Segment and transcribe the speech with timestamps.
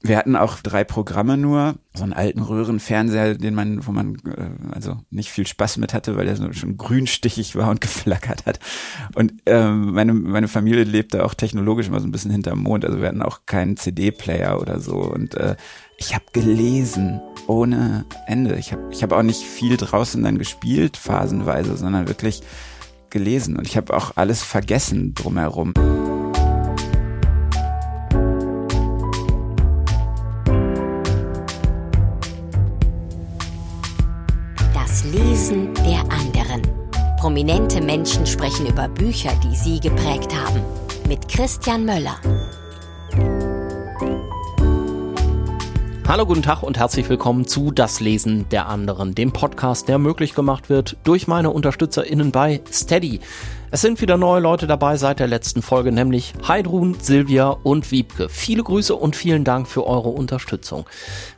[0.00, 4.72] Wir hatten auch drei Programme nur, so einen alten Röhrenfernseher, den man, wo man äh,
[4.72, 8.60] also nicht viel Spaß mit hatte, weil der so schon grünstichig war und geflackert hat.
[9.16, 13.00] Und äh, meine meine Familie lebte auch technologisch immer so ein bisschen hinterm Mond, also
[13.00, 14.94] wir hatten auch keinen CD-Player oder so.
[14.98, 15.56] Und äh,
[15.96, 18.54] ich habe gelesen ohne Ende.
[18.54, 22.42] Ich habe ich hab auch nicht viel draußen dann gespielt phasenweise, sondern wirklich
[23.10, 23.56] gelesen.
[23.56, 25.74] Und ich habe auch alles vergessen drumherum.
[35.12, 36.60] Lesen der anderen.
[37.18, 40.60] Prominente Menschen sprechen über Bücher, die sie geprägt haben.
[41.08, 42.16] Mit Christian Möller.
[46.06, 50.34] Hallo, guten Tag und herzlich willkommen zu Das Lesen der anderen, dem Podcast, der möglich
[50.34, 53.20] gemacht wird durch meine UnterstützerInnen bei Steady.
[53.70, 58.30] Es sind wieder neue Leute dabei seit der letzten Folge, nämlich Heidrun, Silvia und Wiebke.
[58.30, 60.86] Viele Grüße und vielen Dank für eure Unterstützung.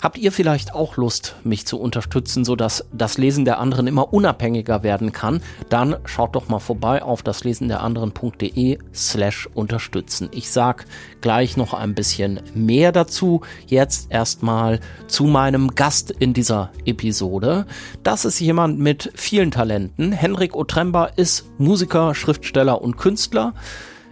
[0.00, 4.84] Habt ihr vielleicht auch Lust, mich zu unterstützen, sodass das Lesen der anderen immer unabhängiger
[4.84, 5.42] werden kann?
[5.70, 10.28] Dann schaut doch mal vorbei auf daslesenderanderen.de slash unterstützen.
[10.32, 10.84] Ich sag
[11.20, 13.40] gleich noch ein bisschen mehr dazu.
[13.66, 14.78] Jetzt erstmal
[15.08, 17.66] zu meinem Gast in dieser Episode.
[18.04, 20.12] Das ist jemand mit vielen Talenten.
[20.12, 23.54] Henrik Otremba ist Musiker, Schriftsteller und Künstler.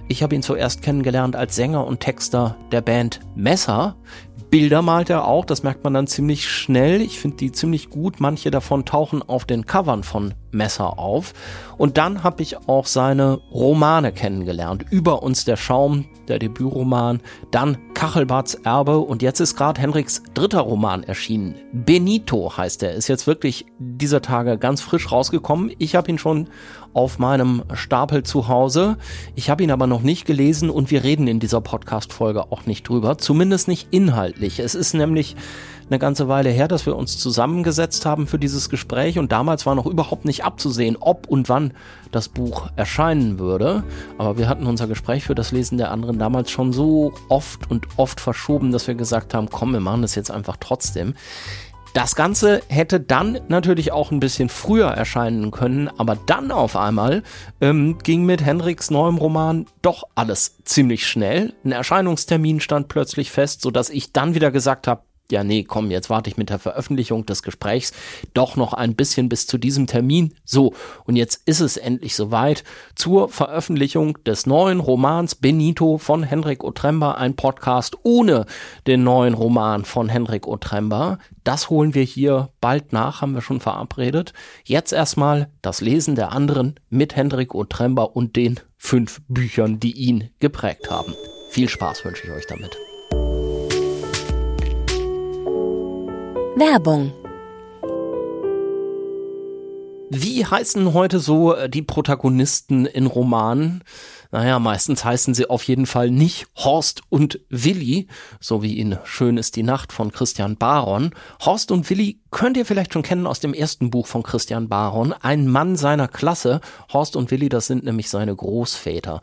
[0.09, 3.95] Ich habe ihn zuerst kennengelernt als Sänger und Texter der Band Messer.
[4.51, 7.03] Bilder malt er auch, das merkt man dann ziemlich schnell.
[7.03, 8.19] Ich finde die ziemlich gut.
[8.19, 11.35] Manche davon tauchen auf den Covern von Messer auf.
[11.77, 14.87] Und dann habe ich auch seine Romane kennengelernt.
[14.91, 17.21] Über uns der Schaum, der Debütroman,
[17.51, 21.57] dann Kachelbarts Erbe und jetzt ist gerade Henriks dritter Roman erschienen.
[21.73, 25.73] Benito heißt er, ist jetzt wirklich dieser Tage ganz frisch rausgekommen.
[25.79, 26.49] Ich habe ihn schon
[26.99, 28.97] auf meinem Stapel zu Hause.
[29.37, 32.89] Ich habe ihn aber noch nicht gelesen und wir reden in dieser Podcast-Folge auch nicht
[32.89, 34.59] drüber, zumindest nicht inhaltlich.
[34.59, 35.37] Es ist nämlich
[35.89, 39.77] eine ganze Weile her, dass wir uns zusammengesetzt haben für dieses Gespräch und damals war
[39.77, 41.73] noch überhaupt nicht abzusehen, ob und wann
[42.11, 43.85] das Buch erscheinen würde.
[44.19, 47.87] Aber wir hatten unser Gespräch für das Lesen der anderen damals schon so oft und
[47.97, 51.15] oft verschoben, dass wir gesagt haben, komm, wir machen das jetzt einfach trotzdem.
[51.95, 57.23] Das Ganze hätte dann natürlich auch ein bisschen früher erscheinen können, aber dann auf einmal
[57.61, 61.55] ähm, ging mit Henriks neuem Roman doch alles ziemlich schnell.
[61.65, 65.91] Ein Erscheinungstermin stand plötzlich fest, so dass ich dann wieder gesagt habe, ja, nee, komm,
[65.91, 67.93] jetzt warte ich mit der Veröffentlichung des Gesprächs
[68.33, 70.35] doch noch ein bisschen bis zu diesem Termin.
[70.45, 70.73] So,
[71.05, 77.13] und jetzt ist es endlich soweit zur Veröffentlichung des neuen Romans Benito von Henrik Otremba,
[77.13, 78.47] ein Podcast ohne
[78.87, 81.19] den neuen Roman von Henrik Otremba.
[81.45, 84.33] Das holen wir hier bald nach, haben wir schon verabredet.
[84.65, 90.31] Jetzt erstmal das Lesen der anderen mit Henrik Otremba und den fünf Büchern, die ihn
[90.41, 91.15] geprägt haben.
[91.51, 92.77] Viel Spaß wünsche ich euch damit.
[96.59, 97.13] Werbung
[100.11, 103.85] Wie heißen heute so äh, die Protagonisten in Romanen?
[104.31, 108.09] Naja, meistens heißen sie auf jeden Fall nicht Horst und Willi,
[108.41, 111.15] so wie in Schön ist die Nacht von Christian Baron.
[111.41, 115.15] Horst und Willi könnt ihr vielleicht schon kennen aus dem ersten Buch von Christian Baron,
[115.15, 116.61] ein Mann seiner Klasse.
[116.93, 119.23] Horst und Willi, das sind nämlich seine Großväter.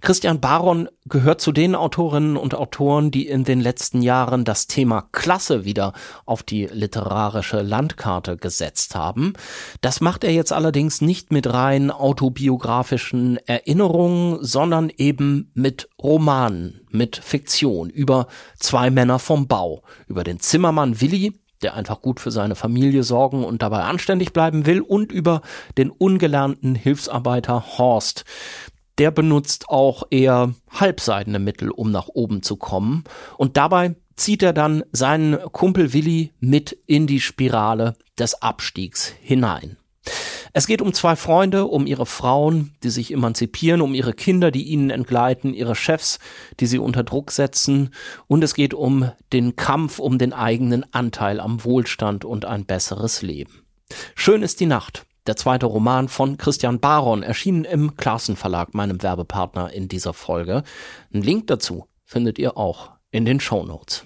[0.00, 5.08] Christian Baron gehört zu den Autorinnen und Autoren, die in den letzten Jahren das Thema
[5.10, 5.94] Klasse wieder
[6.26, 9.32] auf die literarische Landkarte gesetzt haben.
[9.80, 17.16] Das macht er jetzt allerdings nicht mit rein autobiografischen Erinnerungen, sondern eben mit Romanen, mit
[17.16, 18.26] Fiktion über
[18.58, 21.32] zwei Männer vom Bau, über den Zimmermann Willi,
[21.62, 25.40] der einfach gut für seine Familie sorgen und dabei anständig bleiben will, und über
[25.78, 28.24] den ungelernten Hilfsarbeiter Horst.
[28.98, 33.04] Der benutzt auch eher halbseidene Mittel, um nach oben zu kommen.
[33.38, 39.78] Und dabei zieht er dann seinen Kumpel Willi mit in die Spirale des Abstiegs hinein.
[40.52, 44.64] Es geht um zwei Freunde, um ihre Frauen, die sich emanzipieren, um ihre Kinder, die
[44.64, 46.18] ihnen entgleiten, ihre Chefs,
[46.60, 47.90] die sie unter Druck setzen,
[48.28, 53.22] und es geht um den Kampf um den eigenen Anteil am Wohlstand und ein besseres
[53.22, 53.64] Leben.
[54.14, 55.04] Schön ist die Nacht.
[55.26, 60.64] Der zweite Roman von Christian Baron erschienen im Klassen Verlag, meinem Werbepartner in dieser Folge.
[61.12, 64.04] Ein Link dazu findet ihr auch in den Show Notes.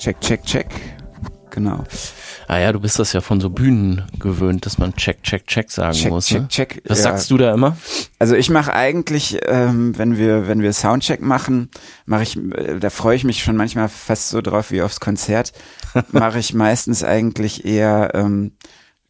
[0.00, 0.66] Check, check, check.
[1.50, 1.84] Genau.
[2.48, 5.70] Ah ja, du bist das ja von so Bühnen gewöhnt, dass man check, check, check
[5.70, 6.26] sagen Check, muss.
[6.26, 6.48] check, ne?
[6.48, 6.82] check.
[6.88, 7.04] Was Ja.
[7.04, 7.76] sagst du da immer?
[8.18, 11.68] Also ich mache eigentlich, ähm, wenn wir wenn wir Soundcheck machen,
[12.06, 15.52] mache ich, äh, da freue ich mich schon manchmal fast so drauf wie aufs Konzert.
[16.12, 18.52] mache ich meistens eigentlich eher ähm,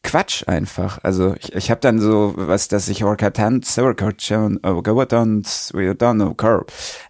[0.02, 0.99] Quatsch einfach.
[1.02, 3.05] Also ich, ich habe dann so was, dass ich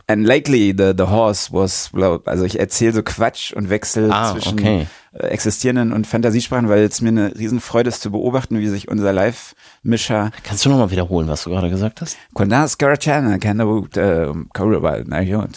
[0.08, 1.90] And lately the, the horse was,
[2.26, 4.86] also ich erzähle so Quatsch und wechsle Ah, zwischen okay.
[5.12, 9.12] Äh, existierenden und Fantasiesprachen, weil es mir eine Riesenfreude ist zu beobachten, wie sich unser
[9.12, 12.16] Live-Mischer Kannst du nochmal wiederholen, was du gerade gesagt hast?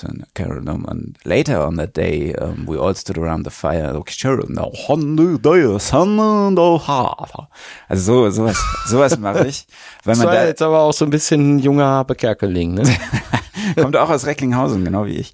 [0.03, 3.93] And and later on that day um, we all stood around the fire
[7.87, 8.57] Also so sowas
[8.87, 9.67] sowas mache ich,
[10.03, 12.83] weil Das man war da jetzt aber auch so ein bisschen junger Bekerkeling, ne?
[13.75, 15.33] kommt auch aus Recklinghausen, genau wie ich.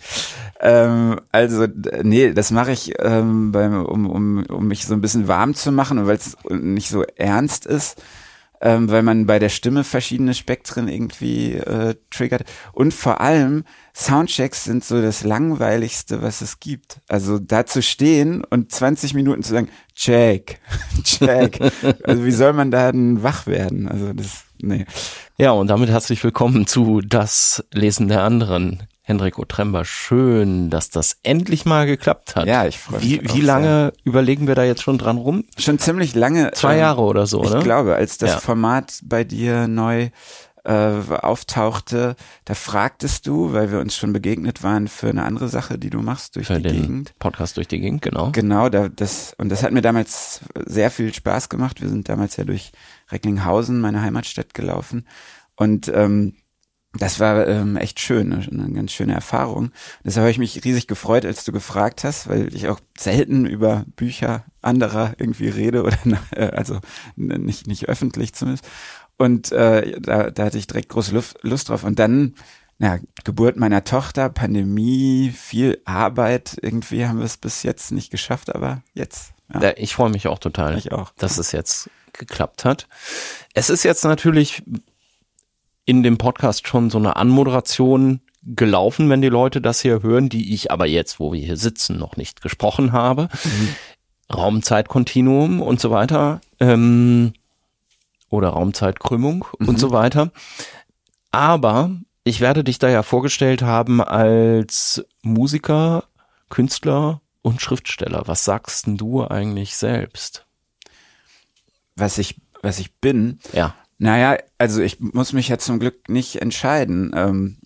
[0.59, 1.67] Ähm, also,
[2.03, 5.71] nee, das mache ich, ähm, beim, um, um, um mich so ein bisschen warm zu
[5.71, 8.01] machen und weil es nicht so ernst ist,
[8.61, 12.43] ähm, weil man bei der Stimme verschiedene Spektren irgendwie äh, triggert.
[12.73, 13.63] Und vor allem,
[13.95, 16.99] Soundchecks sind so das Langweiligste, was es gibt.
[17.07, 20.59] Also da zu stehen und 20 Minuten zu sagen, check,
[21.03, 21.59] check.
[22.03, 23.87] also wie soll man da denn wach werden?
[23.87, 24.85] Also das, nee.
[25.37, 28.83] Ja, und damit herzlich willkommen zu Das Lesen der anderen.
[29.09, 32.45] Henriko Trember, schön, dass das endlich mal geklappt hat.
[32.47, 35.45] Ja, ich freue mich Wie, wie lange überlegen wir da jetzt schon dran rum?
[35.57, 36.51] Schon ziemlich lange.
[36.51, 37.59] Zwei ähm, Jahre oder so, Ich ne?
[37.63, 38.39] glaube, als das Ja.
[38.39, 40.09] Format bei dir neu
[40.63, 40.91] äh,
[41.21, 42.15] auftauchte,
[42.45, 46.01] da fragtest du, weil wir uns schon begegnet waren für eine andere Sache, die du
[46.01, 47.13] machst durch Für die den Gegend.
[47.17, 48.29] Podcast durch die Gegend, genau.
[48.31, 51.81] Genau, da, das, und das hat mir damals sehr viel Spaß gemacht.
[51.81, 52.71] Wir sind damals ja durch
[53.11, 55.07] Recklinghausen, meine Heimatstadt, gelaufen.
[55.55, 56.35] Und ähm,
[56.93, 59.71] das war ähm, echt schön, eine, eine ganz schöne Erfahrung.
[60.03, 63.85] Deshalb habe ich mich riesig gefreut, als du gefragt hast, weil ich auch selten über
[63.95, 65.97] Bücher anderer irgendwie rede oder
[66.35, 66.79] äh, also
[67.15, 68.67] nicht nicht öffentlich zumindest.
[69.17, 71.83] Und äh, da, da hatte ich direkt große Lust, Lust drauf.
[71.83, 72.35] Und dann,
[72.79, 76.57] ja, Geburt meiner Tochter, Pandemie, viel Arbeit.
[76.61, 79.33] Irgendwie haben wir es bis jetzt nicht geschafft, aber jetzt.
[79.53, 81.11] Ja, Ja, ich freue mich auch total, ich auch.
[81.17, 82.87] dass es jetzt geklappt hat.
[83.53, 84.63] Es ist jetzt natürlich
[85.89, 90.53] in dem Podcast schon so eine Anmoderation gelaufen, wenn die Leute das hier hören, die
[90.53, 93.27] ich aber jetzt, wo wir hier sitzen, noch nicht gesprochen habe.
[94.31, 96.41] Raumzeitkontinuum und so weiter.
[96.59, 97.33] Ähm,
[98.29, 100.31] oder Raumzeitkrümmung und so weiter.
[101.31, 101.89] Aber
[102.23, 106.03] ich werde dich da ja vorgestellt haben als Musiker,
[106.49, 108.27] Künstler und Schriftsteller.
[108.27, 110.45] Was sagst denn du eigentlich selbst?
[111.95, 113.73] Was ich, was ich bin, Ja.
[113.99, 117.11] Naja, also ich muss mich ja zum Glück nicht entscheiden.
[117.13, 117.57] Ähm,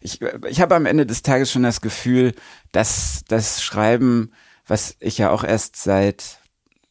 [0.00, 2.34] ich ich habe am Ende des Tages schon das Gefühl,
[2.72, 4.32] dass das Schreiben,
[4.66, 6.40] was ich ja auch erst seit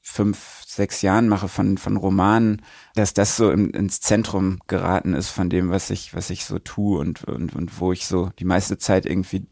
[0.01, 2.61] fünf, sechs Jahren mache von, von Romanen,
[2.95, 6.59] dass das so im, ins Zentrum geraten ist von dem, was ich, was ich so
[6.59, 9.47] tue und, und, und wo ich so die meiste Zeit irgendwie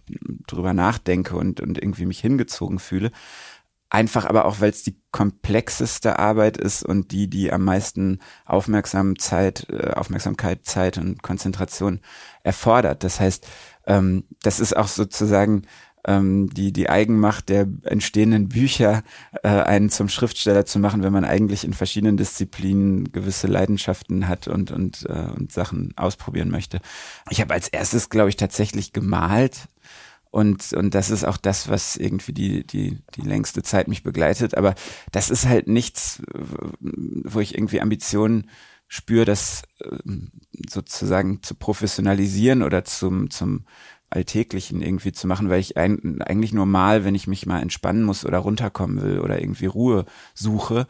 [0.47, 3.11] drüber nachdenke und, und irgendwie mich hingezogen fühle.
[3.89, 9.67] Einfach aber auch, weil es die komplexeste Arbeit ist und die, die am meisten Aufmerksamkeit,
[9.69, 12.01] äh, Aufmerksamkeit, Zeit und Konzentration
[12.43, 13.03] erfordert.
[13.03, 13.47] Das heißt,
[13.85, 15.63] ähm, das ist auch sozusagen
[16.07, 19.03] ähm, die, die Eigenmacht der entstehenden Bücher,
[19.43, 24.47] äh, einen zum Schriftsteller zu machen, wenn man eigentlich in verschiedenen Disziplinen gewisse Leidenschaften hat
[24.47, 26.79] und, und, äh, und Sachen ausprobieren möchte.
[27.29, 29.67] Ich habe als erstes, glaube ich, tatsächlich gemalt
[30.31, 34.55] und, und das ist auch das, was irgendwie die, die, die längste Zeit mich begleitet.
[34.55, 34.75] Aber
[35.11, 36.21] das ist halt nichts,
[36.79, 38.49] wo ich irgendwie Ambitionen
[38.87, 40.31] spüre, das ähm,
[40.69, 43.65] sozusagen zu professionalisieren oder zum, zum
[44.09, 48.03] Alltäglichen irgendwie zu machen, weil ich ein, eigentlich nur mal, wenn ich mich mal entspannen
[48.03, 50.87] muss oder runterkommen will oder irgendwie Ruhe suche.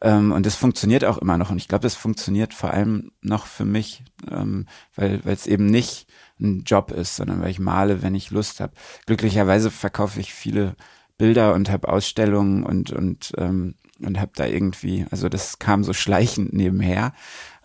[0.00, 1.50] Ähm, und das funktioniert auch immer noch.
[1.50, 4.66] Und ich glaube, das funktioniert vor allem noch für mich, ähm,
[4.96, 6.06] weil es eben nicht
[6.40, 8.72] ein Job ist, sondern weil ich male, wenn ich Lust habe.
[9.06, 10.74] Glücklicherweise verkaufe ich viele
[11.18, 15.92] Bilder und habe Ausstellungen und und ähm, und habe da irgendwie, also das kam so
[15.92, 17.12] schleichend nebenher.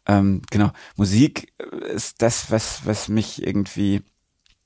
[0.05, 1.53] Ähm, genau, Musik
[1.93, 4.01] ist das, was was mich irgendwie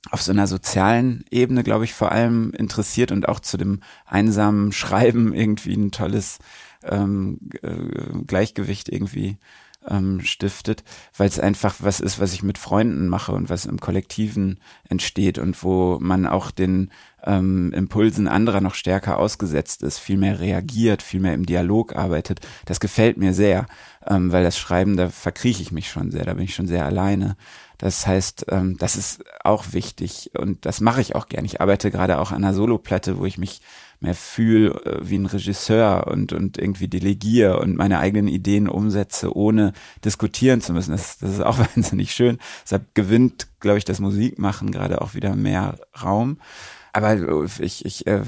[0.09, 4.71] auf so einer sozialen Ebene, glaube ich, vor allem interessiert und auch zu dem einsamen
[4.71, 6.39] Schreiben irgendwie ein tolles
[6.83, 9.37] ähm, äh, Gleichgewicht irgendwie
[9.87, 10.83] ähm, stiftet,
[11.15, 15.37] weil es einfach was ist, was ich mit Freunden mache und was im Kollektiven entsteht
[15.37, 16.91] und wo man auch den
[17.23, 22.41] ähm, Impulsen anderer noch stärker ausgesetzt ist, viel mehr reagiert, viel mehr im Dialog arbeitet.
[22.65, 23.67] Das gefällt mir sehr,
[24.05, 26.85] ähm, weil das Schreiben, da verkrieche ich mich schon sehr, da bin ich schon sehr
[26.85, 27.35] alleine.
[27.77, 31.45] Das heißt, ähm, das ist auch wichtig und das mache ich auch gern.
[31.45, 33.61] Ich arbeite gerade auch an einer Soloplatte, wo ich mich
[33.99, 39.35] mehr fühle äh, wie ein Regisseur und, und irgendwie delegiere und meine eigenen Ideen umsetze,
[39.35, 39.73] ohne
[40.05, 40.91] diskutieren zu müssen.
[40.91, 42.37] Das, das ist auch wahnsinnig schön.
[42.63, 46.37] Deshalb gewinnt, glaube ich, das Musikmachen gerade auch wieder mehr Raum.
[46.91, 47.15] Aber
[47.59, 48.23] ich, ich äh,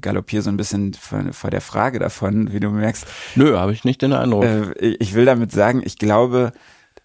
[0.00, 3.06] galoppiere so ein bisschen vor, vor der Frage davon, wie du merkst.
[3.36, 4.44] Nö, habe ich nicht den Eindruck.
[4.44, 6.52] Äh, ich will damit sagen, ich glaube,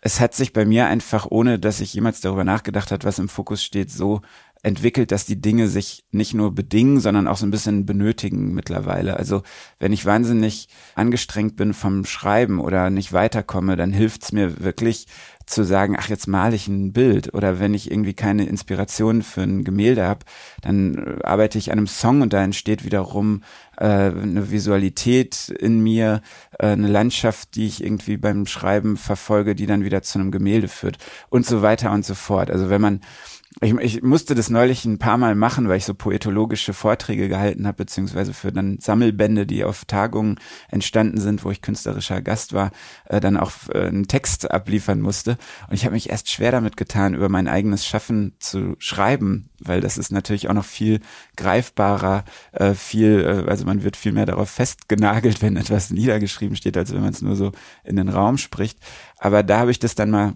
[0.02, 3.30] es hat sich bei mir einfach, ohne dass ich jemals darüber nachgedacht hat, was im
[3.30, 4.22] Fokus steht, so
[4.66, 9.16] entwickelt, dass die Dinge sich nicht nur bedingen, sondern auch so ein bisschen benötigen mittlerweile.
[9.16, 9.44] Also
[9.78, 15.06] wenn ich wahnsinnig angestrengt bin vom Schreiben oder nicht weiterkomme, dann hilft's mir wirklich
[15.46, 17.36] zu sagen, ach, jetzt male ich ein Bild.
[17.36, 20.26] Oder wenn ich irgendwie keine Inspiration für ein Gemälde habe,
[20.62, 23.44] dann äh, arbeite ich an einem Song und da entsteht wiederum
[23.78, 26.24] äh, eine Visualität in mir,
[26.58, 30.68] äh, eine Landschaft, die ich irgendwie beim Schreiben verfolge, die dann wieder zu einem Gemälde
[30.68, 30.98] führt
[31.30, 32.50] und so weiter und so fort.
[32.50, 33.02] Also wenn man
[33.62, 37.66] ich, ich musste das neulich ein paar Mal machen, weil ich so poetologische Vorträge gehalten
[37.66, 42.72] habe, beziehungsweise für dann Sammelbände, die auf Tagungen entstanden sind, wo ich künstlerischer Gast war,
[43.06, 45.38] äh, dann auch äh, einen Text abliefern musste.
[45.70, 49.80] Und ich habe mich erst schwer damit getan, über mein eigenes Schaffen zu schreiben, weil
[49.80, 51.00] das ist natürlich auch noch viel
[51.38, 56.76] greifbarer, äh, viel, äh, also man wird viel mehr darauf festgenagelt, wenn etwas niedergeschrieben steht,
[56.76, 57.54] als wenn man es nur so
[57.86, 58.80] in den Raum spricht.
[59.18, 60.34] Aber da habe ich das dann mal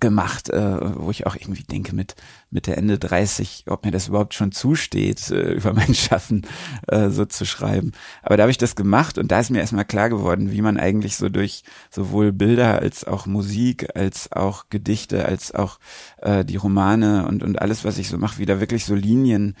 [0.00, 2.14] gemacht, äh, wo ich auch irgendwie denke mit
[2.50, 6.46] mit der Ende 30, ob mir das überhaupt schon zusteht, äh, über mein Schaffen
[6.88, 7.92] äh, so zu schreiben.
[8.22, 10.76] Aber da habe ich das gemacht und da ist mir erstmal klar geworden, wie man
[10.76, 15.78] eigentlich so durch sowohl Bilder als auch Musik, als auch Gedichte, als auch
[16.18, 19.56] äh, die Romane und und alles, was ich so mache, wieder wirklich so Linien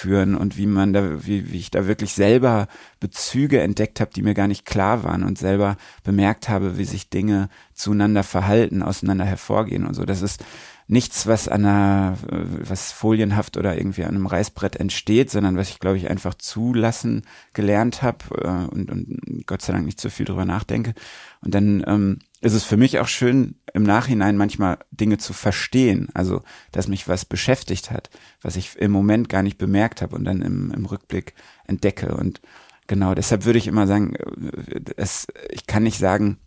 [0.00, 2.68] durchführen und wie man da, wie, wie ich da wirklich selber
[3.00, 7.10] Bezüge entdeckt habe, die mir gar nicht klar waren und selber bemerkt habe, wie sich
[7.10, 10.04] Dinge zueinander verhalten, auseinander hervorgehen und so.
[10.04, 10.44] Das ist
[10.86, 15.78] nichts, was an einer, was folienhaft oder irgendwie an einem Reißbrett entsteht, sondern was ich,
[15.78, 20.26] glaube ich, einfach zulassen gelernt habe äh, und, und Gott sei Dank nicht so viel
[20.26, 20.94] drüber nachdenke.
[21.42, 26.08] Und dann ähm, ist es für mich auch schön, im Nachhinein manchmal Dinge zu verstehen.
[26.14, 26.42] Also,
[26.72, 28.08] dass mich was beschäftigt hat,
[28.40, 31.34] was ich im Moment gar nicht bemerkt habe und dann im, im Rückblick
[31.66, 32.14] entdecke.
[32.14, 32.40] Und
[32.86, 36.38] genau, deshalb würde ich immer sagen, äh, es, ich kann nicht sagen,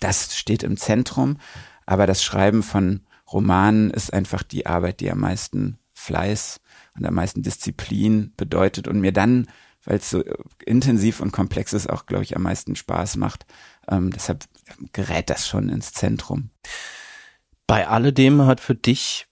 [0.00, 1.38] das steht im Zentrum,
[1.86, 6.60] aber das Schreiben von Romanen ist einfach die Arbeit, die am meisten Fleiß
[6.96, 9.46] und am meisten Disziplin bedeutet und mir dann,
[9.84, 10.22] weil es so
[10.64, 13.46] intensiv und komplex ist, auch, glaube ich, am meisten Spaß macht.
[13.88, 14.44] Ähm, deshalb
[14.92, 16.50] gerät das schon ins Zentrum.
[17.66, 19.26] Bei alledem hat für dich,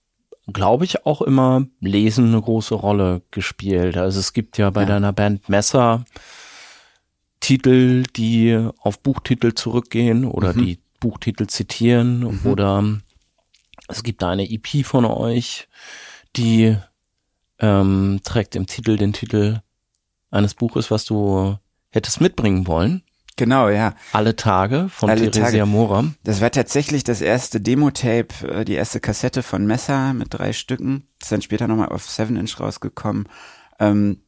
[0.52, 3.96] glaube ich, auch immer Lesen eine große Rolle gespielt.
[3.96, 4.86] Also es gibt ja bei ja.
[4.86, 6.04] deiner Band Messer
[7.40, 10.64] Titel, die auf Buchtitel zurückgehen oder mhm.
[10.64, 12.40] die Buchtitel zitieren mhm.
[12.44, 12.84] oder
[13.88, 15.68] es gibt da eine EP von euch,
[16.36, 16.76] die
[17.58, 19.60] ähm, trägt im Titel den Titel
[20.30, 21.58] eines Buches, was du
[21.90, 23.02] hättest mitbringen wollen.
[23.36, 23.94] Genau, ja.
[24.12, 25.66] Alle Tage von Alle Theresia Tage.
[25.66, 26.04] Mora.
[26.24, 31.04] Das war tatsächlich das erste Demo-Tape, äh, die erste Kassette von Messer mit drei Stücken.
[31.18, 33.28] Das ist dann später nochmal auf Seven Inch rausgekommen.
[33.78, 34.20] Ähm,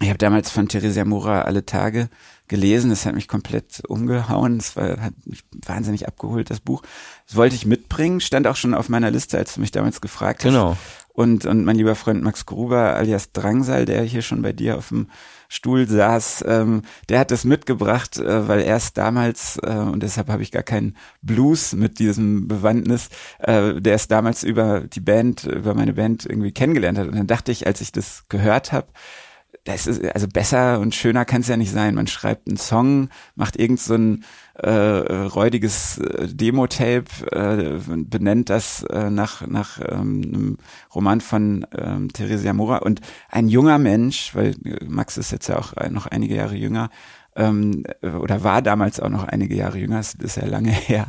[0.00, 2.08] ich habe damals von Theresia Mora Alle Tage
[2.48, 2.90] gelesen.
[2.90, 4.58] Das hat mich komplett umgehauen.
[4.58, 6.82] Das war, hat mich wahnsinnig abgeholt, das Buch.
[7.26, 10.44] Das wollte ich mitbringen, stand auch schon auf meiner Liste, als du mich damals gefragt
[10.44, 10.50] hast.
[10.50, 10.76] Genau.
[11.12, 14.88] Und, und mein lieber Freund Max Gruber alias Drangsal, der hier schon bei dir auf
[14.88, 15.08] dem
[15.48, 20.42] Stuhl saß, ähm, der hat das mitgebracht, äh, weil erst damals, äh, und deshalb habe
[20.42, 25.74] ich gar keinen Blues mit diesem Bewandtnis, äh, der es damals über die Band, über
[25.74, 27.08] meine Band irgendwie kennengelernt hat.
[27.08, 28.88] Und dann dachte ich, als ich das gehört habe,
[29.64, 31.94] das ist, also besser und schöner kann es ja nicht sein.
[31.94, 38.82] Man schreibt einen Song, macht irgend so ein äh, räudiges äh, Demo-Tape, äh, benennt das
[38.84, 40.58] äh, nach, nach ähm, einem
[40.94, 43.00] Roman von ähm, Theresia Mora und
[43.30, 46.90] ein junger Mensch, weil äh, Max ist jetzt ja auch noch einige Jahre jünger,
[47.36, 51.06] ähm, oder war damals auch noch einige Jahre jünger, das ist ja lange her,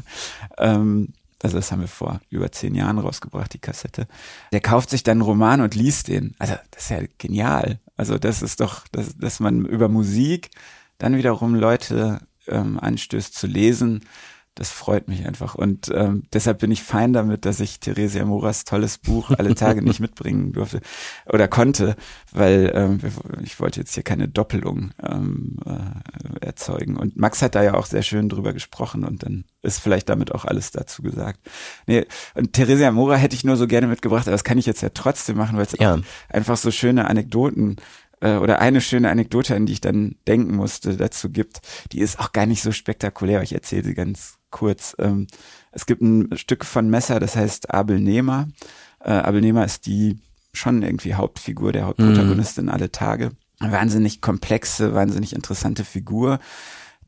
[0.57, 1.10] ähm,
[1.43, 4.07] also das haben wir vor über zehn Jahren rausgebracht, die Kassette.
[4.53, 6.36] Der kauft sich dann einen Roman und liest den.
[6.39, 7.79] Also das ist ja genial.
[7.95, 10.50] Also das ist doch, dass, dass man über Musik
[10.97, 14.05] dann wiederum Leute ähm, anstößt zu lesen
[14.55, 15.55] das freut mich einfach.
[15.55, 19.81] Und ähm, deshalb bin ich fein damit, dass ich Theresia Moras tolles Buch alle Tage
[19.81, 20.81] nicht mitbringen durfte
[21.25, 21.95] oder konnte,
[22.31, 23.00] weil ähm,
[23.41, 26.98] ich wollte jetzt hier keine Doppelung ähm, äh, erzeugen.
[26.98, 30.31] Und Max hat da ja auch sehr schön drüber gesprochen und dann ist vielleicht damit
[30.33, 31.39] auch alles dazu gesagt.
[31.88, 32.05] Nee,
[32.36, 34.89] und Theresia Mora hätte ich nur so gerne mitgebracht, aber das kann ich jetzt ja
[34.93, 36.00] trotzdem machen, weil es ja.
[36.29, 37.77] einfach so schöne Anekdoten
[38.24, 41.62] äh, oder eine schöne Anekdote, an die ich dann denken musste, dazu gibt.
[41.91, 43.41] Die ist auch gar nicht so spektakulär.
[43.43, 44.95] Ich erzähle sie ganz kurz.
[45.00, 45.27] Ähm,
[45.74, 48.48] es gibt ein Stück von Messer, das heißt Abel Nehmer.
[49.03, 50.19] Äh, Abel Nehmer ist die
[50.53, 52.72] schon irgendwie Hauptfigur, der Hauptprotagonistin mhm.
[52.72, 53.31] alle Tage.
[53.60, 56.39] Wahnsinnig komplexe, wahnsinnig interessante Figur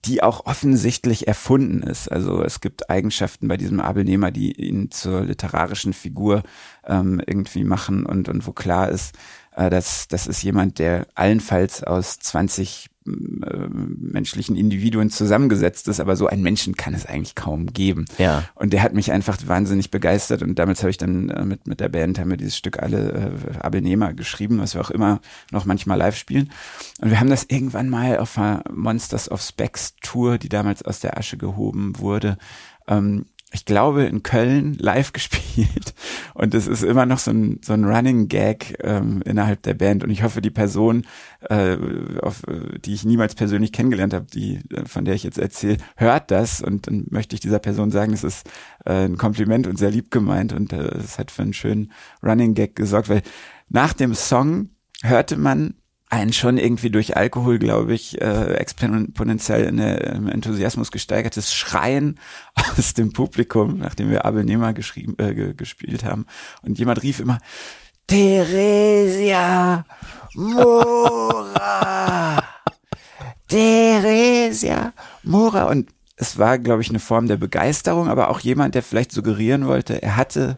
[0.05, 2.11] die auch offensichtlich erfunden ist.
[2.11, 6.43] Also es gibt Eigenschaften bei diesem Abel Nehmer, die ihn zur literarischen Figur
[6.85, 9.15] ähm, irgendwie machen und, und wo klar ist,
[9.55, 16.15] äh, dass das ist jemand, der allenfalls aus 20 äh, menschlichen Individuen zusammengesetzt ist, aber
[16.15, 18.05] so einen Menschen kann es eigentlich kaum geben.
[18.17, 18.43] Ja.
[18.55, 21.79] Und der hat mich einfach wahnsinnig begeistert und damals habe ich dann äh, mit, mit
[21.79, 25.21] der Band haben wir dieses Stück alle äh, Abelnehmer geschrieben, was wir auch immer
[25.51, 26.51] noch manchmal live spielen.
[27.00, 31.00] Und wir haben das irgendwann mal auf einer Monsters of Specs Tour, die damals aus
[31.00, 32.39] der Asche gehoben wurde,
[32.88, 35.93] ähm, ich glaube, in Köln live gespielt.
[36.33, 40.03] Und es ist immer noch so ein, so ein Running Gag ähm, innerhalb der Band.
[40.03, 41.05] Und ich hoffe, die Person,
[41.50, 41.77] äh,
[42.21, 42.43] auf,
[42.83, 46.62] die ich niemals persönlich kennengelernt habe, die, äh, von der ich jetzt erzähle, hört das.
[46.62, 48.47] Und dann möchte ich dieser Person sagen, es ist
[48.85, 50.51] äh, ein Kompliment und sehr lieb gemeint.
[50.51, 53.21] Und äh, es hat für einen schönen Running Gag gesorgt, weil
[53.69, 54.69] nach dem Song
[55.01, 55.75] hörte man
[56.15, 62.19] einen schon irgendwie durch Alkohol, glaube ich, äh, exponentiell in der, im Enthusiasmus gesteigertes Schreien
[62.77, 66.25] aus dem Publikum, nachdem wir Abel Nehmer geschrieben, äh, gespielt haben.
[66.62, 67.39] Und jemand rief immer,
[68.07, 69.86] Theresia
[70.36, 71.63] Mora!
[73.50, 74.93] Theresia
[75.24, 75.65] Mora!
[75.65, 79.67] Und es war, glaube ich, eine Form der Begeisterung, aber auch jemand, der vielleicht suggerieren
[79.67, 80.57] wollte, er hatte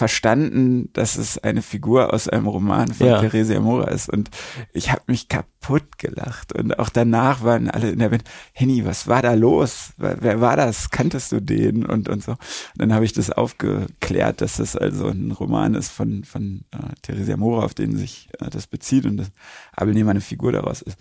[0.00, 3.20] verstanden, dass es eine Figur aus einem Roman von ja.
[3.20, 4.08] Theresia Mora ist.
[4.08, 4.30] Und
[4.72, 6.54] ich habe mich kaputt gelacht.
[6.54, 9.92] Und auch danach waren alle in der Band, Henny, was war da los?
[9.98, 10.88] Wer war das?
[10.88, 11.84] Kanntest du den?
[11.84, 12.32] Und, und so.
[12.32, 12.38] Und
[12.76, 17.36] dann habe ich das aufgeklärt, dass das also ein Roman ist von, von äh, Theresia
[17.36, 19.30] Mora, auf den sich äh, das bezieht und das
[19.76, 20.96] Abel eine Figur daraus ist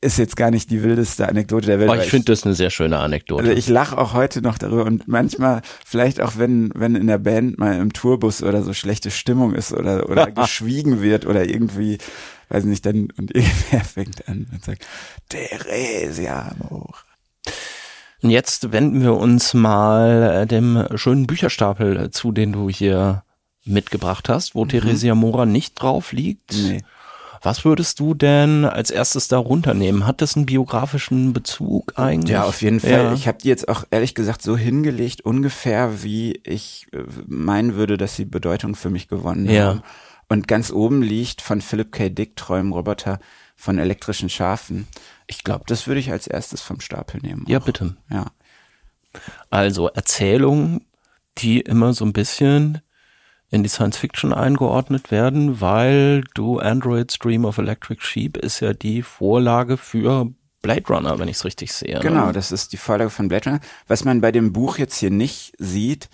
[0.00, 1.90] ist jetzt gar nicht die wildeste Anekdote der Welt.
[1.90, 3.42] Oh, ich finde das eine sehr schöne Anekdote.
[3.42, 7.18] Also ich lache auch heute noch darüber und manchmal, vielleicht auch wenn, wenn in der
[7.18, 11.98] Band mal im Tourbus oder so schlechte Stimmung ist oder, oder geschwiegen wird oder irgendwie,
[12.48, 14.86] weiß nicht, dann, und irgendwer fängt an und sagt,
[15.28, 17.02] Theresia hoch.
[18.22, 23.24] Und jetzt wenden wir uns mal äh, dem schönen Bücherstapel äh, zu, den du hier
[23.64, 24.68] mitgebracht hast, wo mhm.
[24.70, 26.52] Theresia Mora nicht drauf liegt.
[26.52, 26.82] Nee.
[27.42, 30.06] Was würdest du denn als erstes da runternehmen?
[30.06, 32.32] Hat das einen biografischen Bezug eigentlich?
[32.32, 32.90] Ja, auf jeden Fall.
[32.90, 33.12] Ja.
[33.12, 37.96] Ich habe die jetzt auch ehrlich gesagt so hingelegt, ungefähr wie ich äh, meinen würde,
[37.96, 39.66] dass sie Bedeutung für mich gewonnen ja.
[39.66, 39.82] haben.
[40.28, 42.08] Und ganz oben liegt von Philip K.
[42.10, 43.18] Dick Träumenroboter
[43.56, 44.86] von elektrischen Schafen.
[45.26, 47.44] Ich glaube, das würde ich als erstes vom Stapel nehmen.
[47.46, 47.50] Auch.
[47.50, 47.96] Ja, bitte.
[48.10, 48.26] Ja.
[49.50, 50.84] Also Erzählungen,
[51.38, 52.82] die immer so ein bisschen
[53.50, 58.74] in die Science Fiction eingeordnet werden, weil du Android Stream of Electric Sheep ist ja
[58.74, 60.30] die Vorlage für
[60.60, 62.00] Blade Runner, wenn ich es richtig sehe.
[62.00, 62.32] Genau, ne?
[62.32, 63.60] das ist die Vorlage von Blade Runner.
[63.86, 66.08] Was man bei dem Buch jetzt hier nicht sieht,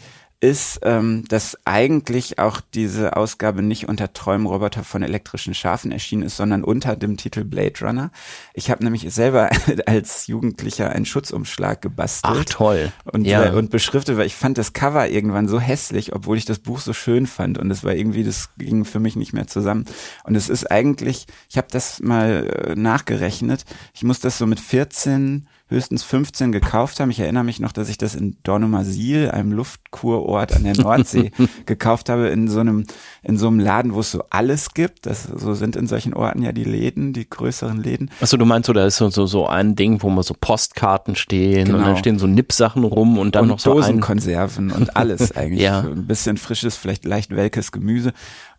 [0.45, 6.37] ist, ähm, dass eigentlich auch diese Ausgabe nicht unter Träumroboter von elektrischen Schafen erschienen ist,
[6.37, 8.11] sondern unter dem Titel Blade Runner.
[8.53, 9.49] Ich habe nämlich selber
[9.87, 12.37] als Jugendlicher einen Schutzumschlag gebastelt.
[12.41, 12.93] Ach toll.
[13.05, 13.55] Und, ja.
[13.55, 16.93] und beschriftet, weil ich fand das Cover irgendwann so hässlich, obwohl ich das Buch so
[16.93, 17.57] schön fand.
[17.57, 19.87] Und es war irgendwie, das ging für mich nicht mehr zusammen.
[20.25, 24.61] Und es ist eigentlich, ich habe das mal äh, nachgerechnet, ich muss das so mit
[24.61, 27.11] 14 höchstens 15 gekauft haben.
[27.11, 31.31] Ich erinnere mich noch, dass ich das in Dornumasil, einem Luftkurort an der Nordsee,
[31.67, 32.85] gekauft habe in so einem
[33.23, 35.07] in so einem Laden, wo es so alles gibt.
[35.07, 38.11] Das so sind in solchen Orten ja die Läden, die größeren Läden.
[38.21, 41.17] Achso, du meinst so, da ist so so, so ein Ding, wo man so Postkarten
[41.17, 41.79] stehen genau.
[41.79, 45.63] und dann stehen so Nippsachen rum und dann und noch so Dosenkonserven und alles eigentlich.
[45.63, 45.81] ja.
[45.81, 48.13] Ein bisschen frisches, vielleicht leicht welkes Gemüse.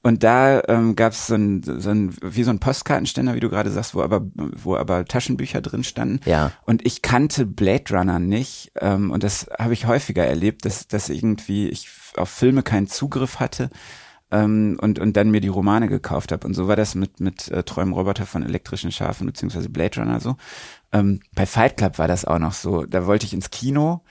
[0.06, 3.50] Und da ähm, gab es so ein, so ein, wie so ein Postkartenständer, wie du
[3.50, 6.20] gerade sagst, wo aber, wo aber Taschenbücher drin standen.
[6.26, 6.52] Ja.
[6.64, 8.72] Und ich kannte Blade Runner nicht.
[8.80, 13.40] Ähm, und das habe ich häufiger erlebt, dass, dass irgendwie ich auf Filme keinen Zugriff
[13.40, 13.72] hatte
[14.30, 16.46] ähm, und, und dann mir die Romane gekauft habe.
[16.46, 20.36] Und so war das mit, mit äh, Träumroboter von elektrischen Schafen, beziehungsweise Blade Runner so.
[20.92, 22.86] Ähm, bei Fight Club war das auch noch so.
[22.86, 24.02] Da wollte ich ins Kino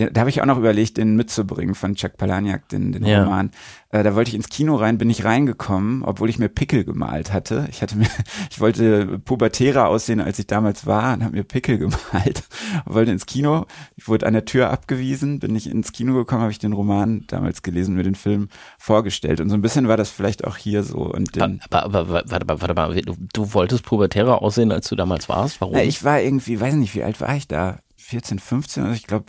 [0.00, 3.22] den, da habe ich auch noch überlegt, den mitzubringen von Chuck Palahniuk, den, den ja.
[3.22, 3.50] Roman.
[3.90, 7.32] Äh, da wollte ich ins Kino rein, bin ich reingekommen, obwohl ich mir Pickel gemalt
[7.32, 7.66] hatte.
[7.70, 8.08] Ich hatte mir,
[8.50, 12.44] ich wollte pubertärer aussehen, als ich damals war und habe mir Pickel gemalt.
[12.86, 16.52] wollte ins Kino, ich wurde an der Tür abgewiesen, bin ich ins Kino gekommen, habe
[16.52, 19.40] ich den Roman damals gelesen, mir den Film vorgestellt.
[19.40, 20.98] Und so ein bisschen war das vielleicht auch hier so.
[20.98, 24.88] Und den, aber, aber, aber warte mal, warte mal, du, du wolltest pubertärer aussehen, als
[24.88, 25.60] du damals warst?
[25.60, 25.74] Warum?
[25.74, 27.80] Na, ich war irgendwie, weiß nicht, wie alt war ich da?
[27.96, 29.26] 14, 15, also ich glaube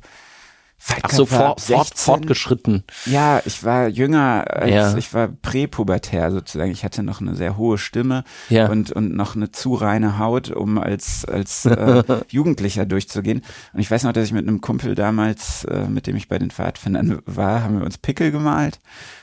[1.03, 2.83] Ach so, fort, fort, fortgeschritten.
[3.05, 4.97] Ja, ich war jünger, als ja.
[4.97, 6.71] ich war präpubertär sozusagen.
[6.71, 8.67] Ich hatte noch eine sehr hohe Stimme ja.
[8.67, 13.41] und, und noch eine zu reine Haut, um als, als äh, Jugendlicher durchzugehen.
[13.73, 16.39] Und ich weiß noch, dass ich mit einem Kumpel damals, äh, mit dem ich bei
[16.39, 18.79] den Pfadfindern war, haben wir uns Pickel gemalt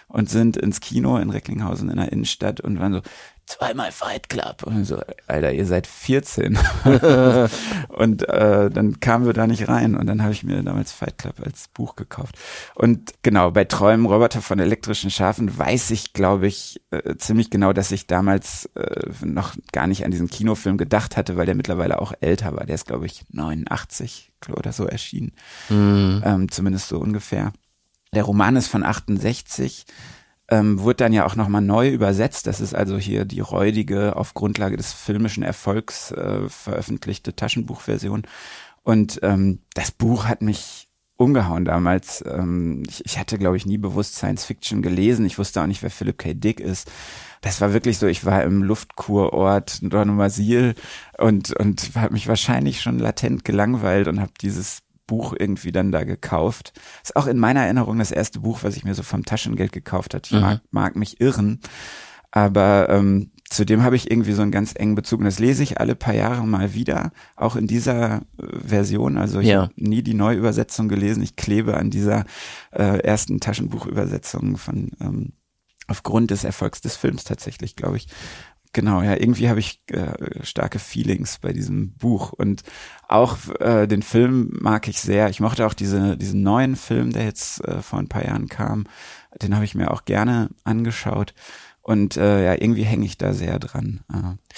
[0.07, 3.01] und sind ins Kino in Recklinghausen in der Innenstadt und waren so,
[3.49, 4.63] zweimal Fight Club.
[4.65, 6.59] Und so, Alter, ihr seid 14.
[7.89, 9.95] und äh, dann kamen wir da nicht rein.
[9.95, 12.37] Und dann habe ich mir damals Fight Club als Buch gekauft.
[12.75, 17.73] Und genau, bei Träumen Roboter von elektrischen Schafen weiß ich, glaube ich, äh, ziemlich genau,
[17.73, 22.01] dass ich damals äh, noch gar nicht an diesen Kinofilm gedacht hatte, weil der mittlerweile
[22.01, 22.67] auch älter war.
[22.67, 25.33] Der ist, glaube ich, 89 oder so erschienen.
[25.71, 26.23] Mhm.
[26.25, 27.53] Ähm, zumindest so ungefähr.
[28.15, 29.87] Der Roman ist von 68
[30.51, 32.47] ähm, wurde dann ja auch nochmal neu übersetzt.
[32.47, 38.23] Das ist also hier die räudige, auf Grundlage des filmischen Erfolgs äh, veröffentlichte Taschenbuchversion.
[38.83, 42.25] Und ähm, das Buch hat mich umgehauen damals.
[42.27, 45.27] Ähm, ich, ich hatte, glaube ich, nie bewusst Science Fiction gelesen.
[45.27, 46.33] Ich wusste auch nicht, wer Philip K.
[46.33, 46.91] Dick ist.
[47.41, 50.75] Das war wirklich so, ich war im Luftkurort Dornumasil
[51.19, 56.05] und, und habe mich wahrscheinlich schon latent gelangweilt und habe dieses Buch irgendwie dann da
[56.05, 56.73] gekauft.
[57.03, 60.15] Ist auch in meiner Erinnerung das erste Buch, was ich mir so vom Taschengeld gekauft
[60.15, 60.29] hat.
[60.29, 60.41] Ich mhm.
[60.41, 61.59] mag, mag mich irren,
[62.31, 65.21] aber ähm, zudem habe ich irgendwie so einen ganz engen Bezug.
[65.21, 69.17] Und das lese ich alle paar Jahre mal wieder, auch in dieser äh, Version.
[69.17, 69.63] Also ich ja.
[69.63, 71.23] habe nie die Neuübersetzung gelesen.
[71.23, 72.25] Ich klebe an dieser
[72.71, 75.33] äh, ersten Taschenbuchübersetzung von ähm,
[75.87, 78.09] aufgrund des Erfolgs des Films tatsächlich, glaube ich.
[78.79, 82.63] Genau, ja, irgendwie habe ich äh, starke Feelings bei diesem Buch und
[83.09, 85.29] auch äh, den Film mag ich sehr.
[85.31, 88.85] Ich mochte auch diese, diesen neuen Film, der jetzt äh, vor ein paar Jahren kam.
[89.43, 91.35] Den habe ich mir auch gerne angeschaut
[91.83, 94.05] und äh, ja, irgendwie hänge ich da sehr dran.
[94.13, 94.57] Äh.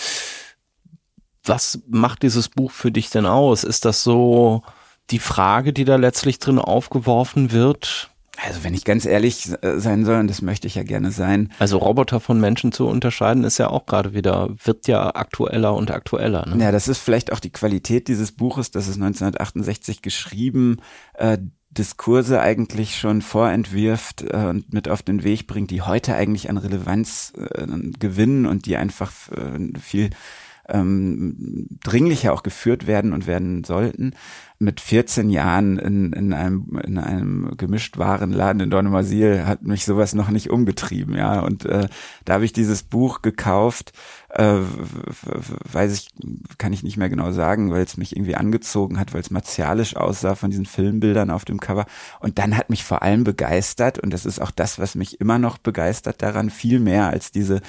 [1.42, 3.64] Was macht dieses Buch für dich denn aus?
[3.64, 4.64] Ist das so
[5.08, 8.10] die Frage, die da letztlich drin aufgeworfen wird?
[8.46, 11.52] Also wenn ich ganz ehrlich äh, sein soll, und das möchte ich ja gerne sein.
[11.58, 15.90] Also Roboter von Menschen zu unterscheiden, ist ja auch gerade wieder, wird ja aktueller und
[15.90, 16.46] aktueller.
[16.46, 16.62] Ne?
[16.62, 20.78] Ja, das ist vielleicht auch die Qualität dieses Buches, das ist 1968 geschrieben,
[21.14, 21.38] äh,
[21.70, 26.56] Diskurse eigentlich schon vorentwirft äh, und mit auf den Weg bringt, die heute eigentlich an
[26.56, 27.66] Relevanz äh,
[27.98, 30.10] gewinnen und die einfach äh, viel
[30.70, 34.14] ähm, dringlicher auch geführt werden und werden sollten
[34.62, 40.14] mit 14 Jahren in, in einem in einem gemischt Warenladen in Dornumasil hat mich sowas
[40.14, 41.40] noch nicht umgetrieben, ja.
[41.40, 41.88] Und äh,
[42.26, 43.94] da habe ich dieses Buch gekauft,
[44.28, 44.58] äh,
[45.72, 46.08] weiß ich,
[46.58, 49.96] kann ich nicht mehr genau sagen, weil es mich irgendwie angezogen hat, weil es martialisch
[49.96, 51.86] aussah von diesen Filmbildern auf dem Cover.
[52.20, 55.38] Und dann hat mich vor allem begeistert, und das ist auch das, was mich immer
[55.38, 57.62] noch begeistert daran, viel mehr als diese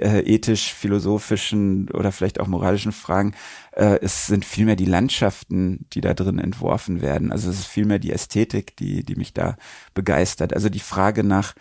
[0.00, 3.34] äh, ethisch-philosophischen oder vielleicht auch moralischen Fragen,
[3.72, 7.32] äh, es sind vielmehr die Landschaften, die da drin entworfen werden.
[7.32, 9.56] Also es ist vielmehr die Ästhetik, die, die mich da
[9.94, 10.54] begeistert.
[10.54, 11.54] Also die Frage nach,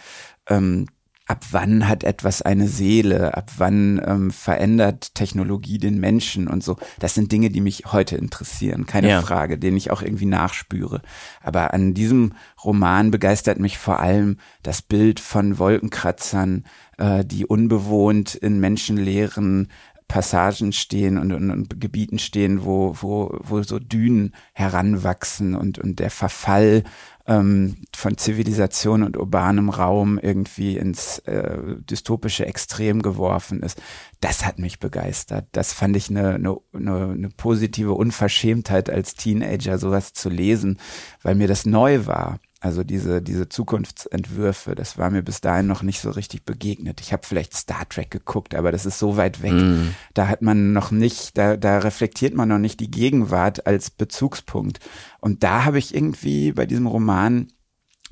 [0.47, 0.87] ähm,
[1.31, 6.75] ab wann hat etwas eine Seele, ab wann ähm, verändert Technologie den Menschen und so.
[6.99, 9.21] Das sind Dinge, die mich heute interessieren, keine ja.
[9.21, 11.01] Frage, denen ich auch irgendwie nachspüre.
[11.41, 16.65] Aber an diesem Roman begeistert mich vor allem das Bild von Wolkenkratzern,
[16.97, 19.69] äh, die unbewohnt in menschenleeren
[20.09, 25.99] Passagen stehen und, und, und, Gebieten stehen, wo, wo, wo so Dünen heranwachsen und, und
[25.99, 26.83] der Verfall
[27.27, 31.57] ähm, von Zivilisation und urbanem Raum irgendwie ins äh,
[31.89, 33.81] dystopische Extrem geworfen ist.
[34.19, 35.47] Das hat mich begeistert.
[35.51, 40.77] Das fand ich eine, eine, eine, eine positive Unverschämtheit als Teenager, sowas zu lesen,
[41.21, 42.39] weil mir das neu war.
[42.62, 47.02] Also diese, diese Zukunftsentwürfe, das war mir bis dahin noch nicht so richtig begegnet.
[47.02, 49.54] Ich habe vielleicht Star Trek geguckt, aber das ist so weit weg.
[49.54, 49.95] Mm.
[50.13, 54.80] Da hat man noch nicht, da, da reflektiert man noch nicht die Gegenwart als Bezugspunkt.
[55.19, 57.47] Und da habe ich irgendwie bei diesem Roman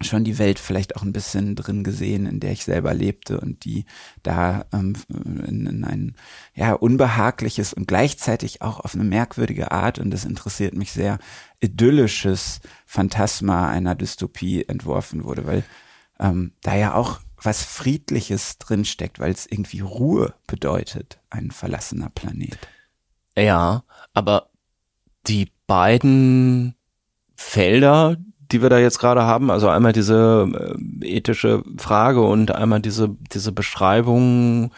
[0.01, 3.65] schon die Welt vielleicht auch ein bisschen drin gesehen, in der ich selber lebte und
[3.65, 3.85] die
[4.23, 6.15] da ähm, in, in ein
[6.55, 11.19] ja unbehagliches und gleichzeitig auch auf eine merkwürdige Art und das interessiert mich sehr
[11.59, 15.63] idyllisches Phantasma einer Dystopie entworfen wurde, weil
[16.19, 22.57] ähm, da ja auch was Friedliches drinsteckt, weil es irgendwie Ruhe bedeutet, ein verlassener Planet.
[23.37, 23.83] Ja,
[24.13, 24.49] aber
[25.27, 26.75] die beiden
[27.35, 28.17] Felder,
[28.51, 30.47] die wir da jetzt gerade haben, also einmal diese
[31.01, 34.71] äh, ethische Frage und einmal diese, diese Beschreibung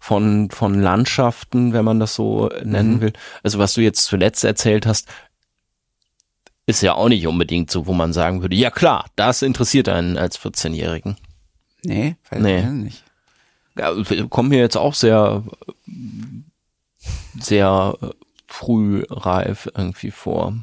[0.00, 3.00] von, von Landschaften, wenn man das so nennen mhm.
[3.00, 3.12] will.
[3.42, 5.08] Also was du jetzt zuletzt erzählt hast,
[6.66, 10.18] ist ja auch nicht unbedingt so, wo man sagen würde, ja klar, das interessiert einen
[10.18, 11.16] als 14-Jährigen.
[11.82, 12.62] Nee, nee.
[12.62, 13.04] nicht.
[13.76, 13.92] Ja,
[14.28, 15.44] kommt mir jetzt auch sehr,
[17.38, 17.96] sehr
[18.46, 20.54] früh reif irgendwie vor.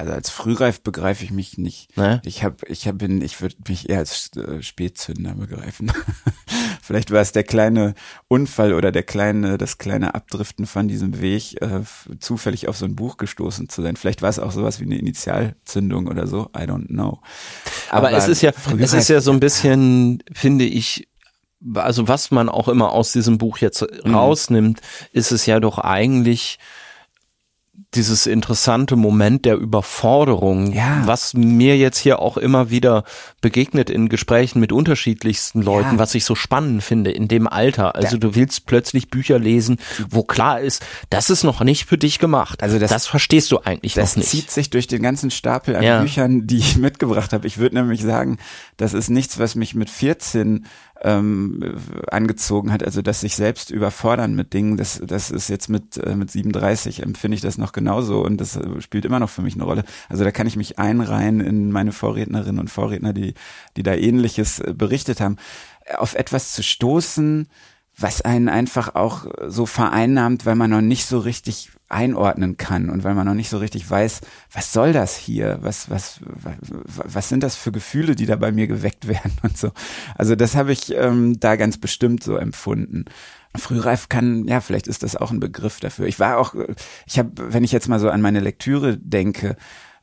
[0.00, 1.94] Also als frühreif begreife ich mich nicht.
[1.98, 2.22] Ne?
[2.24, 5.92] Ich habe, ich hab, bin, ich würde mich eher als äh, Spätzünder begreifen.
[6.82, 7.94] Vielleicht war es der kleine
[8.26, 11.82] Unfall oder der kleine, das kleine Abdriften von diesem Weg, äh,
[12.18, 13.96] zufällig auf so ein Buch gestoßen zu sein.
[13.96, 16.48] Vielleicht war es auch sowas wie eine Initialzündung oder so.
[16.56, 17.20] I don't know.
[17.90, 21.08] Aber, Aber es ist ja, es ist ja so ein bisschen, finde ich,
[21.74, 24.14] also was man auch immer aus diesem Buch jetzt mhm.
[24.14, 24.80] rausnimmt,
[25.12, 26.58] ist es ja doch eigentlich
[27.94, 31.02] dieses interessante Moment der Überforderung, ja.
[31.06, 33.02] was mir jetzt hier auch immer wieder
[33.40, 35.98] begegnet in Gesprächen mit unterschiedlichsten Leuten, ja.
[35.98, 37.96] was ich so spannend finde in dem Alter.
[37.96, 38.20] Also ja.
[38.20, 42.62] du willst plötzlich Bücher lesen, wo klar ist, das ist noch nicht für dich gemacht.
[42.62, 44.16] Also das, das verstehst du eigentlich noch nicht.
[44.16, 47.46] Das zieht sich durch den ganzen Stapel an Büchern, die ich mitgebracht habe.
[47.48, 48.38] Ich würde nämlich sagen,
[48.76, 50.64] das ist nichts, was mich mit 14
[51.02, 51.76] ähm,
[52.10, 56.14] angezogen hat, also das sich selbst überfordern mit Dingen, das, das ist jetzt mit, äh,
[56.14, 59.54] mit 37 empfinde ich das noch genauso und das äh, spielt immer noch für mich
[59.54, 59.84] eine Rolle.
[60.08, 63.34] Also da kann ich mich einreihen in meine Vorrednerinnen und Vorredner, die,
[63.76, 65.36] die da ähnliches äh, berichtet haben.
[65.96, 67.48] Auf etwas zu stoßen,
[67.96, 73.04] was einen einfach auch so vereinnahmt, weil man noch nicht so richtig einordnen kann und
[73.04, 74.20] weil man noch nicht so richtig weiß,
[74.52, 75.58] was soll das hier?
[75.60, 79.72] Was, was, was, sind das für Gefühle, die da bei mir geweckt werden und so.
[80.16, 83.06] Also das habe ich ähm, da ganz bestimmt so empfunden.
[83.56, 86.06] Frühreif kann, ja, vielleicht ist das auch ein Begriff dafür.
[86.06, 86.54] Ich war auch,
[87.06, 89.56] ich habe, wenn ich jetzt mal so an meine Lektüre denke,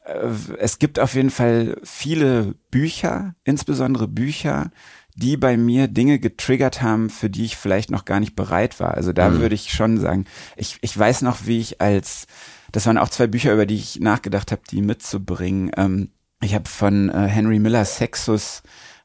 [0.04, 4.72] äh, es gibt auf jeden Fall viele Bücher, insbesondere Bücher,
[5.18, 8.94] die bei mir Dinge getriggert haben, für die ich vielleicht noch gar nicht bereit war.
[8.94, 9.40] Also da mhm.
[9.40, 10.26] würde ich schon sagen,
[10.56, 12.28] ich, ich weiß noch, wie ich als,
[12.72, 15.72] das waren auch zwei Bücher, über die ich nachgedacht habe, die mitzubringen.
[15.76, 18.62] Ähm, ich habe von äh, Henry Miller Sexus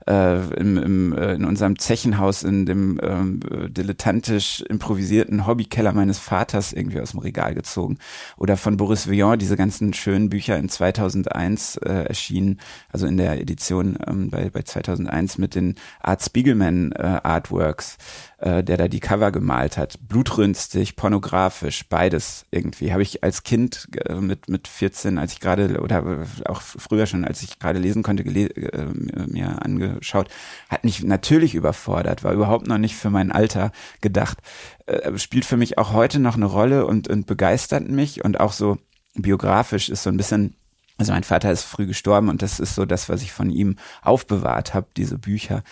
[0.09, 6.73] äh, im, im, äh, in unserem Zechenhaus in dem ähm, dilettantisch improvisierten Hobbykeller meines Vaters
[6.73, 7.99] irgendwie aus dem Regal gezogen.
[8.37, 12.61] Oder von Boris Vian, diese ganzen schönen Bücher in 2001 äh, erschienen,
[12.91, 17.99] also in der Edition ähm, bei, bei 2001 mit den Art Spiegelman äh, Artworks
[18.43, 19.99] äh, der da die Cover gemalt hat.
[20.09, 22.93] Blutrünstig, pornografisch, beides irgendwie.
[22.93, 27.25] Habe ich als Kind äh, mit, mit 14, als ich gerade, oder auch früher schon,
[27.25, 28.87] als ich gerade lesen konnte, gele äh,
[29.29, 30.29] mir angeschaut,
[30.69, 34.39] hat mich natürlich überfordert, war überhaupt noch nicht für mein Alter gedacht.
[34.87, 38.53] Äh, spielt für mich auch heute noch eine Rolle und, und begeistert mich und auch
[38.53, 38.79] so
[39.15, 40.57] biografisch ist so ein bisschen
[40.99, 43.77] also mein Vater ist früh gestorben und das ist so das, was ich von ihm
[44.03, 45.65] aufbewahrt habe, diese Bücher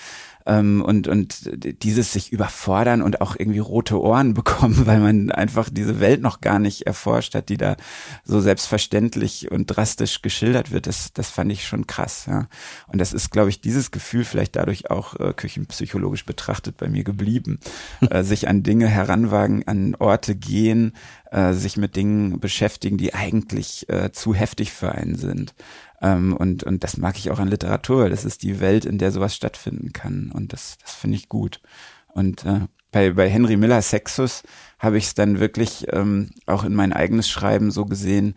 [0.46, 1.50] ähm, und, und
[1.83, 6.40] dieses sich überfordern und auch irgendwie rote Ohren bekommen, weil man einfach diese Welt noch
[6.40, 7.76] gar nicht erforscht hat, die da
[8.24, 12.26] so selbstverständlich und drastisch geschildert wird, das, das fand ich schon krass.
[12.26, 12.48] Ja.
[12.88, 17.05] Und das ist, glaube ich, dieses Gefühl vielleicht dadurch auch äh, küchenpsychologisch betrachtet bei mir
[17.05, 17.59] geblieben.
[18.11, 20.92] äh, sich an Dinge heranwagen, an Orte gehen,
[21.31, 25.55] äh, sich mit Dingen beschäftigen, die eigentlich äh, zu heftig für einen sind.
[26.00, 28.08] Ähm, und, und das mag ich auch an Literatur.
[28.08, 30.30] Das ist die Welt, in der sowas stattfinden kann.
[30.32, 31.60] Und das, das finde ich gut.
[32.08, 32.60] Und äh,
[32.92, 34.42] bei, bei Henry Miller Sexus
[34.78, 38.34] habe ich es dann wirklich ähm, auch in mein eigenes Schreiben so gesehen,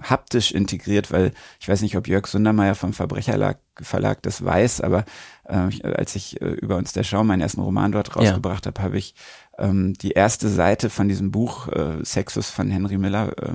[0.00, 5.04] haptisch integriert, weil ich weiß nicht, ob Jörg Sundermeier vom Verbrecherverlag Verlag das weiß, aber
[5.44, 8.72] äh, als ich äh, über uns der Schau meinen ersten Roman dort rausgebracht ja.
[8.72, 9.14] habe, habe ich
[9.58, 13.52] ähm, die erste Seite von diesem Buch äh, Sexus von Henry Miller, äh,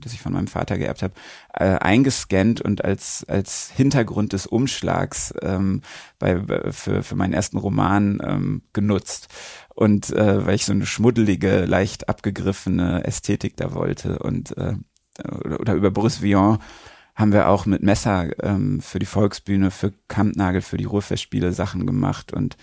[0.00, 1.14] das ich von meinem Vater geerbt habe,
[1.54, 5.82] äh, eingescannt und als als Hintergrund des Umschlags ähm,
[6.18, 9.28] bei für für meinen ersten Roman ähm, genutzt.
[9.74, 14.74] Und äh, weil ich so eine schmuddelige, leicht abgegriffene Ästhetik da wollte und äh,
[15.44, 16.58] oder, oder über Boris Vian
[17.18, 21.84] haben wir auch mit Messer ähm, für die Volksbühne, für Kampnagel, für die Ruhrfestspiele Sachen
[21.84, 22.56] gemacht und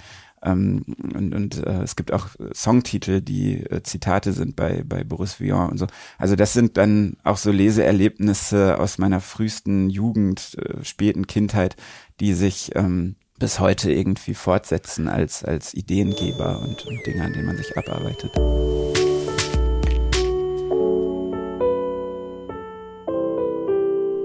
[0.46, 5.40] ähm, und, und äh, es gibt auch Songtitel, die äh, Zitate sind bei, bei Boris
[5.40, 5.88] Vian und so.
[6.18, 11.76] Also das sind dann auch so Leseerlebnisse aus meiner frühesten Jugend, äh, späten Kindheit,
[12.20, 17.48] die sich ähm, bis heute irgendwie fortsetzen als, als Ideengeber und, und Dinge, an denen
[17.48, 18.32] man sich abarbeitet.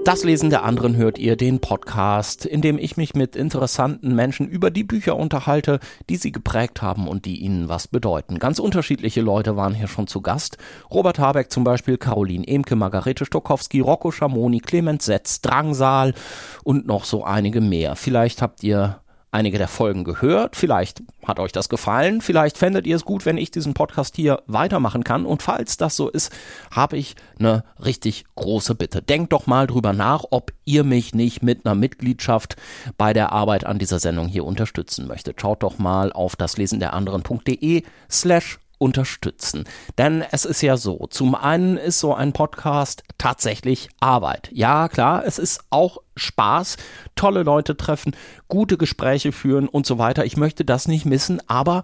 [0.03, 4.47] Das Lesen der anderen hört ihr den Podcast, in dem ich mich mit interessanten Menschen
[4.47, 8.39] über die Bücher unterhalte, die sie geprägt haben und die ihnen was bedeuten.
[8.39, 10.57] Ganz unterschiedliche Leute waren hier schon zu Gast.
[10.89, 16.15] Robert Habeck zum Beispiel, Caroline Emke, Margarete Stokowski, Rocco Schamoni, Clemens Setz, Drangsal
[16.63, 17.95] und noch so einige mehr.
[17.95, 19.00] Vielleicht habt ihr
[19.31, 20.55] einige der Folgen gehört.
[20.55, 22.21] Vielleicht hat euch das gefallen.
[22.21, 25.25] Vielleicht fändet ihr es gut, wenn ich diesen Podcast hier weitermachen kann.
[25.25, 26.31] Und falls das so ist,
[26.69, 29.01] habe ich eine richtig große Bitte.
[29.01, 32.57] Denkt doch mal drüber nach, ob ihr mich nicht mit einer Mitgliedschaft
[32.97, 35.39] bei der Arbeit an dieser Sendung hier unterstützen möchtet.
[35.39, 39.65] Schaut doch mal auf das Lesen der anderen.de slash unterstützen.
[39.99, 44.49] Denn es ist ja so, zum einen ist so ein Podcast tatsächlich Arbeit.
[44.51, 46.77] Ja, klar, es ist auch Spaß,
[47.15, 48.15] tolle Leute treffen,
[48.47, 50.25] gute Gespräche führen und so weiter.
[50.25, 51.83] Ich möchte das nicht missen, aber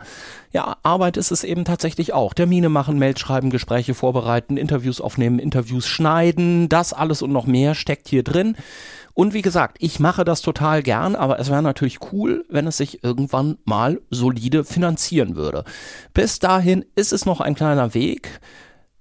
[0.51, 2.33] ja, Arbeit ist es eben tatsächlich auch.
[2.33, 7.75] Termine machen, Mails schreiben, Gespräche vorbereiten, Interviews aufnehmen, Interviews schneiden, das alles und noch mehr
[7.75, 8.55] steckt hier drin.
[9.13, 12.77] Und wie gesagt, ich mache das total gern, aber es wäre natürlich cool, wenn es
[12.77, 15.63] sich irgendwann mal solide finanzieren würde.
[16.13, 18.39] Bis dahin ist es noch ein kleiner Weg.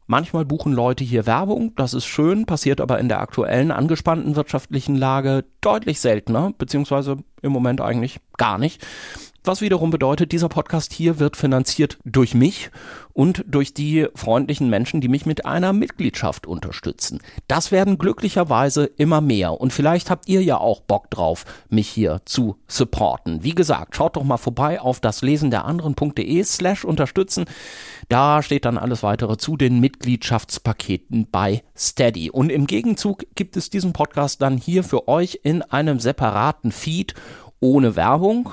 [0.06, 4.94] Manchmal buchen Leute hier Werbung, das ist schön, passiert aber in der aktuellen angespannten wirtschaftlichen
[4.94, 8.86] Lage deutlich seltener, beziehungsweise im Moment eigentlich gar nicht.
[9.46, 12.72] Was wiederum bedeutet, dieser Podcast hier wird finanziert durch mich
[13.12, 17.20] und durch die freundlichen Menschen, die mich mit einer Mitgliedschaft unterstützen.
[17.46, 22.22] Das werden glücklicherweise immer mehr und vielleicht habt ihr ja auch Bock drauf, mich hier
[22.24, 23.44] zu supporten.
[23.44, 27.44] Wie gesagt, schaut doch mal vorbei auf das Lesen der anderen.de slash unterstützen.
[28.08, 32.30] Da steht dann alles weitere zu den Mitgliedschaftspaketen bei Steady.
[32.30, 37.14] Und im Gegenzug gibt es diesen Podcast dann hier für euch in einem separaten Feed
[37.60, 38.50] ohne Werbung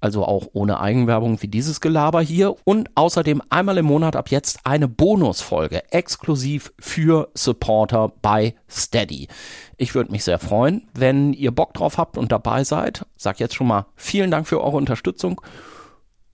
[0.00, 4.60] also auch ohne Eigenwerbung wie dieses Gelaber hier und außerdem einmal im Monat ab jetzt
[4.64, 9.28] eine Bonusfolge exklusiv für Supporter bei Steady.
[9.76, 13.06] Ich würde mich sehr freuen, wenn ihr Bock drauf habt und dabei seid.
[13.16, 15.40] Sag jetzt schon mal vielen Dank für eure Unterstützung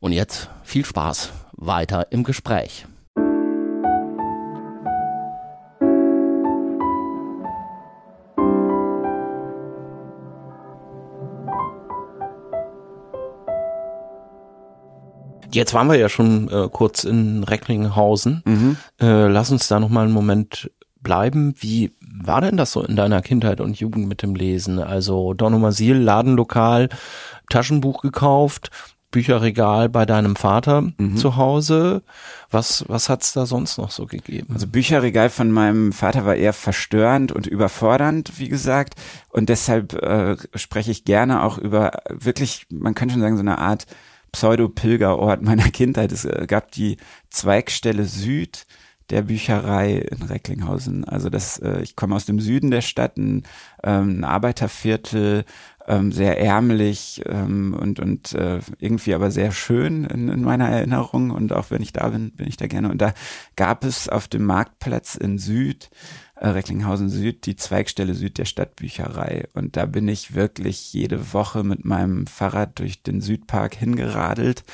[0.01, 2.87] und jetzt viel Spaß weiter im Gespräch.
[15.53, 18.43] Jetzt waren wir ja schon äh, kurz in Recklinghausen.
[18.45, 18.77] Mhm.
[19.01, 21.55] Äh, lass uns da noch mal einen Moment bleiben.
[21.59, 24.79] Wie war denn das so in deiner Kindheit und Jugend mit dem Lesen?
[24.79, 26.89] Also Donomasil, Ladenlokal,
[27.49, 28.71] Taschenbuch gekauft,
[29.11, 31.17] Bücherregal bei deinem Vater mhm.
[31.17, 32.03] zu Hause.
[32.51, 34.49] Was, was hat's da sonst noch so gegeben?
[34.55, 38.95] Also Bücherregal von meinem Vater war eher verstörend und überfordernd, wie gesagt.
[39.29, 43.59] Und deshalb äh, spreche ich gerne auch über wirklich, man könnte schon sagen, so eine
[43.59, 43.87] Art
[44.33, 46.13] Pseudo-Pilgerort meiner Kindheit.
[46.13, 46.97] Es äh, gab die
[47.31, 48.67] Zweigstelle Süd
[49.11, 51.05] der Bücherei in Recklinghausen.
[51.05, 53.43] Also das, äh, ich komme aus dem Süden der Stadt, ein,
[53.85, 55.45] ähm, ein Arbeiterviertel,
[55.87, 61.31] ähm, sehr ärmlich ähm, und und äh, irgendwie aber sehr schön in, in meiner Erinnerung
[61.31, 62.91] und auch wenn ich da bin, bin ich da gerne.
[62.91, 63.13] Und da
[63.57, 65.91] gab es auf dem Marktplatz in Süd
[66.51, 69.49] Recklinghausen Süd, die Zweigstelle Süd der Stadtbücherei.
[69.55, 74.65] Und da bin ich wirklich jede Woche mit meinem Fahrrad durch den Südpark hingeradelt.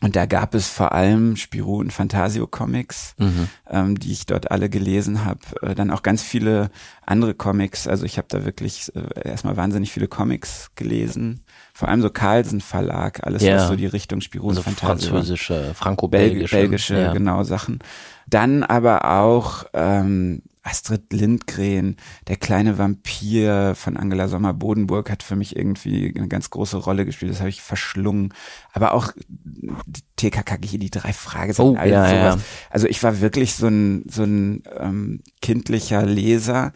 [0.00, 3.48] Und da gab es vor allem Spirou und Fantasio Comics, mhm.
[3.68, 5.40] ähm, die ich dort alle gelesen habe.
[5.62, 6.70] Äh, dann auch ganz viele
[7.04, 7.88] andere Comics.
[7.88, 11.42] Also ich habe da wirklich äh, erstmal wahnsinnig viele Comics gelesen.
[11.74, 13.56] Vor allem so Carlsen Verlag, alles ja.
[13.56, 15.10] was so die Richtung Spirou also und Fantasio.
[15.10, 16.56] Französische, franco-belgische.
[16.56, 17.12] Belgische, ja.
[17.12, 17.80] genau, Sachen.
[18.28, 25.56] Dann aber auch ähm, Astrid Lindgren, der kleine Vampir von Angela Sommer-Bodenburg hat für mich
[25.56, 27.32] irgendwie eine ganz große Rolle gespielt.
[27.32, 28.34] Das habe ich verschlungen.
[28.72, 32.34] Aber auch die TKKG, die drei Fragezeichen, oh, all ja, sowas.
[32.34, 32.40] Ja.
[32.70, 36.72] Also ich war wirklich so ein, so ein ähm, kindlicher Leser.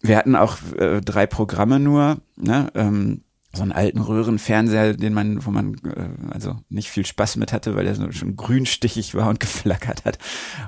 [0.00, 2.70] Wir hatten auch äh, drei Programme nur, ne?
[2.74, 3.22] Ähm,
[3.58, 7.76] so einen alten Röhrenfernseher, den man, wo man äh, also nicht viel Spaß mit hatte,
[7.76, 10.18] weil der so schon grünstichig war und geflackert hat.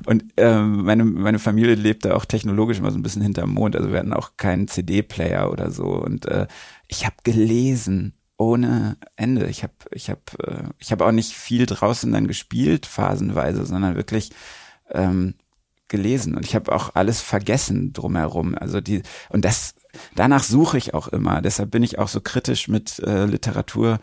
[0.06, 3.90] Und ähm, meine meine Familie lebte auch technologisch immer so ein bisschen hinterm Mond, also
[3.90, 5.84] wir hatten auch keinen CD-Player oder so.
[5.84, 6.46] Und äh,
[6.88, 9.46] ich habe gelesen ohne Ende.
[9.46, 13.96] Ich habe ich habe äh, ich habe auch nicht viel draußen dann gespielt phasenweise, sondern
[13.96, 14.30] wirklich
[14.90, 15.34] ähm,
[15.90, 18.56] gelesen und ich habe auch alles vergessen drumherum.
[18.56, 19.74] Also die und das
[20.14, 21.42] danach suche ich auch immer.
[21.42, 23.98] Deshalb bin ich auch so kritisch mit äh, Literatur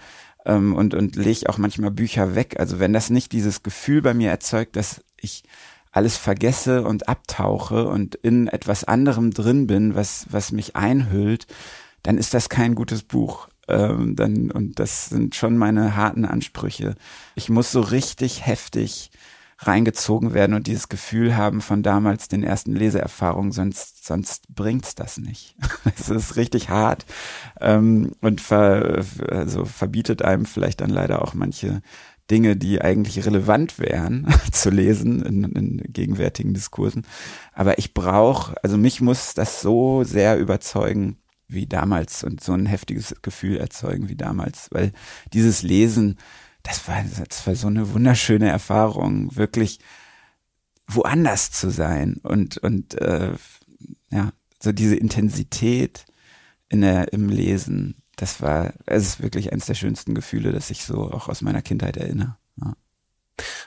[0.46, 2.60] ähm, und, und lege auch manchmal Bücher weg.
[2.60, 5.44] Also wenn das nicht dieses Gefühl bei mir erzeugt, dass ich
[5.92, 11.48] alles vergesse und abtauche und in etwas anderem drin bin, was, was mich einhüllt,
[12.04, 13.50] dann ist das kein gutes Buch.
[13.68, 16.96] Ähm, dann, und das sind schon meine harten Ansprüche.
[17.36, 19.12] Ich muss so richtig heftig
[19.60, 25.18] reingezogen werden und dieses Gefühl haben von damals den ersten Leseerfahrungen, sonst, sonst bringt's das
[25.18, 25.56] nicht.
[26.00, 27.06] Es ist richtig hart
[27.60, 31.82] ähm, und ver, also verbietet einem vielleicht dann leider auch manche
[32.30, 37.06] Dinge, die eigentlich relevant wären zu lesen in, in gegenwärtigen Diskursen.
[37.54, 41.18] Aber ich brauche, also mich muss das so sehr überzeugen
[41.48, 44.92] wie damals und so ein heftiges Gefühl erzeugen wie damals, weil
[45.34, 46.18] dieses Lesen
[46.68, 49.80] das war, das war so eine wunderschöne Erfahrung, wirklich
[50.88, 53.34] woanders zu sein und, und äh,
[54.12, 56.06] ja, so diese Intensität
[56.70, 60.84] in der, im Lesen, das war, es ist wirklich eines der schönsten Gefühle, das ich
[60.84, 62.38] so auch aus meiner Kindheit erinnere.
[62.62, 62.74] Ja.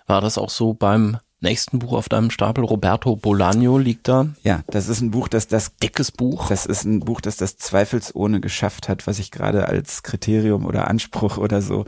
[0.07, 4.29] War das auch so beim nächsten Buch auf deinem Stapel, Roberto Bolaño, liegt da.
[4.43, 6.49] Ja, das ist ein Buch, das das dickes Buch.
[6.49, 10.89] Das ist ein Buch, das das zweifelsohne geschafft hat, was ich gerade als Kriterium oder
[10.89, 11.87] Anspruch oder so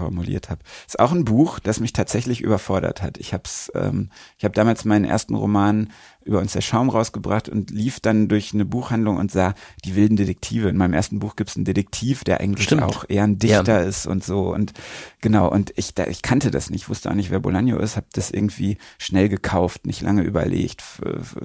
[0.00, 0.62] formuliert habe.
[0.86, 3.18] Ist auch ein Buch, das mich tatsächlich überfordert hat.
[3.18, 3.44] Ich habe
[3.74, 5.90] ähm, ich habe damals meinen ersten Roman
[6.22, 10.16] über uns der Schaum rausgebracht und lief dann durch eine Buchhandlung und sah die wilden
[10.16, 10.68] Detektive.
[10.68, 12.82] In meinem ersten Buch gibt es einen Detektiv, der eigentlich Stimmt.
[12.82, 13.86] auch eher ein Dichter ja.
[13.86, 14.72] ist und so und
[15.20, 18.06] genau und ich da, ich kannte das nicht, wusste auch nicht, wer Bolaño ist, habe
[18.12, 20.82] das irgendwie schnell gekauft, nicht lange überlegt,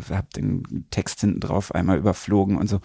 [0.10, 2.80] habe den Text hinten drauf einmal überflogen und so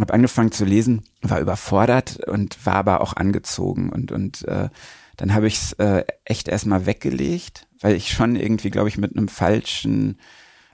[0.00, 4.68] habe angefangen zu lesen, war überfordert und war aber auch angezogen und und äh,
[5.16, 9.16] dann habe ich es äh, echt erstmal weggelegt, weil ich schon irgendwie, glaube ich, mit
[9.16, 10.18] einem falschen,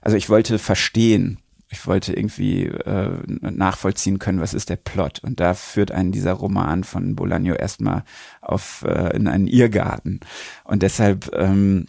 [0.01, 1.39] also ich wollte verstehen,
[1.71, 5.19] ich wollte irgendwie äh, nachvollziehen können, was ist der Plot.
[5.23, 8.05] Und da führt einen dieser Roman von Bolaño erstmal
[8.41, 10.21] auf äh, in einen Irrgarten.
[10.65, 11.87] Und deshalb ähm,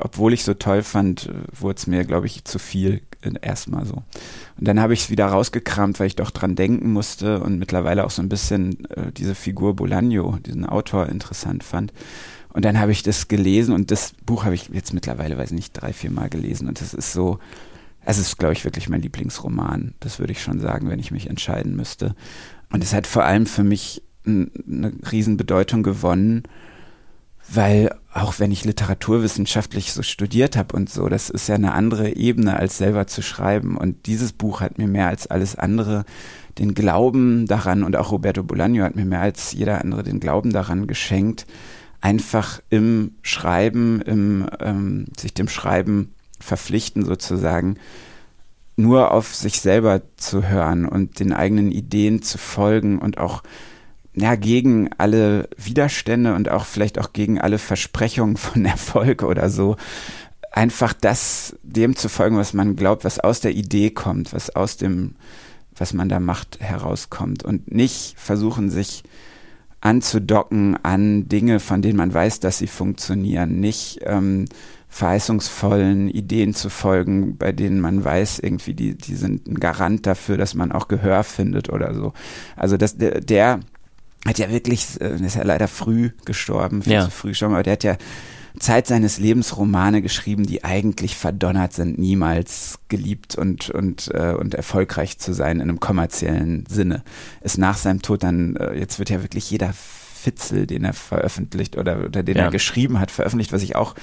[0.00, 3.02] obwohl ich so toll fand, wurde es mir, glaube ich, zu viel
[3.40, 4.02] erstmal so.
[4.58, 8.04] Und dann habe ich es wieder rausgekramt, weil ich doch dran denken musste und mittlerweile
[8.04, 11.92] auch so ein bisschen äh, diese Figur Bolaño, diesen Autor interessant fand.
[12.52, 15.72] Und dann habe ich das gelesen und das Buch habe ich jetzt mittlerweile, weiß nicht,
[15.72, 17.38] drei, vier Mal gelesen und das ist so,
[18.04, 19.94] es ist, glaube ich, wirklich mein Lieblingsroman.
[20.00, 22.14] Das würde ich schon sagen, wenn ich mich entscheiden müsste.
[22.72, 26.42] Und es hat vor allem für mich eine Riesenbedeutung gewonnen,
[27.50, 32.16] weil auch wenn ich literaturwissenschaftlich so studiert habe und so, das ist ja eine andere
[32.16, 33.76] Ebene als selber zu schreiben.
[33.76, 36.04] Und dieses Buch hat mir mehr als alles andere
[36.58, 40.52] den Glauben daran und auch Roberto Bolaño hat mir mehr als jeder andere den Glauben
[40.52, 41.46] daran geschenkt,
[42.00, 47.76] einfach im Schreiben, im ähm, sich dem Schreiben verpflichten sozusagen,
[48.76, 53.42] nur auf sich selber zu hören und den eigenen Ideen zu folgen und auch
[54.18, 59.76] ja, gegen alle Widerstände und auch vielleicht auch gegen alle Versprechungen von Erfolg oder so,
[60.52, 64.76] einfach das, dem zu folgen, was man glaubt, was aus der Idee kommt, was aus
[64.76, 65.14] dem,
[65.76, 67.44] was man da macht, herauskommt.
[67.44, 69.04] Und nicht versuchen, sich
[69.80, 74.46] anzudocken an Dinge, von denen man weiß, dass sie funktionieren, nicht ähm,
[74.88, 80.36] verheißungsvollen Ideen zu folgen, bei denen man weiß, irgendwie, die, die sind ein Garant dafür,
[80.36, 82.12] dass man auch Gehör findet oder so.
[82.56, 83.60] Also das, der, der
[84.28, 87.04] hat ja wirklich, äh, ist ja leider früh gestorben, viel ja.
[87.04, 87.96] zu früh gestorben, aber der hat ja
[88.58, 94.54] Zeit seines Lebens Romane geschrieben, die eigentlich verdonnert sind, niemals geliebt und und äh, und
[94.54, 97.02] erfolgreich zu sein in einem kommerziellen Sinne.
[97.40, 101.76] Ist nach seinem Tod dann äh, jetzt wird ja wirklich jeder Fitzel, den er veröffentlicht
[101.76, 102.44] oder oder den ja.
[102.44, 103.94] er geschrieben hat, veröffentlicht, was ich auch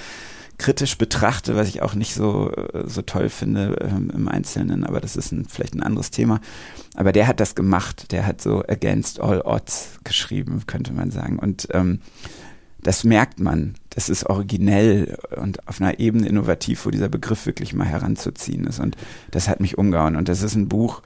[0.58, 5.02] kritisch betrachte, was ich auch nicht so, äh, so toll finde ähm, im Einzelnen, aber
[5.02, 6.40] das ist ein, vielleicht ein anderes Thema.
[6.96, 11.40] Aber der hat das gemacht, der hat so Against All Odds geschrieben, könnte man sagen.
[11.40, 12.00] Und ähm,
[12.82, 17.74] das merkt man, das ist originell und auf einer Ebene innovativ, wo dieser Begriff wirklich
[17.74, 18.80] mal heranzuziehen ist.
[18.80, 18.96] Und
[19.32, 20.16] das hat mich umgehauen.
[20.16, 21.02] Und das ist ein Buch,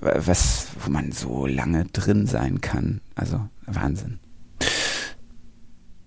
[0.00, 3.00] was, wo man so lange drin sein kann.
[3.14, 4.18] Also Wahnsinn.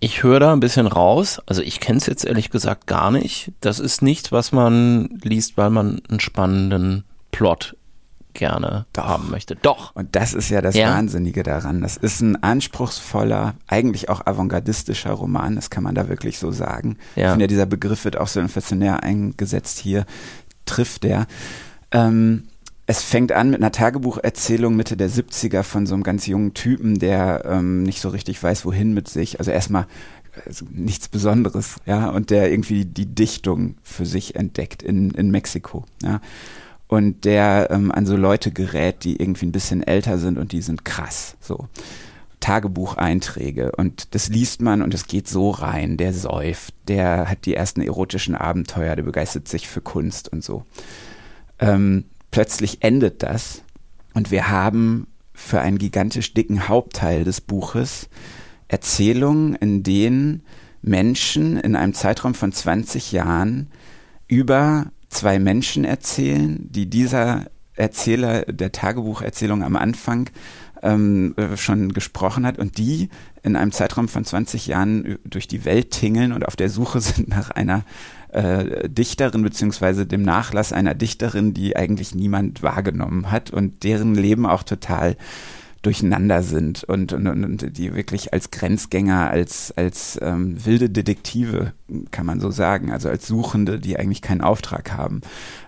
[0.06, 1.42] Ich höre da ein bisschen raus.
[1.48, 3.52] Also ich kenne es jetzt ehrlich gesagt gar nicht.
[3.60, 7.76] Das ist nichts, was man liest, weil man einen spannenden Plot
[8.34, 9.08] gerne Doch.
[9.08, 9.56] haben möchte.
[9.56, 9.96] Doch.
[9.96, 10.92] Und das ist ja das ja.
[10.92, 11.82] Wahnsinnige daran.
[11.82, 15.56] Das ist ein anspruchsvoller, eigentlich auch avantgardistischer Roman.
[15.56, 17.00] Das kann man da wirklich so sagen.
[17.16, 17.24] Ja.
[17.24, 20.06] Ich finde, dieser Begriff wird auch so inflationär eingesetzt hier.
[20.68, 21.26] Trifft der.
[21.90, 22.44] Ähm,
[22.88, 27.00] es fängt an mit einer Tagebucherzählung Mitte der 70er von so einem ganz jungen Typen,
[27.00, 29.40] der ähm, nicht so richtig weiß, wohin mit sich.
[29.40, 29.88] Also erstmal
[30.46, 35.86] also nichts Besonderes, ja, und der irgendwie die Dichtung für sich entdeckt in, in Mexiko,
[36.04, 36.22] ja.
[36.88, 40.62] Und der ähm, an so Leute gerät, die irgendwie ein bisschen älter sind und die
[40.62, 41.68] sind krass, so.
[42.42, 47.56] Tagebucheinträge und das liest man und es geht so rein, der säuft, der hat die
[47.56, 50.64] ersten erotischen Abenteuer, der begeistert sich für Kunst und so.
[51.58, 52.04] Ähm,
[52.36, 53.64] plötzlich endet das
[54.14, 58.10] und wir haben für einen gigantisch dicken Hauptteil des Buches
[58.68, 60.44] Erzählungen, in denen
[60.82, 63.70] Menschen in einem Zeitraum von 20 Jahren
[64.28, 70.30] über zwei Menschen erzählen, die dieser Erzähler der Tagebucherzählung am Anfang
[70.82, 73.08] ähm, schon gesprochen hat und die
[73.44, 77.30] in einem Zeitraum von 20 Jahren durch die Welt tingeln und auf der Suche sind
[77.30, 77.86] nach einer
[78.36, 84.46] äh, Dichterin beziehungsweise dem Nachlass einer Dichterin, die eigentlich niemand wahrgenommen hat und deren Leben
[84.46, 85.16] auch total
[85.82, 91.74] durcheinander sind und, und, und die wirklich als Grenzgänger, als, als ähm, wilde Detektive,
[92.10, 95.22] kann man so sagen, also als Suchende, die eigentlich keinen Auftrag haben,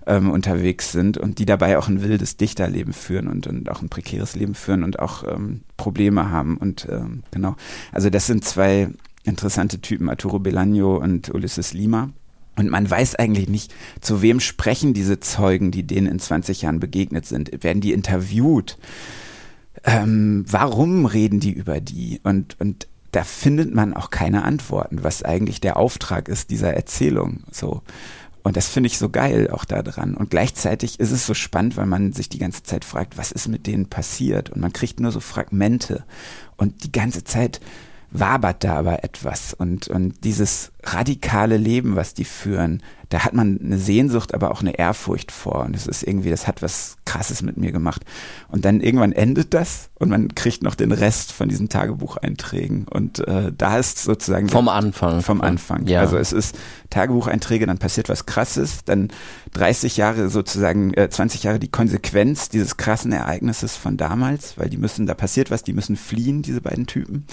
[0.08, 3.90] ähm, unterwegs sind und die dabei auch ein wildes Dichterleben führen und, und auch ein
[3.90, 7.56] prekäres Leben führen und auch ähm, Probleme haben und ähm, genau.
[7.92, 8.90] Also das sind zwei
[9.24, 12.10] interessante Typen, Arturo Belaño und Ulysses Lima.
[12.58, 16.80] Und man weiß eigentlich nicht, zu wem sprechen diese Zeugen, die denen in 20 Jahren
[16.80, 17.64] begegnet sind.
[17.64, 18.78] Werden die interviewt?
[19.84, 22.20] Ähm, warum reden die über die?
[22.24, 27.44] Und, und da findet man auch keine Antworten, was eigentlich der Auftrag ist dieser Erzählung.
[27.52, 27.84] So.
[28.42, 30.16] Und das finde ich so geil auch da dran.
[30.16, 33.48] Und gleichzeitig ist es so spannend, weil man sich die ganze Zeit fragt, was ist
[33.48, 34.50] mit denen passiert?
[34.50, 36.06] Und man kriegt nur so Fragmente.
[36.56, 37.62] Und die ganze Zeit
[38.12, 43.60] wabert da aber etwas und, und dieses radikale Leben, was die führen, da hat man
[43.64, 47.42] eine Sehnsucht, aber auch eine Ehrfurcht vor und es ist irgendwie, das hat was Krasses
[47.42, 48.04] mit mir gemacht.
[48.50, 53.26] Und dann irgendwann endet das und man kriegt noch den Rest von diesen Tagebucheinträgen und
[53.28, 55.22] äh, da ist sozusagen vom Anfang.
[55.22, 55.88] Vom Anfang.
[55.88, 56.02] Ja.
[56.02, 56.58] Also es ist
[56.90, 59.10] Tagebucheinträge, dann passiert was Krasses, dann
[59.54, 64.78] 30 Jahre sozusagen, äh, 20 Jahre die Konsequenz dieses krassen Ereignisses von damals, weil die
[64.78, 67.26] müssen, da passiert was, die müssen fliehen, diese beiden Typen.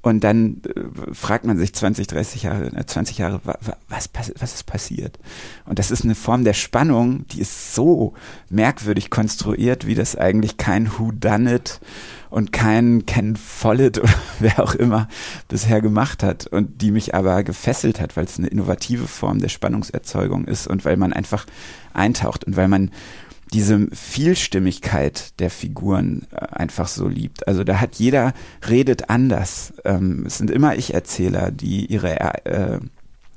[0.00, 3.40] Und dann äh, fragt man sich 20, 30 Jahre, 20 äh, Jahre,
[3.88, 5.18] was, was ist passiert?
[5.64, 8.14] Und das ist eine Form der Spannung, die ist so
[8.48, 11.80] merkwürdig konstruiert, wie das eigentlich kein Who Done It
[12.30, 15.08] und kein Ken Follett oder wer auch immer
[15.48, 19.48] bisher gemacht hat und die mich aber gefesselt hat, weil es eine innovative Form der
[19.48, 21.46] Spannungserzeugung ist und weil man einfach
[21.92, 22.90] eintaucht und weil man
[23.52, 27.48] diese Vielstimmigkeit der Figuren äh, einfach so liebt.
[27.48, 28.34] Also da hat jeder
[28.68, 29.72] redet anders.
[29.84, 32.80] Ähm, es sind immer Ich-Erzähler, die ihre äh,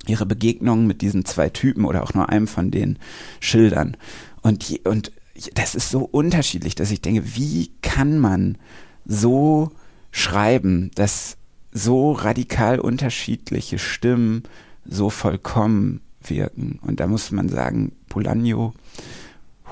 [0.08, 2.98] ihre Begegnungen mit diesen zwei Typen oder auch nur einem von denen
[3.40, 3.98] schildern.
[4.42, 5.12] Und die, und
[5.54, 8.58] das ist so unterschiedlich, dass ich denke, wie kann man
[9.06, 9.72] so
[10.12, 11.38] schreiben, dass
[11.72, 14.44] so radikal unterschiedliche Stimmen
[14.86, 16.80] so vollkommen wirken?
[16.82, 18.74] Und da muss man sagen, Polanyo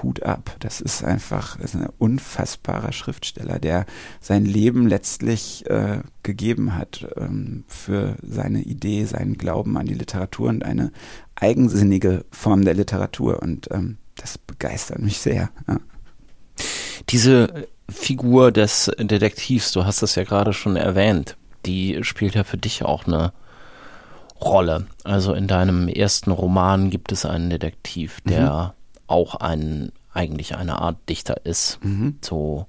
[0.02, 0.56] Hut ab.
[0.60, 3.86] Das ist einfach das ist ein unfassbarer Schriftsteller, der
[4.20, 10.50] sein Leben letztlich äh, gegeben hat ähm, für seine Idee, seinen Glauben an die Literatur
[10.50, 10.92] und eine
[11.36, 13.42] eigensinnige Form der Literatur.
[13.42, 15.50] Und ähm, das begeistert mich sehr.
[15.68, 15.80] Ja.
[17.10, 22.58] Diese Figur des Detektivs, du hast das ja gerade schon erwähnt, die spielt ja für
[22.58, 23.34] dich auch eine
[24.42, 24.88] Rolle.
[25.04, 28.79] Also in deinem ersten Roman gibt es einen Detektiv, der mhm
[29.10, 31.80] auch ein, eigentlich eine Art Dichter ist.
[31.84, 32.18] Mhm.
[32.22, 32.68] So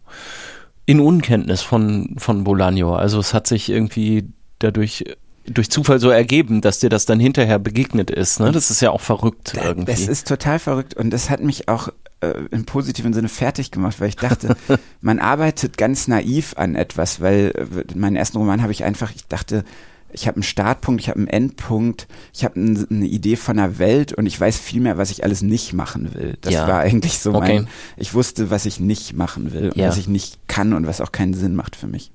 [0.87, 2.95] in Unkenntnis von, von Bolaño.
[2.95, 4.29] Also es hat sich irgendwie
[4.59, 5.05] dadurch
[5.47, 8.41] durch Zufall so ergeben, dass dir das dann hinterher begegnet ist.
[8.41, 8.53] Ne?
[8.53, 9.91] Das ist ja auch verrückt da, irgendwie.
[9.91, 11.89] Das ist total verrückt und das hat mich auch
[12.21, 14.57] äh, im positiven Sinne fertig gemacht, weil ich dachte,
[15.01, 19.27] man arbeitet ganz naiv an etwas, weil äh, meinen ersten Roman habe ich einfach, ich
[19.27, 19.65] dachte,
[20.13, 24.13] ich habe einen Startpunkt, ich habe einen Endpunkt, ich habe eine Idee von der Welt
[24.13, 26.37] und ich weiß viel mehr, was ich alles nicht machen will.
[26.41, 26.69] Das ja.
[26.69, 27.61] war eigentlich so okay.
[27.61, 29.89] mein, ich wusste, was ich nicht machen will und ja.
[29.89, 32.11] was ich nicht kann und was auch keinen Sinn macht für mich.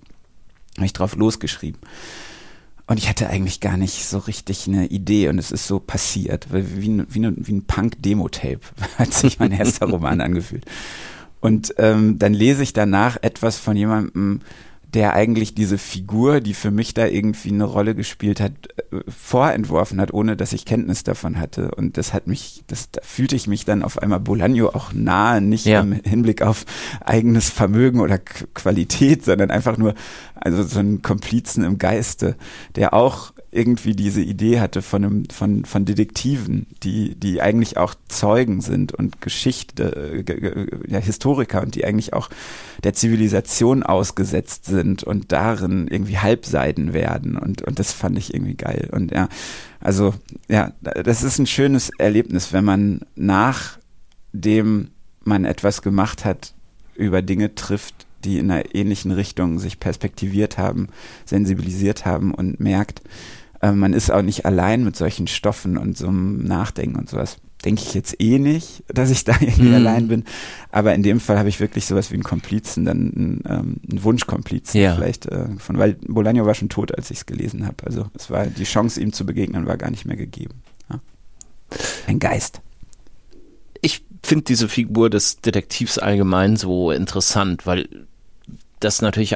[0.78, 1.80] Habe ich drauf losgeschrieben.
[2.88, 6.48] Und ich hatte eigentlich gar nicht so richtig eine Idee und es ist so passiert,
[6.54, 8.60] wie, wie, wie, wie ein Punk-Demo-Tape
[8.98, 10.66] hat sich mein erster Roman angefühlt.
[11.39, 14.41] Und ähm, dann lese ich danach etwas von jemandem,
[14.96, 18.54] der eigentlich diese Figur, die für mich da irgendwie eine Rolle gespielt hat,
[18.91, 21.72] äh, vorentworfen hat, ohne dass ich Kenntnis davon hatte.
[21.76, 25.41] Und das hat mich, das, da fühlte ich mich dann auf einmal Bolaño auch nahe,
[25.41, 25.82] nicht ja.
[25.82, 26.66] im Hinblick auf
[27.02, 29.96] eigenes Vermögen oder Qualität, sondern einfach nur,
[30.34, 32.38] also so einen Komplizen im Geiste,
[32.76, 37.95] der auch irgendwie diese Idee hatte von einem, von, von Detektiven, die, die eigentlich auch
[38.10, 42.30] Zeugen sind und Geschichte, äh, ja, Historiker und die eigentlich auch
[42.84, 47.38] der Zivilisation ausgesetzt sind und darin irgendwie Halbseiden werden.
[47.38, 48.89] Und, und das fand ich irgendwie geil.
[48.91, 49.30] Und ja,
[49.80, 50.14] also
[50.49, 54.89] ja, das ist ein schönes Erlebnis, wenn man nachdem
[55.24, 56.53] man etwas gemacht hat,
[56.95, 60.89] über Dinge trifft, die in einer ähnlichen Richtung sich perspektiviert haben,
[61.26, 63.01] sensibilisiert haben und merkt,
[63.62, 67.38] äh, man ist auch nicht allein mit solchen Stoffen und so einem Nachdenken und sowas.
[67.64, 69.76] Denke ich jetzt eh nicht, dass ich da irgendwie mhm.
[69.76, 70.24] allein bin.
[70.72, 74.03] Aber in dem Fall habe ich wirklich sowas wie einen Komplizen, dann einen, ähm, einen
[74.03, 74.95] Wunschkomplizen ja.
[74.95, 77.86] vielleicht äh, von, weil Bolaño war schon tot, als ich es gelesen habe.
[77.86, 80.62] Also es war die Chance, ihm zu begegnen, war gar nicht mehr gegeben.
[80.89, 80.99] Ja.
[82.08, 82.62] Ein Geist.
[83.82, 87.88] Ich finde diese Figur des Detektivs allgemein so interessant, weil
[88.80, 89.36] das natürlich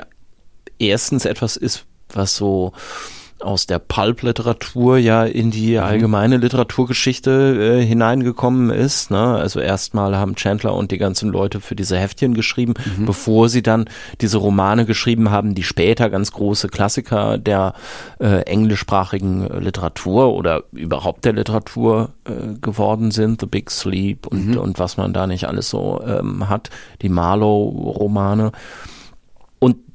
[0.79, 2.73] erstens etwas ist, was so
[3.41, 5.83] aus der Pulp-Literatur ja in die mhm.
[5.83, 9.11] allgemeine Literaturgeschichte äh, hineingekommen ist.
[9.11, 9.19] Ne?
[9.19, 13.05] Also erstmal haben Chandler und die ganzen Leute für diese Heftchen geschrieben, mhm.
[13.05, 13.85] bevor sie dann
[14.21, 17.73] diese Romane geschrieben haben, die später ganz große Klassiker der
[18.19, 23.41] äh, englischsprachigen Literatur oder überhaupt der Literatur äh, geworden sind.
[23.41, 24.57] The Big Sleep und, mhm.
[24.57, 26.69] und was man da nicht alles so ähm, hat,
[27.01, 28.51] die Marlowe-Romane.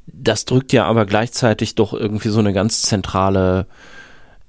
[0.06, 3.66] Das drückt ja aber gleichzeitig doch irgendwie so eine ganz zentrale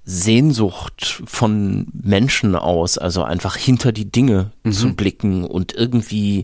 [0.06, 4.72] Sehnsucht von Menschen aus, also einfach hinter die Dinge mhm.
[4.72, 6.44] zu blicken und irgendwie,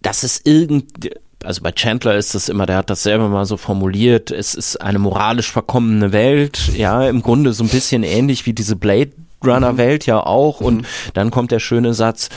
[0.00, 1.10] dass es irgend,
[1.44, 4.80] also bei Chandler ist das immer, der hat das selber mal so formuliert, es ist
[4.80, 9.10] eine moralisch verkommene Welt, ja, im Grunde so ein bisschen ähnlich wie diese Blade
[9.44, 10.60] Runner-Welt ja auch.
[10.60, 10.86] Und mhm.
[11.14, 12.28] dann kommt der schöne Satz,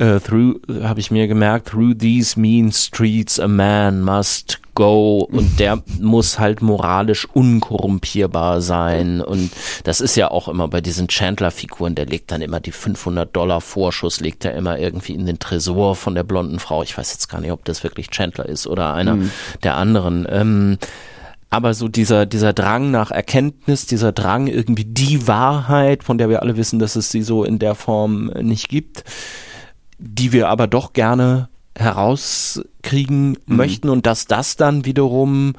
[0.00, 5.58] uh, through, habe ich mir gemerkt, through these mean streets a man must go und
[5.60, 9.50] der muss halt moralisch unkorrumpierbar sein und
[9.84, 13.60] das ist ja auch immer bei diesen Chandler-Figuren, der legt dann immer die 500 Dollar
[13.60, 16.82] Vorschuss, legt er immer irgendwie in den Tresor von der blonden Frau.
[16.82, 19.30] Ich weiß jetzt gar nicht, ob das wirklich Chandler ist oder einer mhm.
[19.62, 20.26] der anderen.
[20.30, 20.78] Ähm,
[21.52, 26.40] aber so dieser, dieser Drang nach Erkenntnis, dieser Drang irgendwie die Wahrheit, von der wir
[26.40, 29.04] alle wissen, dass es sie so in der Form nicht gibt,
[29.98, 33.56] die wir aber doch gerne herauskriegen mhm.
[33.56, 35.52] möchten und dass das dann wiederum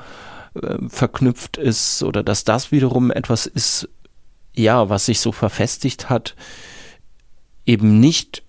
[0.56, 3.88] äh, verknüpft ist oder dass das wiederum etwas ist,
[4.56, 6.36] ja, was sich so verfestigt hat,
[7.68, 8.41] eben nicht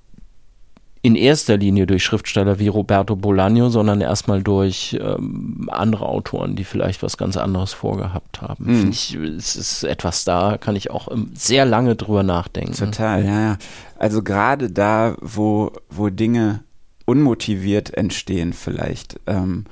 [1.05, 6.65] in erster Linie durch Schriftsteller wie Roberto Bolaño, sondern erstmal durch ähm, andere Autoren, die
[6.65, 8.85] vielleicht was ganz anderes vorgehabt haben.
[8.85, 8.89] Mhm.
[8.89, 12.73] Ich, es ist etwas da, kann ich auch sehr lange drüber nachdenken.
[12.73, 13.59] Total, ja, ja.
[13.99, 16.65] Also gerade da, wo, wo Dinge
[17.05, 19.67] unmotiviert entstehen vielleicht, ähm,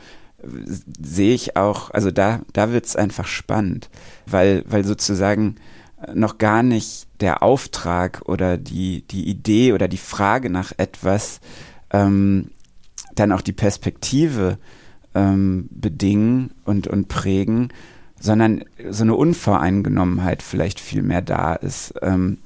[1.01, 3.89] sehe ich auch, also da, da wird's einfach spannend,
[4.27, 5.57] weil, weil sozusagen
[6.15, 11.41] noch gar nicht der Auftrag oder die, die Idee oder die Frage nach etwas
[11.91, 12.51] ähm,
[13.15, 14.59] dann auch die Perspektive
[15.15, 17.69] ähm, bedingen und, und prägen,
[18.19, 21.95] sondern so eine Unvoreingenommenheit vielleicht viel mehr da ist.
[22.03, 22.39] Ähm,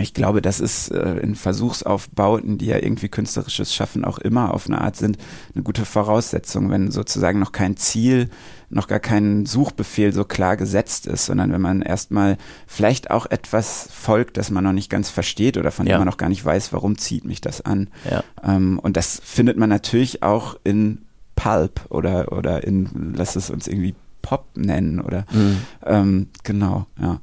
[0.00, 4.66] ich glaube, das ist äh, in Versuchsaufbauten, die ja irgendwie künstlerisches Schaffen auch immer auf
[4.66, 5.18] eine Art sind,
[5.54, 8.28] eine gute Voraussetzung, wenn sozusagen noch kein Ziel,
[8.70, 12.36] noch gar kein Suchbefehl so klar gesetzt ist, sondern wenn man erstmal
[12.66, 15.94] vielleicht auch etwas folgt, das man noch nicht ganz versteht oder von ja.
[15.94, 17.88] dem man noch gar nicht weiß, warum zieht mich das an.
[18.10, 18.24] Ja.
[18.42, 23.68] Ähm, und das findet man natürlich auch in Pulp oder, oder in, lass es uns
[23.68, 25.58] irgendwie Pop nennen oder mhm.
[25.86, 27.20] ähm, genau, ja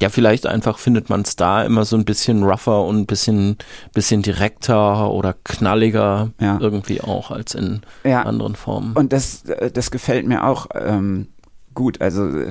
[0.00, 3.56] ja, vielleicht einfach findet man es da immer so ein bisschen rougher und ein bisschen,
[3.92, 6.58] bisschen direkter oder knalliger ja.
[6.60, 8.22] irgendwie auch als in ja.
[8.22, 8.94] anderen Formen.
[8.94, 11.28] Und das, äh, das gefällt mir auch ähm,
[11.74, 12.00] gut.
[12.00, 12.50] Also äh,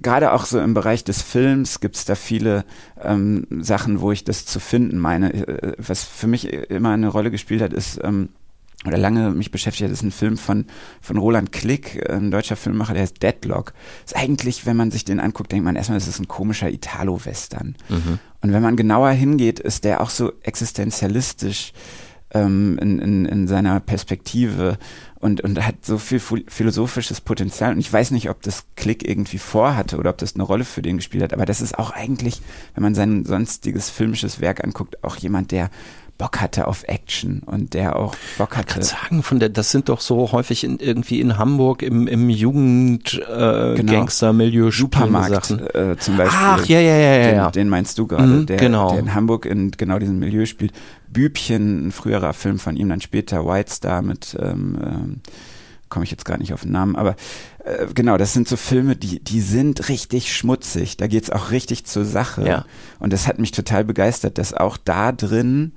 [0.00, 2.64] gerade auch so im Bereich des Films gibt es da viele
[3.02, 5.32] ähm, Sachen, wo ich das zu finden meine.
[5.32, 8.28] Äh, was für mich immer eine Rolle gespielt hat, ist ähm,
[8.86, 10.66] oder lange mich beschäftigt hat, ist ein Film von,
[11.00, 13.72] von Roland Klick, ein deutscher Filmemacher, der heißt Deadlock.
[14.04, 17.76] Ist eigentlich, wenn man sich den anguckt, denkt man erstmal, das ist ein komischer Italo-Western.
[17.88, 18.18] Mhm.
[18.40, 21.72] Und wenn man genauer hingeht, ist der auch so existenzialistisch
[22.34, 24.76] ähm, in, in, in seiner Perspektive
[25.20, 27.72] und, und hat so viel philosophisches Potenzial.
[27.72, 30.82] Und ich weiß nicht, ob das Klick irgendwie vorhatte oder ob das eine Rolle für
[30.82, 32.42] den gespielt hat, aber das ist auch eigentlich,
[32.74, 35.70] wenn man sein sonstiges filmisches Werk anguckt, auch jemand, der
[36.16, 38.80] Bock hatte auf Action und der auch Bock hatte.
[38.80, 42.06] Ich kann sagen, von der, das sind doch so häufig in, irgendwie in Hamburg im,
[42.06, 43.92] im Jugend äh, genau.
[43.92, 46.38] Gangster-Milieu Supermarkt äh, zum Beispiel.
[46.40, 47.50] Ach, ja, ja, ja, den, ja.
[47.50, 48.90] Den meinst du gerade, mhm, der, genau.
[48.90, 50.72] der in Hamburg in genau diesem Milieu spielt.
[51.08, 55.20] Bübchen, ein früherer Film von ihm, dann später White Star mit ähm, ähm,
[55.88, 57.14] komme ich jetzt gar nicht auf den Namen, aber
[57.64, 60.96] äh, genau, das sind so Filme, die, die sind richtig schmutzig.
[60.96, 62.44] Da geht's auch richtig zur Sache.
[62.44, 62.64] Ja.
[62.98, 65.72] Und das hat mich total begeistert, dass auch da drin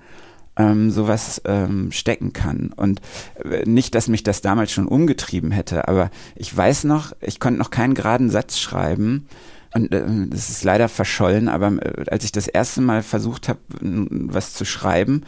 [0.58, 2.74] ähm, sowas ähm, stecken kann.
[2.76, 3.02] Und
[3.44, 7.60] äh, nicht, dass mich das damals schon umgetrieben hätte, aber ich weiß noch, ich konnte
[7.60, 9.28] noch keinen geraden Satz schreiben.
[9.74, 13.60] Und äh, das ist leider verschollen, aber äh, als ich das erste Mal versucht habe,
[13.82, 15.24] was zu schreiben,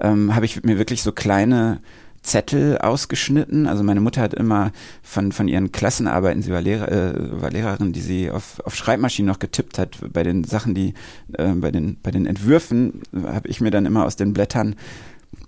[0.00, 1.80] ähm, habe ich mir wirklich so kleine
[2.22, 3.66] Zettel ausgeschnitten.
[3.66, 7.92] Also meine Mutter hat immer von, von ihren Klassenarbeiten, sie war, Lehrer, äh, war Lehrerin,
[7.92, 10.94] die sie auf, auf Schreibmaschinen noch getippt hat, bei den Sachen, die,
[11.32, 14.76] äh, bei, den, bei den Entwürfen habe ich mir dann immer aus den Blättern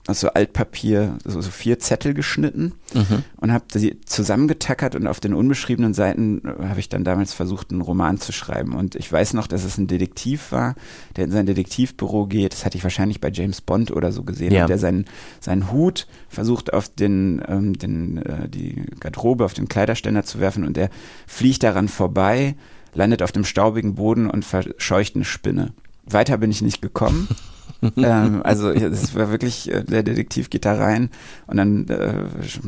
[0.06, 3.24] aus so Altpapier so, so vier Zettel geschnitten mhm.
[3.36, 7.70] und habe sie zusammengetackert und auf den unbeschriebenen Seiten äh, habe ich dann damals versucht,
[7.70, 8.74] einen Roman zu schreiben.
[8.74, 10.74] Und ich weiß noch, dass es ein Detektiv war,
[11.16, 12.52] der in sein Detektivbüro geht.
[12.52, 14.66] Das hatte ich wahrscheinlich bei James Bond oder so gesehen, ja.
[14.66, 15.04] der seinen,
[15.38, 20.64] seinen Hut versucht auf den, ähm, den äh, die Garderobe, auf den Kleiderständer zu werfen
[20.64, 20.90] und der
[21.26, 22.56] fliegt daran vorbei,
[22.94, 25.72] landet auf dem staubigen Boden und verscheucht eine Spinne.
[26.06, 27.28] Weiter bin ich nicht gekommen.
[27.96, 31.10] ähm, also es war wirklich, äh, der Detektiv geht da rein
[31.46, 32.12] und dann äh,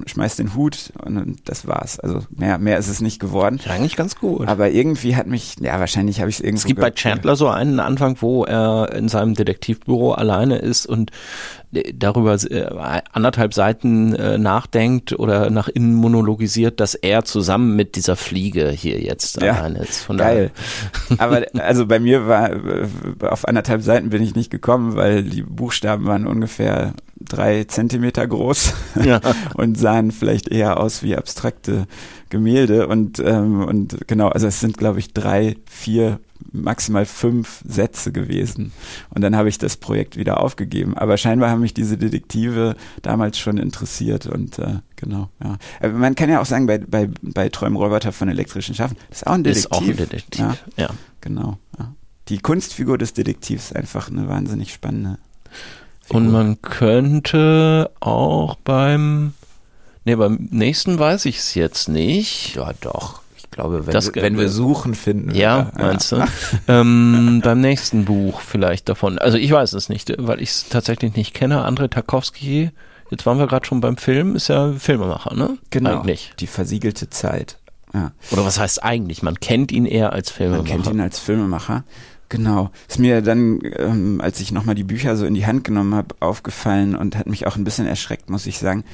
[0.07, 2.01] schmeißt den Hut und das war's.
[2.01, 3.61] Also mehr, mehr ist es nicht geworden.
[3.65, 4.49] Ja, eigentlich ganz gut.
[4.49, 6.61] Aber irgendwie hat mich, ja wahrscheinlich habe ich es irgendwo.
[6.61, 11.11] Es gibt bei Chandler so einen Anfang, wo er in seinem Detektivbüro alleine ist und
[11.95, 18.17] darüber äh, anderthalb Seiten äh, nachdenkt oder nach innen monologisiert, dass er zusammen mit dieser
[18.17, 20.03] Fliege hier jetzt Ja, alleine ist.
[20.03, 20.51] Von Geil.
[21.19, 22.87] Aber also bei mir war äh,
[23.23, 28.73] auf anderthalb Seiten bin ich nicht gekommen, weil die Buchstaben waren ungefähr drei Zentimeter groß
[29.05, 29.21] Ja.
[29.55, 31.87] und sahen vielleicht eher aus wie abstrakte
[32.31, 36.21] Gemälde und ähm, und genau, also es sind glaube ich drei, vier
[36.53, 38.73] maximal fünf Sätze gewesen.
[39.11, 40.97] Und dann habe ich das Projekt wieder aufgegeben.
[40.99, 45.57] Aber scheinbar haben mich diese Detektive damals schon interessiert und äh, genau, ja.
[45.81, 49.27] Äh, Man kann ja auch sagen, bei, bei, bei Träumroboter von elektrischen Schaffen, das ist
[49.27, 49.65] auch ein Detektiv.
[49.65, 50.41] Ist auch ein Detektiv.
[50.41, 50.91] Ja, Ja.
[51.21, 51.59] genau.
[51.79, 51.93] Ja.
[52.29, 55.19] Die Kunstfigur des Detektivs ist einfach eine wahnsinnig spannende.
[56.09, 56.33] Und Figur.
[56.33, 59.35] man könnte auch beim,
[60.05, 62.55] nee, beim nächsten weiß ich es jetzt nicht.
[62.57, 63.21] ja, doch.
[63.37, 65.41] Ich glaube, wenn, Das- wir, wenn wir suchen, finden wir.
[65.41, 66.25] Ja, meinst du?
[66.69, 69.19] ähm, beim nächsten Buch vielleicht davon.
[69.19, 71.67] Also ich weiß es nicht, weil ich es tatsächlich nicht kenne.
[71.67, 72.71] André Tarkovsky,
[73.11, 75.59] jetzt waren wir gerade schon beim Film, ist ja Filmemacher, ne?
[75.71, 75.99] Genau.
[76.01, 76.33] Eigentlich.
[76.41, 77.59] Die versiegelte Zeit.
[77.93, 78.13] Ja.
[78.31, 79.23] Oder was heißt eigentlich?
[79.23, 80.65] Man kennt ihn eher als Man Filmemacher.
[80.71, 81.85] kennt ihn als Filmemacher.
[82.33, 82.71] Genau.
[82.89, 86.15] Ist mir dann, ähm, als ich nochmal die Bücher so in die Hand genommen habe,
[86.21, 88.85] aufgefallen und hat mich auch ein bisschen erschreckt, muss ich sagen.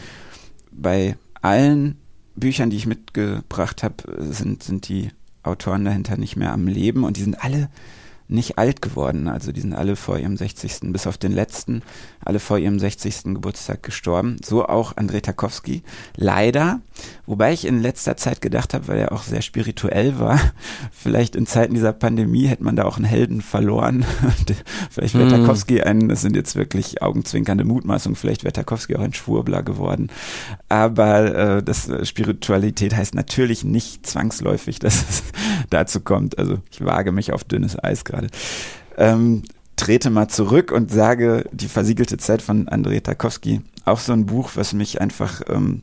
[0.72, 1.98] Bei allen
[2.34, 3.94] Büchern, die ich mitgebracht habe,
[4.32, 5.10] sind, sind die
[5.44, 7.68] Autoren dahinter nicht mehr am Leben und die sind alle
[8.28, 9.28] nicht alt geworden.
[9.28, 10.92] Also die sind alle vor ihrem 60.
[10.92, 11.82] bis auf den letzten,
[12.24, 13.34] alle vor ihrem 60.
[13.34, 14.36] Geburtstag gestorben.
[14.44, 15.82] So auch Andrei Tarkovsky.
[16.16, 16.80] Leider,
[17.26, 20.40] wobei ich in letzter Zeit gedacht habe, weil er auch sehr spirituell war,
[20.90, 24.04] vielleicht in Zeiten dieser Pandemie hätte man da auch einen Helden verloren.
[24.90, 25.30] vielleicht wäre Mm.
[25.30, 30.08] Tarkovsky ein, das sind jetzt wirklich augenzwinkernde Mutmaßungen, vielleicht wäre Tarkovsky auch ein Schwurbler geworden.
[30.68, 35.22] Aber äh, das äh, Spiritualität heißt natürlich nicht zwangsläufig, dass es
[35.70, 36.38] dazu kommt.
[36.38, 38.17] Also ich wage mich auf dünnes Eis gerade.
[38.96, 39.42] Ähm,
[39.76, 44.50] trete mal zurück und sage, die versiegelte Zeit von Andrei Tarkovsky, auch so ein Buch,
[44.54, 45.82] was mich einfach ähm,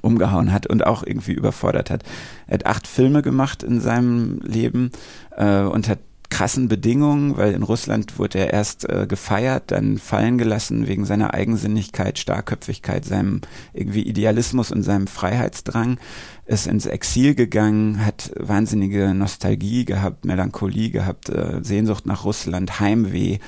[0.00, 2.02] umgehauen hat und auch irgendwie überfordert hat.
[2.46, 4.90] Er hat acht Filme gemacht in seinem Leben
[5.36, 5.98] äh, unter
[6.32, 11.34] krassen Bedingungen, weil in Russland wurde er erst äh, gefeiert, dann fallen gelassen wegen seiner
[11.34, 13.42] Eigensinnigkeit, Starrköpfigkeit, seinem
[13.74, 15.98] irgendwie Idealismus und seinem Freiheitsdrang,
[16.46, 23.38] ist ins Exil gegangen, hat wahnsinnige Nostalgie gehabt, Melancholie gehabt, äh, Sehnsucht nach Russland, Heimweh,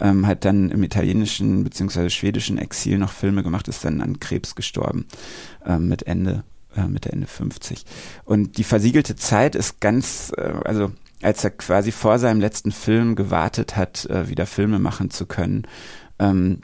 [0.00, 2.10] ähm, hat dann im italienischen bzw.
[2.10, 5.06] schwedischen Exil noch Filme gemacht, ist dann an Krebs gestorben
[5.64, 6.42] ähm, mit Ende
[6.76, 7.84] äh, Mitte Ende 50.
[8.24, 10.90] Und die versiegelte Zeit ist ganz, äh, also
[11.22, 15.62] als er quasi vor seinem letzten Film gewartet hat, äh, wieder Filme machen zu können,
[16.18, 16.60] ähm,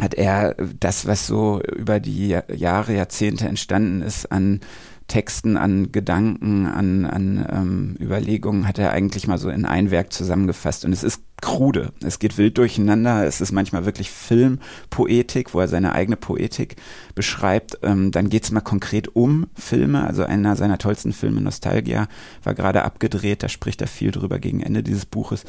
[0.00, 4.60] hat er das, was so über die Ja- Jahre, Jahrzehnte entstanden ist an
[5.06, 10.12] Texten, an Gedanken, an, an ähm, Überlegungen, hat er eigentlich mal so in ein Werk
[10.12, 10.84] zusammengefasst.
[10.84, 15.68] Und es ist krude, es geht wild durcheinander, es ist manchmal wirklich Filmpoetik, wo er
[15.68, 16.76] seine eigene Poetik
[17.14, 17.78] beschreibt.
[17.82, 22.08] Ähm, dann geht es mal konkret um Filme, also einer seiner tollsten Filme, Nostalgia,
[22.42, 25.44] war gerade abgedreht, da spricht er viel drüber gegen Ende dieses Buches.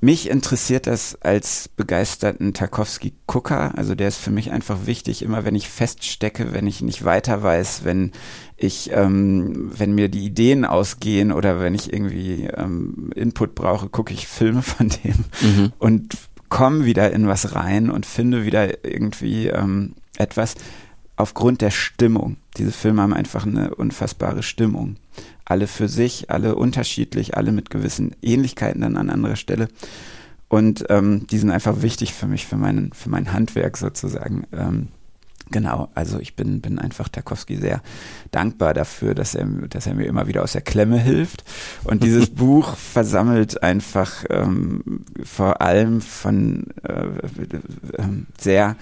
[0.00, 3.76] Mich interessiert das als begeisterten Tarkovsky-Gucker.
[3.76, 7.42] Also der ist für mich einfach wichtig, immer wenn ich feststecke, wenn ich nicht weiter
[7.42, 8.12] weiß, wenn
[8.56, 14.14] ich, ähm, wenn mir die Ideen ausgehen oder wenn ich irgendwie ähm, Input brauche, gucke
[14.14, 15.72] ich Filme von dem Mhm.
[15.78, 16.16] und
[16.48, 20.54] komme wieder in was rein und finde wieder irgendwie ähm, etwas
[21.16, 22.36] aufgrund der Stimmung.
[22.56, 24.96] Diese Filme haben einfach eine unfassbare Stimmung.
[25.48, 29.68] Alle für sich, alle unterschiedlich, alle mit gewissen Ähnlichkeiten dann an anderer Stelle.
[30.48, 34.46] Und ähm, die sind einfach wichtig für mich, für, meinen, für mein Handwerk sozusagen.
[34.52, 34.88] Ähm,
[35.50, 37.82] genau, also ich bin, bin einfach Tarkovsky sehr
[38.30, 41.44] dankbar dafür, dass er, dass er mir immer wieder aus der Klemme hilft.
[41.84, 47.06] Und dieses Buch versammelt einfach ähm, vor allem von äh,
[47.98, 48.76] ähm, sehr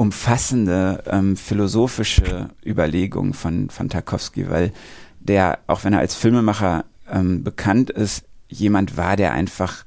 [0.00, 4.72] umfassende ähm, philosophische Überlegungen von, von Tarkovsky, weil
[5.20, 9.84] der, auch wenn er als Filmemacher ähm, bekannt ist, jemand war, der einfach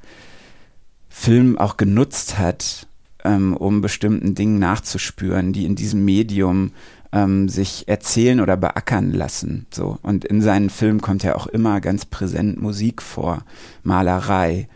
[1.10, 2.88] Film auch genutzt hat,
[3.24, 6.72] ähm, um bestimmten Dingen nachzuspüren, die in diesem Medium
[7.12, 9.68] ähm, sich erzählen oder beackern lassen.
[9.72, 13.44] So und in seinen Filmen kommt ja auch immer ganz präsent Musik vor,
[13.84, 14.68] Malerei.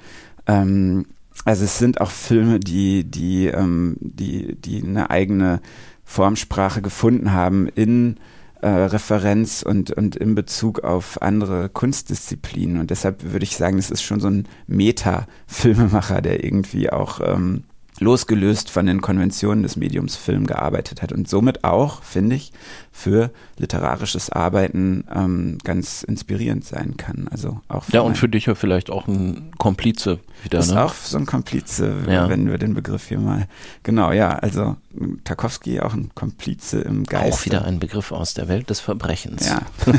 [0.46, 1.08] Ähm,
[1.46, 5.62] also es sind auch Filme, die die ähm, die die eine eigene
[6.06, 8.18] Formsprache gefunden haben in
[8.62, 12.80] äh, Referenz und, und in Bezug auf andere Kunstdisziplinen.
[12.80, 17.64] Und deshalb würde ich sagen, es ist schon so ein Meta-Filmemacher, der irgendwie auch ähm,
[18.00, 22.52] losgelöst von den Konventionen des Mediums Film gearbeitet hat und somit auch, finde ich,
[22.92, 27.28] für literarisches Arbeiten ähm, ganz inspirierend sein kann.
[27.30, 30.60] Also auch ja, und für dich ja vielleicht auch ein Komplize wieder.
[30.60, 30.84] Ist ne?
[30.84, 32.30] auch so ein Komplize, Ja.
[32.30, 33.48] wenn wir den Begriff hier mal.
[33.84, 34.78] Genau, ja, also
[35.24, 37.42] Tarkovsky auch ein Komplize im Geist.
[37.42, 39.48] Auch wieder ein Begriff aus der Welt des Verbrechens.
[39.48, 39.62] Ja,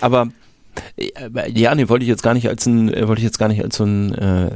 [0.00, 0.28] Aber
[0.96, 3.48] äh, ja, nee, wollte ich jetzt gar nicht als ein, äh, wollte ich jetzt gar
[3.48, 4.50] nicht als so ein äh,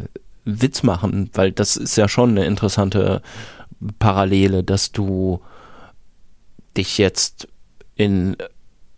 [0.45, 3.23] Witz machen, weil das ist ja schon eine interessante
[3.99, 5.41] Parallele, dass du
[6.77, 7.49] dich jetzt
[7.97, 8.37] in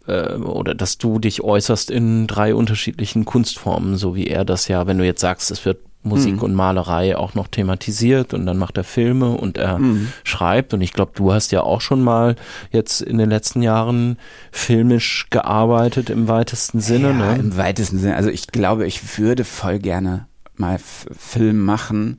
[0.07, 4.87] äh, oder dass du dich äußerst in drei unterschiedlichen Kunstformen, so wie er das ja,
[4.87, 6.43] wenn du jetzt sagst, es wird Musik Mhm.
[6.43, 10.09] und Malerei auch noch thematisiert und dann macht er Filme und er Mhm.
[10.23, 12.37] schreibt und ich glaube, du hast ja auch schon mal
[12.71, 14.19] jetzt in den letzten Jahren
[14.53, 17.39] filmisch gearbeitet im weitesten Sinne, ja ne?
[17.39, 18.17] im weitesten Sinne.
[18.17, 20.27] Also ich glaube, ich würde voll gerne
[20.57, 22.19] mal Film machen.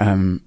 [0.00, 0.42] Ähm,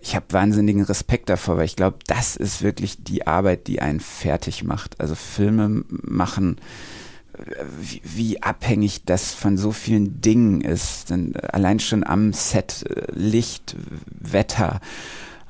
[0.00, 4.00] ich habe wahnsinnigen Respekt davor, weil ich glaube, das ist wirklich die Arbeit, die einen
[4.00, 5.00] fertig macht.
[5.00, 6.56] Also Filme machen,
[7.34, 11.10] äh, wie, wie abhängig das von so vielen Dingen ist.
[11.10, 13.76] Denn äh, allein schon am Set, äh, Licht,
[14.08, 14.80] Wetter,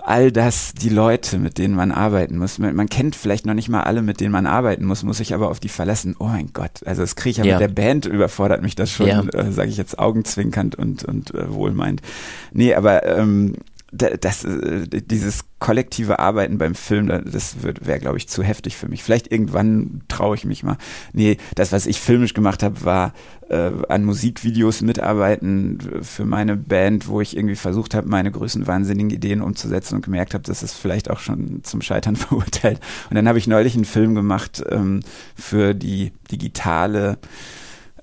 [0.06, 2.58] all das, die Leute, mit denen man arbeiten muss.
[2.58, 5.50] Man, kennt vielleicht noch nicht mal alle, mit denen man arbeiten muss, muss sich aber
[5.50, 6.14] auf die verlassen.
[6.20, 7.54] Oh mein Gott, also das kriege ich ja, Ja.
[7.58, 9.20] mit der Band überfordert mich das schon, Ja.
[9.22, 12.02] äh, sage ich jetzt augenzwinkernd und, und äh, wohlmeint.
[12.52, 13.56] Nee, aber ähm,
[13.92, 18.88] das, äh, dieses kollektive Arbeiten beim Film, da- das wäre, glaube ich, zu heftig für
[18.88, 19.02] mich.
[19.02, 20.76] Vielleicht irgendwann traue ich mich mal.
[21.12, 23.14] Nee, das, was ich filmisch gemacht habe, war
[23.48, 29.10] äh, an Musikvideos mitarbeiten für meine Band, wo ich irgendwie versucht habe, meine größten wahnsinnigen
[29.10, 32.80] Ideen umzusetzen und gemerkt habe, das ist vielleicht auch schon zum Scheitern verurteilt.
[33.08, 35.00] Und dann habe ich neulich einen Film gemacht ähm,
[35.36, 37.18] für die digitale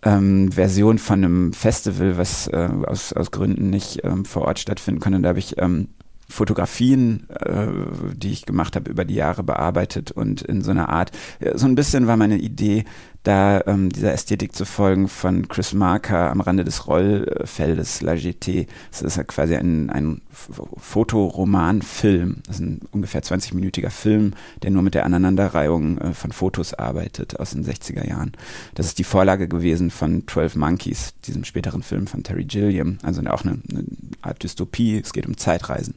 [0.04, 5.00] ähm, Version von einem Festival, was äh, aus, aus Gründen nicht ähm, vor Ort stattfinden
[5.00, 5.20] konnte.
[5.22, 5.90] Da habe ich ähm,
[6.30, 7.68] Fotografien, äh,
[8.16, 11.12] die ich gemacht habe, über die Jahre bearbeitet und in so einer Art,
[11.54, 12.86] so ein bisschen war meine Idee,
[13.24, 18.68] da ähm, dieser Ästhetik zu folgen von Chris Marker am Rande des Rollfeldes, La GT.
[18.92, 22.42] Das ist ja quasi ein, ein Fotoromanfilm.
[22.46, 27.40] Das ist ein ungefähr 20-minütiger Film, der nur mit der Aneinanderreihung äh, von Fotos arbeitet
[27.40, 28.34] aus den 60er Jahren.
[28.76, 32.98] Das ist die Vorlage gewesen von 12 Monkeys, diesem späteren Film von Terry Gilliam.
[33.04, 33.86] Also auch eine, eine
[34.22, 35.00] Art Dystopie.
[35.00, 35.96] Es geht um Zeitreisen.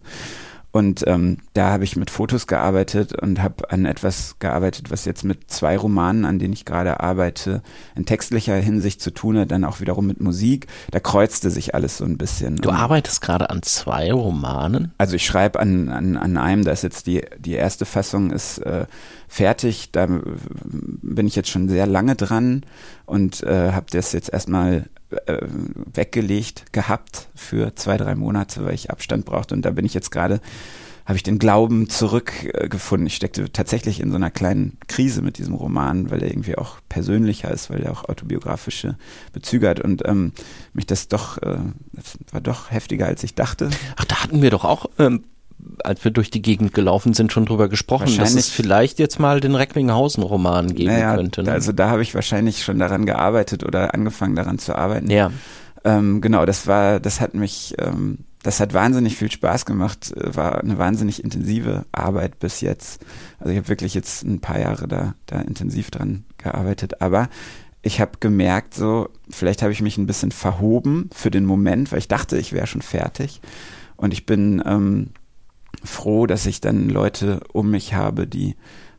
[0.77, 5.25] Und ähm, da habe ich mit Fotos gearbeitet und habe an etwas gearbeitet, was jetzt
[5.25, 7.63] mit zwei Romanen, an denen ich gerade arbeite,
[7.95, 10.67] in textlicher Hinsicht zu tun hat, dann auch wiederum mit Musik.
[10.91, 12.57] Da kreuzte sich alles so ein bisschen.
[12.57, 14.93] Du Und- arbeitest gerade an zwei Romanen.
[14.99, 18.59] also ich schreibe an, an, an einem, da ist jetzt die, die erste Fassung ist
[18.59, 18.85] äh,
[19.29, 20.21] fertig, da äh,
[20.65, 22.65] bin ich jetzt schon sehr lange dran
[23.05, 24.89] und äh, habe das jetzt erstmal
[25.27, 25.39] äh,
[25.95, 30.11] weggelegt gehabt für zwei, drei Monate, weil ich Abstand brauchte und da bin ich jetzt
[30.11, 30.41] gerade,
[31.05, 33.07] habe ich den Glauben zurückgefunden.
[33.07, 36.79] Ich steckte tatsächlich in so einer kleinen Krise mit diesem Roman, weil er irgendwie auch
[36.89, 38.97] persönlicher ist, weil er auch autobiografische
[39.33, 40.33] Bezüge hat und ähm,
[40.73, 41.59] mich das doch, äh,
[41.93, 43.71] das war doch heftiger als ich dachte.
[43.97, 45.23] Ach, da hatten wir doch auch, ähm,
[45.83, 49.41] als wir durch die Gegend gelaufen sind, schon drüber gesprochen, dass es vielleicht jetzt mal
[49.41, 51.43] den Recklinghausen-Roman geben naja, könnte.
[51.43, 51.53] Ne?
[51.53, 55.11] Also da habe ich wahrscheinlich schon daran gearbeitet oder angefangen daran zu arbeiten.
[55.11, 55.31] ja.
[55.85, 60.35] Ähm, genau, das war, das hat mich, ähm, das hat wahnsinnig viel Spaß gemacht, äh,
[60.35, 63.05] war eine wahnsinnig intensive Arbeit bis jetzt.
[63.39, 67.29] Also ich habe wirklich jetzt ein paar Jahre da, da intensiv dran gearbeitet, aber
[67.83, 72.01] ich habe gemerkt, so, vielleicht habe ich mich ein bisschen verhoben für den Moment, weil
[72.01, 73.41] ich dachte, ich wäre schon fertig.
[73.95, 75.11] Und ich bin ähm,
[75.85, 78.57] froh, dass ich dann Leute um mich habe, die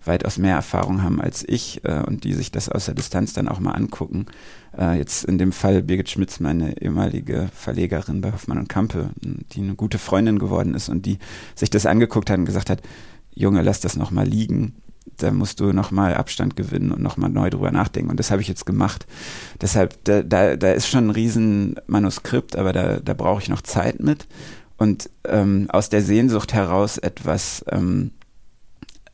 [0.08, 3.48] weitaus mehr Erfahrung haben als ich äh, und die sich das aus der Distanz dann
[3.48, 4.26] auch mal angucken.
[4.78, 9.60] Äh, jetzt in dem Fall Birgit Schmitz, meine ehemalige Verlegerin bei Hoffmann und Kampe, die
[9.60, 11.20] eine gute Freundin geworden ist und die
[11.56, 12.82] sich das angeguckt hat und gesagt hat,
[13.34, 14.76] Junge, lass das noch mal liegen.
[15.18, 18.10] Da musst du noch mal Abstand gewinnen und noch mal neu drüber nachdenken.
[18.10, 19.08] Und das habe ich jetzt gemacht.
[19.62, 23.62] Deshalb, da, da, da ist schon ein riesen Manuskript, aber da, da brauche ich noch
[23.62, 24.28] Zeit mit.
[24.78, 28.12] Und ähm, aus der Sehnsucht heraus etwas ähm,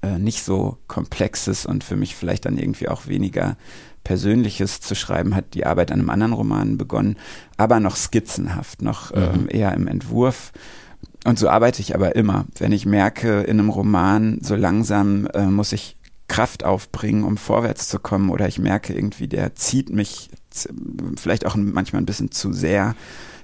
[0.01, 3.55] äh, nicht so komplexes und für mich vielleicht dann irgendwie auch weniger
[4.03, 7.15] Persönliches zu schreiben, hat die Arbeit an einem anderen Roman begonnen,
[7.55, 10.51] aber noch skizzenhaft, noch ähm, eher im Entwurf.
[11.25, 12.45] Und so arbeite ich aber immer.
[12.57, 15.95] Wenn ich merke, in einem Roman so langsam äh, muss ich
[16.27, 20.29] Kraft aufbringen, um vorwärts zu kommen, oder ich merke irgendwie, der zieht mich
[21.15, 22.95] vielleicht auch manchmal ein bisschen zu sehr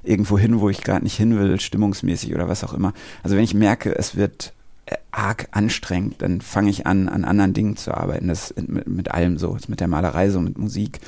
[0.09, 2.93] irgendwo hin, wo ich gerade nicht hin will, stimmungsmäßig oder was auch immer.
[3.23, 4.53] Also wenn ich merke, es wird
[4.85, 8.27] äh, arg anstrengend, dann fange ich an, an anderen Dingen zu arbeiten.
[8.27, 10.99] Das mit, mit allem so, Das mit der Malerei so, mit Musik,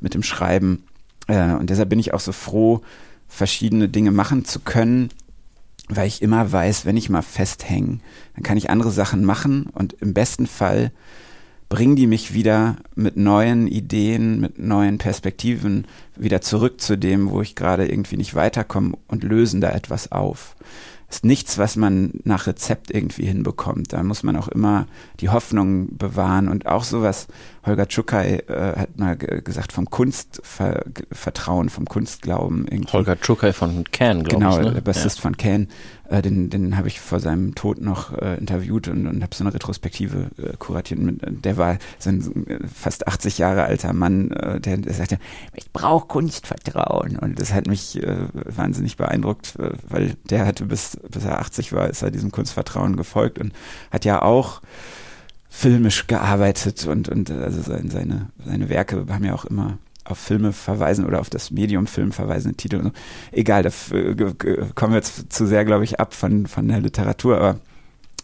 [0.00, 0.84] mit dem Schreiben.
[1.28, 2.80] Äh, und deshalb bin ich auch so froh,
[3.28, 5.10] verschiedene Dinge machen zu können,
[5.88, 8.00] weil ich immer weiß, wenn ich mal festhänge,
[8.34, 10.92] dann kann ich andere Sachen machen und im besten Fall
[11.68, 15.86] bringen die mich wieder mit neuen Ideen, mit neuen Perspektiven
[16.16, 20.56] wieder zurück zu dem, wo ich gerade irgendwie nicht weiterkomme und lösen da etwas auf
[21.08, 23.92] ist nichts, was man nach Rezept irgendwie hinbekommt.
[23.92, 24.86] Da muss man auch immer
[25.20, 27.28] die Hoffnung bewahren und auch sowas.
[27.64, 32.66] Holger Tschukai äh, hat mal gesagt vom Kunstvertrauen, vom Kunstglauben.
[32.66, 32.92] Irgendwie.
[32.92, 34.56] Holger Tschukai von Can, glaube genau, ich.
[34.56, 34.74] Genau, ne?
[34.74, 35.22] der Bassist ja.
[35.22, 35.68] von Can.
[36.08, 39.44] Äh, den den habe ich vor seinem Tod noch äh, interviewt und, und habe so
[39.44, 41.00] eine Retrospektive äh, kuratiert.
[41.00, 45.18] Mit, der war so ein fast 80 Jahre alter Mann, äh, der, der sagte,
[45.54, 47.18] ich brauche Kunstvertrauen.
[47.18, 51.72] Und das hat mich äh, wahnsinnig beeindruckt, äh, weil der hatte bis, bis er 80
[51.72, 53.52] war, ist er diesem Kunstvertrauen gefolgt und
[53.90, 54.60] hat ja auch
[55.48, 60.52] filmisch gearbeitet und, und also seine, seine, seine Werke haben ja auch immer auf Filme
[60.52, 62.82] verweisen oder auf das Medium Film verweisende Titel.
[62.82, 62.92] So.
[63.32, 63.70] Egal, da
[64.74, 67.60] kommen wir jetzt zu sehr, glaube ich, ab von, von der Literatur, aber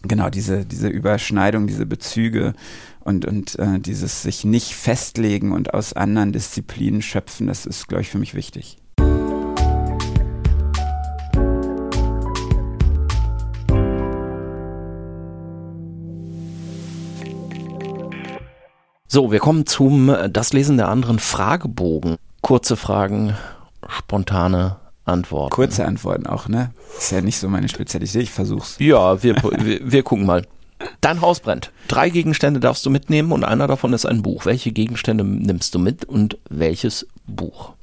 [0.03, 2.53] genau diese, diese Überschneidung, diese Bezüge
[2.99, 8.01] und, und äh, dieses sich nicht festlegen und aus anderen Disziplinen schöpfen, das ist, glaube
[8.01, 8.77] ich, für mich wichtig.
[19.13, 22.15] So, wir kommen zum äh, Das Lesen der anderen Fragebogen.
[22.41, 23.35] Kurze Fragen,
[23.87, 25.51] spontane Antworten.
[25.51, 26.71] Kurze Antworten auch, ne?
[26.97, 28.77] Ist ja nicht so meine Spezialität, ich versuch's.
[28.79, 30.47] Ja, wir, wir, wir gucken mal.
[30.99, 31.71] Dein Haus brennt.
[31.87, 34.47] Drei Gegenstände darfst du mitnehmen und einer davon ist ein Buch.
[34.47, 37.73] Welche Gegenstände nimmst du mit und welches Buch?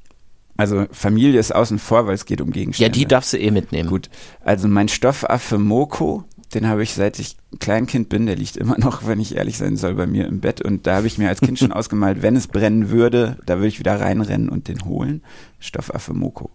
[0.56, 2.90] Also Familie ist außen vor, weil es geht um Gegenstände.
[2.90, 3.88] Ja, die darfst du eh mitnehmen.
[3.88, 4.10] Gut.
[4.44, 6.24] Also mein Stoffaffe Moko
[6.55, 9.76] den habe ich seit ich Kleinkind bin, der liegt immer noch, wenn ich ehrlich sein
[9.76, 10.61] soll, bei mir im Bett.
[10.61, 13.68] Und da habe ich mir als Kind schon ausgemalt, wenn es brennen würde, da würde
[13.68, 15.22] ich wieder reinrennen und den holen.
[15.59, 16.51] Stoffaffe Moko.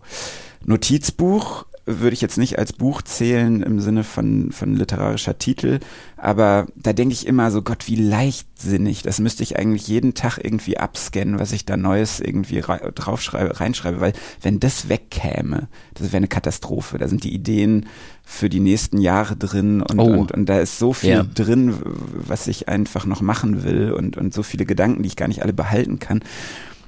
[0.65, 5.79] Notizbuch würde ich jetzt nicht als Buch zählen im Sinne von, von literarischer Titel,
[6.17, 9.03] aber da denke ich immer so, Gott, wie leichtsinnig.
[9.03, 13.99] Das müsste ich eigentlich jeden Tag irgendwie abscannen, was ich da Neues irgendwie draufschreibe, reinschreibe,
[13.99, 16.97] weil wenn das wegkäme, das wäre eine Katastrophe.
[16.97, 17.85] Da sind die Ideen
[18.23, 20.05] für die nächsten Jahre drin und, oh.
[20.05, 21.23] und, und da ist so viel ja.
[21.23, 25.27] drin, was ich einfach noch machen will und, und so viele Gedanken, die ich gar
[25.27, 26.23] nicht alle behalten kann.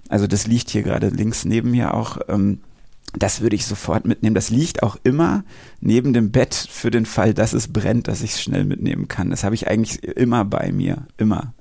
[0.09, 2.17] Also das liegt hier gerade links neben mir auch.
[2.29, 2.61] Ähm,
[3.13, 4.35] das würde ich sofort mitnehmen.
[4.35, 5.43] Das liegt auch immer
[5.79, 9.29] neben dem Bett für den Fall, dass es brennt, dass ich es schnell mitnehmen kann.
[9.29, 11.53] Das habe ich eigentlich immer bei mir, immer.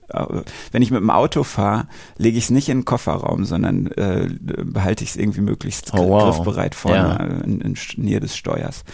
[0.70, 4.28] Wenn ich mit dem Auto fahre, lege ich es nicht in den Kofferraum, sondern äh,
[4.40, 6.36] behalte ich es irgendwie möglichst oh, wow.
[6.36, 7.44] griffbereit vorne ja.
[7.44, 8.84] in, in Nähe des Steuers.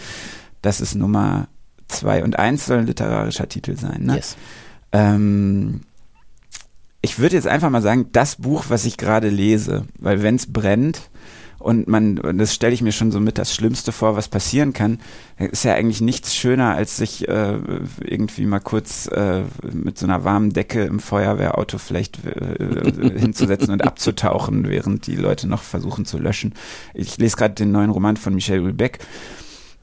[0.61, 1.47] Das ist Nummer
[1.87, 2.23] zwei.
[2.23, 4.03] Und eins soll ein literarischer Titel sein.
[4.03, 4.15] Ne?
[4.15, 4.37] Yes.
[4.91, 5.81] Ähm,
[7.01, 10.51] ich würde jetzt einfach mal sagen, das Buch, was ich gerade lese, weil wenn es
[10.51, 11.09] brennt,
[11.63, 14.99] und man, das stelle ich mir schon so mit das Schlimmste vor, was passieren kann,
[15.37, 17.57] ist ja eigentlich nichts schöner, als sich äh,
[18.01, 23.83] irgendwie mal kurz äh, mit so einer warmen Decke im Feuerwehrauto vielleicht äh, hinzusetzen und
[23.83, 26.53] abzutauchen, während die Leute noch versuchen zu löschen.
[26.93, 28.99] Ich lese gerade den neuen Roman von Michel Houellebecq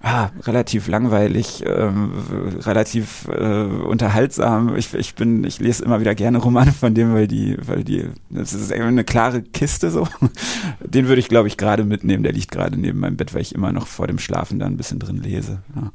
[0.03, 2.12] ah, relativ langweilig, ähm,
[2.61, 4.76] relativ äh, unterhaltsam.
[4.76, 8.09] Ich, ich bin, ich lese immer wieder gerne Romane von dem, weil die, weil die,
[8.30, 10.07] das ist eine klare Kiste so.
[10.80, 12.22] Den würde ich, glaube ich, gerade mitnehmen.
[12.22, 14.76] Der liegt gerade neben meinem Bett, weil ich immer noch vor dem Schlafen da ein
[14.76, 15.62] bisschen drin lese.
[15.74, 15.92] Ja.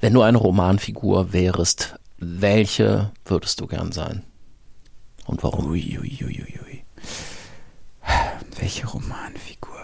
[0.00, 4.22] Wenn du eine Romanfigur wärst, welche würdest du gern sein?
[5.26, 5.66] Und warum?
[5.66, 6.82] Ui, ui, ui, ui.
[8.58, 9.77] Welche Romanfigur?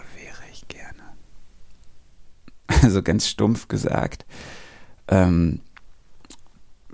[2.81, 4.25] also ganz stumpf gesagt,
[5.07, 5.59] ähm,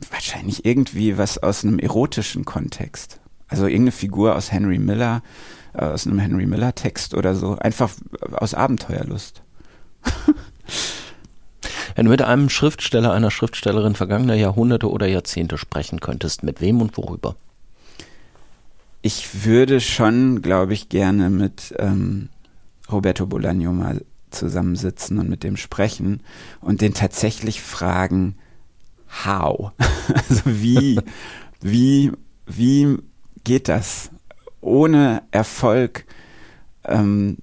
[0.09, 3.19] wahrscheinlich irgendwie was aus einem erotischen Kontext.
[3.47, 5.22] Also irgendeine Figur aus Henry Miller,
[5.74, 7.91] äh, aus einem Henry Miller Text oder so, einfach
[8.32, 9.43] aus Abenteuerlust.
[11.95, 16.82] Wenn du mit einem Schriftsteller, einer Schriftstellerin vergangener Jahrhunderte oder Jahrzehnte sprechen könntest, mit wem
[16.82, 17.36] und worüber?
[19.01, 22.30] Ich würde schon, glaube ich, gerne mit ähm,
[22.91, 26.21] Roberto Bolaño mal zusammensitzen und mit dem sprechen
[26.61, 28.36] und den tatsächlich fragen,
[29.25, 29.71] how?
[30.29, 30.99] Also wie,
[31.61, 32.11] wie,
[32.45, 32.97] wie
[33.43, 34.09] geht das,
[34.61, 36.05] ohne Erfolg
[36.86, 37.38] ähm,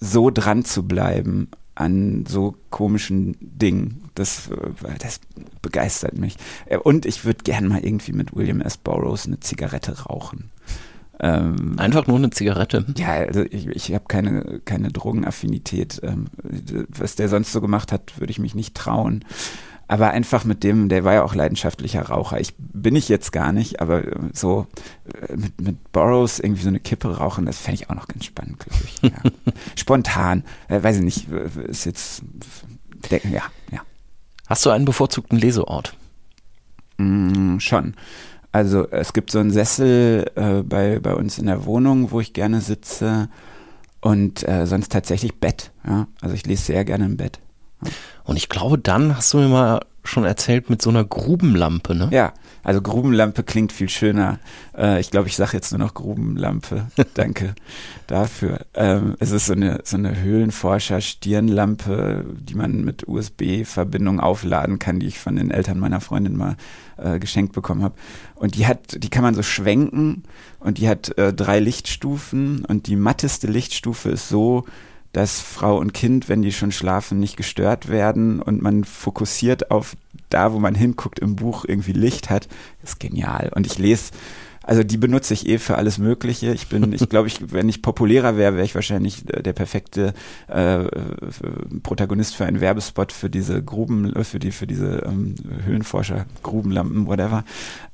[0.00, 4.04] so dran zu bleiben an so komischen Dingen?
[4.14, 5.20] Das, äh, das
[5.60, 6.36] begeistert mich.
[6.66, 8.76] Äh, und ich würde gern mal irgendwie mit William S.
[8.76, 10.50] Burroughs eine Zigarette rauchen.
[11.20, 12.84] Ähm, Einfach nur eine Zigarette.
[12.96, 16.00] Ja, also ich, ich habe keine, keine Drogenaffinität.
[16.02, 16.26] Ähm,
[16.88, 19.24] was der sonst so gemacht hat, würde ich mich nicht trauen.
[19.86, 22.40] Aber einfach mit dem, der war ja auch leidenschaftlicher Raucher.
[22.40, 24.66] Ich bin ich jetzt gar nicht, aber äh, so
[25.28, 28.24] äh, mit, mit Burroughs irgendwie so eine Kippe rauchen, das fände ich auch noch ganz
[28.24, 29.02] spannend, glaube ich.
[29.02, 29.52] Ja.
[29.76, 32.22] Spontan, äh, weiß ich nicht, ist jetzt,
[33.10, 33.80] ja, ja.
[34.46, 35.96] Hast du einen bevorzugten Leseort?
[36.96, 37.94] Mm, schon.
[38.54, 42.34] Also es gibt so einen Sessel äh, bei, bei uns in der Wohnung, wo ich
[42.34, 43.28] gerne sitze
[44.00, 45.72] und äh, sonst tatsächlich Bett.
[45.84, 46.06] Ja?
[46.20, 47.40] Also ich lese sehr gerne im Bett.
[47.84, 47.90] Ja.
[48.22, 52.10] Und ich glaube, dann hast du mir mal schon erzählt mit so einer Grubenlampe, ne?
[52.12, 52.32] Ja,
[52.64, 54.38] also Grubenlampe klingt viel schöner.
[54.76, 56.86] Äh, ich glaube, ich sage jetzt nur noch Grubenlampe.
[57.14, 57.54] Danke
[58.06, 58.66] dafür.
[58.74, 65.06] Ähm, es ist so eine, so eine Höhlenforscher-Stirnlampe, die man mit USB-Verbindung aufladen kann, die
[65.06, 66.56] ich von den Eltern meiner Freundin mal
[66.96, 67.94] äh, geschenkt bekommen habe.
[68.34, 70.24] Und die hat, die kann man so schwenken
[70.58, 74.64] und die hat äh, drei Lichtstufen und die matteste Lichtstufe ist so,
[75.14, 79.96] dass Frau und Kind, wenn die schon schlafen, nicht gestört werden und man fokussiert auf
[80.28, 82.48] da, wo man hinguckt im Buch irgendwie Licht hat,
[82.82, 83.50] ist genial.
[83.54, 84.10] Und ich lese
[84.66, 86.52] also die benutze ich eh für alles Mögliche.
[86.52, 90.14] Ich bin, ich glaube, ich, wenn ich populärer wäre, wäre ich wahrscheinlich der perfekte
[90.48, 90.84] äh,
[91.82, 95.34] Protagonist für einen Werbespot für diese Gruben, für die, für diese ähm,
[95.64, 97.44] Höhlenforscher, Grubenlampen, whatever.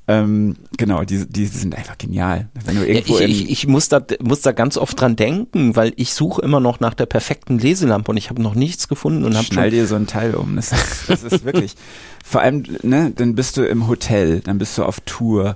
[0.07, 2.49] Ähm, genau, die, die sind einfach genial.
[2.65, 5.75] Wenn du irgendwo ja, ich, ich, ich muss da, muss da ganz oft dran denken,
[5.75, 9.23] weil ich suche immer noch nach der perfekten Leselampe und ich habe noch nichts gefunden
[9.23, 10.55] und habe Schnall dir so ein Teil um.
[10.55, 11.75] Das ist, das ist wirklich,
[12.25, 15.55] vor allem, ne, dann bist du im Hotel, dann bist du auf Tour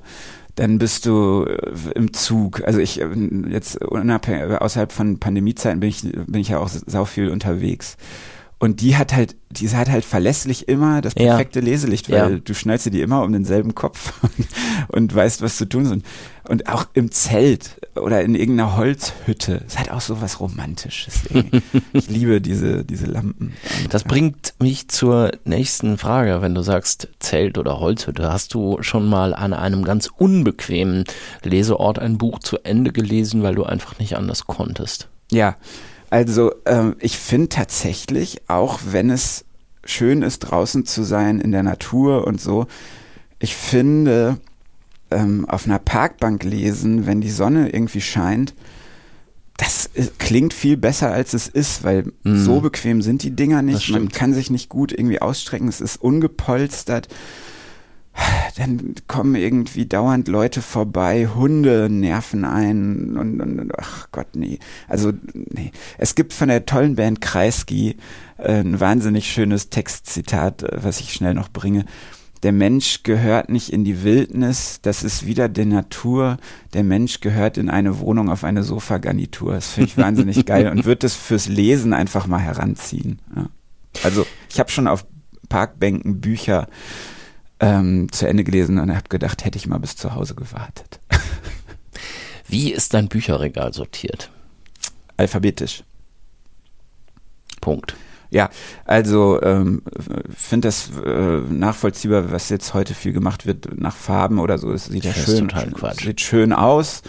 [0.56, 2.64] dann bist du äh, im Zug.
[2.66, 3.08] Also ich äh,
[3.50, 7.98] jetzt unabhängig, außerhalb von Pandemiezeiten bin ich bin ich ja auch sau viel unterwegs.
[8.66, 11.66] Und die hat halt, die hat halt verlässlich immer das perfekte ja.
[11.66, 12.40] Leselicht, weil ja.
[12.40, 14.14] du schnallst dir immer um denselben Kopf
[14.88, 15.92] und, weißt, was zu tun ist.
[15.92, 16.04] Und,
[16.50, 19.64] und auch im Zelt oder in irgendeiner Holzhütte.
[19.68, 21.26] Es hat auch so was Romantisches.
[21.94, 23.54] ich liebe diese, diese Lampen.
[23.84, 26.42] Und, das bringt mich zur nächsten Frage.
[26.42, 31.04] Wenn du sagst Zelt oder Holzhütte, hast du schon mal an einem ganz unbequemen
[31.44, 35.08] Leseort ein Buch zu Ende gelesen, weil du einfach nicht anders konntest?
[35.32, 35.56] Ja.
[36.10, 39.46] Also ähm, ich finde tatsächlich, auch wenn es
[39.84, 42.68] schön ist, draußen zu sein in der Natur und so,
[43.40, 44.40] ich finde,
[45.12, 48.54] ähm, auf einer Parkbank lesen, wenn die Sonne irgendwie scheint,
[49.58, 52.44] das ist, klingt viel besser als es ist, weil mm.
[52.44, 53.90] so bequem sind die Dinger nicht.
[53.90, 55.70] Man kann sich nicht gut irgendwie ausstrecken.
[55.70, 57.08] Es ist ungepolstert
[58.58, 64.60] dann kommen irgendwie dauernd Leute vorbei, Hunde nerven ein und, und ach Gott, nee.
[64.88, 65.72] Also, nee.
[65.98, 67.98] Es gibt von der tollen Band Kreisky
[68.38, 71.86] äh, ein wahnsinnig schönes Textzitat, äh, was ich schnell noch bringe.
[72.44, 76.38] Der Mensch gehört nicht in die Wildnis, das ist wieder der Natur.
[76.74, 79.54] Der Mensch gehört in eine Wohnung auf eine Sofagarnitur.
[79.54, 83.20] Das finde ich wahnsinnig geil und wird das fürs Lesen einfach mal heranziehen.
[83.36, 83.50] Ja.
[84.04, 85.06] Also, ich habe schon auf
[85.50, 86.68] Parkbänken Bücher
[87.60, 91.00] ähm, zu Ende gelesen und habe gedacht, hätte ich mal bis zu Hause gewartet.
[92.48, 94.30] Wie ist dein Bücherregal sortiert?
[95.18, 95.84] Alphabetisch.
[97.62, 97.96] Punkt.
[98.32, 98.50] Ja,
[98.84, 99.82] also ähm,
[100.36, 104.72] finde das äh, nachvollziehbar, was jetzt heute viel gemacht wird nach Farben oder so.
[104.72, 105.50] Es sieht ja schön,
[105.94, 107.04] sieht schön aus,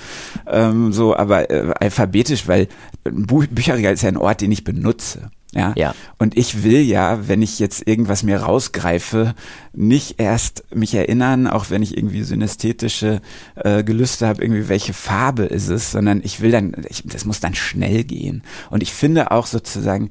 [0.47, 2.69] ähm, so, aber äh, alphabetisch, weil
[3.05, 5.31] ein Bücherregal ist ja ein Ort, den ich benutze.
[5.57, 5.73] Ja?
[5.77, 5.95] ja.
[6.19, 9.35] Und ich will ja, wenn ich jetzt irgendwas mir rausgreife,
[9.73, 13.21] nicht erst mich erinnern, auch wenn ich irgendwie synästhetische
[13.57, 17.41] äh, Gelüste habe, irgendwie welche Farbe ist es, sondern ich will dann, ich, das muss
[17.41, 18.43] dann schnell gehen.
[18.71, 20.11] Und ich finde auch sozusagen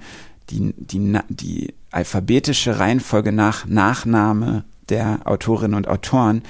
[0.50, 6.44] die, die, die alphabetische Reihenfolge nach Nachname der Autorinnen und Autoren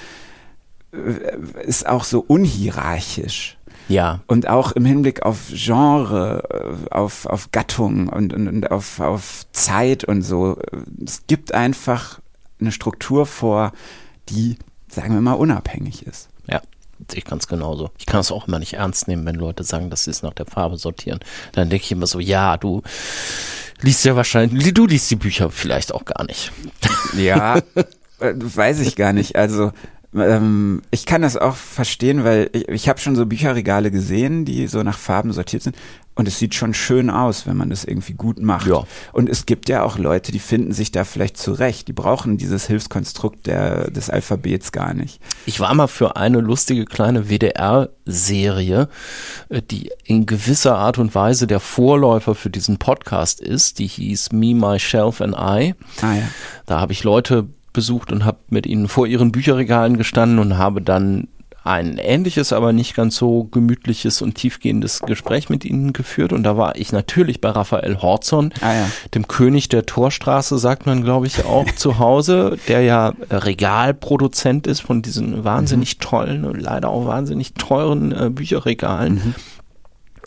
[0.91, 3.57] äh, ist auch so unhierarchisch.
[3.88, 4.21] Ja.
[4.27, 9.45] Und auch im Hinblick auf Genre, äh, auf, auf Gattung und, und, und auf, auf
[9.51, 10.57] Zeit und so.
[11.03, 12.19] Es gibt einfach
[12.59, 13.73] eine Struktur vor,
[14.29, 14.57] die,
[14.88, 16.29] sagen wir mal, unabhängig ist.
[16.47, 16.61] Ja.
[17.13, 17.91] Ich ganz genauso.
[17.97, 20.33] Ich kann es auch immer nicht ernst nehmen, wenn Leute sagen, dass sie es nach
[20.33, 21.19] der Farbe sortieren.
[21.51, 22.81] Dann denke ich immer so, ja, du
[23.81, 26.51] liest ja wahrscheinlich, du liest die Bücher vielleicht auch gar nicht.
[27.17, 27.57] Ja,
[28.19, 29.36] äh, weiß ich gar nicht.
[29.36, 29.71] Also
[30.16, 34.68] ähm, ich kann das auch verstehen, weil ich, ich habe schon so Bücherregale gesehen, die
[34.68, 35.76] so nach Farben sortiert sind.
[36.18, 38.68] Und es sieht schon schön aus, wenn man das irgendwie gut macht.
[38.68, 38.86] Ja.
[39.11, 41.89] Und es gibt ja auch Leute, die finden sich da vielleicht zurecht.
[41.89, 45.20] Die brauchen dieses Hilfskonstrukt der, des Alphabets gar nicht.
[45.45, 48.88] Ich war mal für eine lustige kleine WDR-Serie,
[49.49, 53.80] äh, die in gewisser Art und Weise der Vorläufer für diesen Podcast ist.
[53.80, 55.76] Die hieß Me, Myself and I.
[56.01, 56.30] Ah, ja.
[56.66, 60.82] Da habe ich Leute besucht und habe mit ihnen vor ihren Bücherregalen gestanden und habe
[60.82, 61.28] dann
[61.65, 66.31] ein ähnliches, aber nicht ganz so gemütliches und tiefgehendes Gespräch mit ihnen geführt.
[66.31, 68.89] Und da war ich natürlich bei Raphael Horzon, ah, ja.
[69.15, 74.81] dem König der Torstraße, sagt man, glaube ich, auch zu Hause, der ja Regalproduzent ist
[74.81, 76.02] von diesen wahnsinnig mhm.
[76.02, 79.15] tollen und leider auch wahnsinnig teuren äh, Bücherregalen.
[79.15, 79.35] Mhm.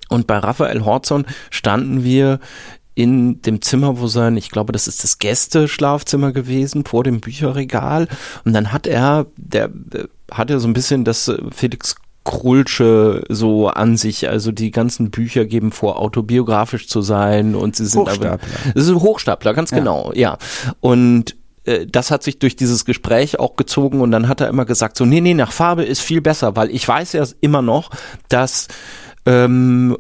[0.09, 2.41] Und bei Raphael Horzon standen wir
[2.99, 8.09] in dem Zimmer, wo sein, ich glaube, das ist das Gästeschlafzimmer gewesen, vor dem Bücherregal.
[8.45, 11.95] Und dann hat er, der, der hat er so ein bisschen das äh, Felix
[12.25, 14.29] Krulsche so an sich.
[14.29, 18.33] Also die ganzen Bücher geben vor, autobiografisch zu sein und sie sind Hochstapler.
[18.33, 18.43] aber.
[18.75, 19.79] Das ist ein Hochstapler, ganz Ja.
[19.79, 20.37] genau, ja.
[20.81, 24.65] Und äh, das hat sich durch dieses Gespräch auch gezogen und dann hat er immer
[24.65, 27.91] gesagt, so, nee, nee, nach Farbe ist viel besser, weil ich weiß ja immer noch,
[28.29, 28.67] dass
[29.25, 29.97] ähm,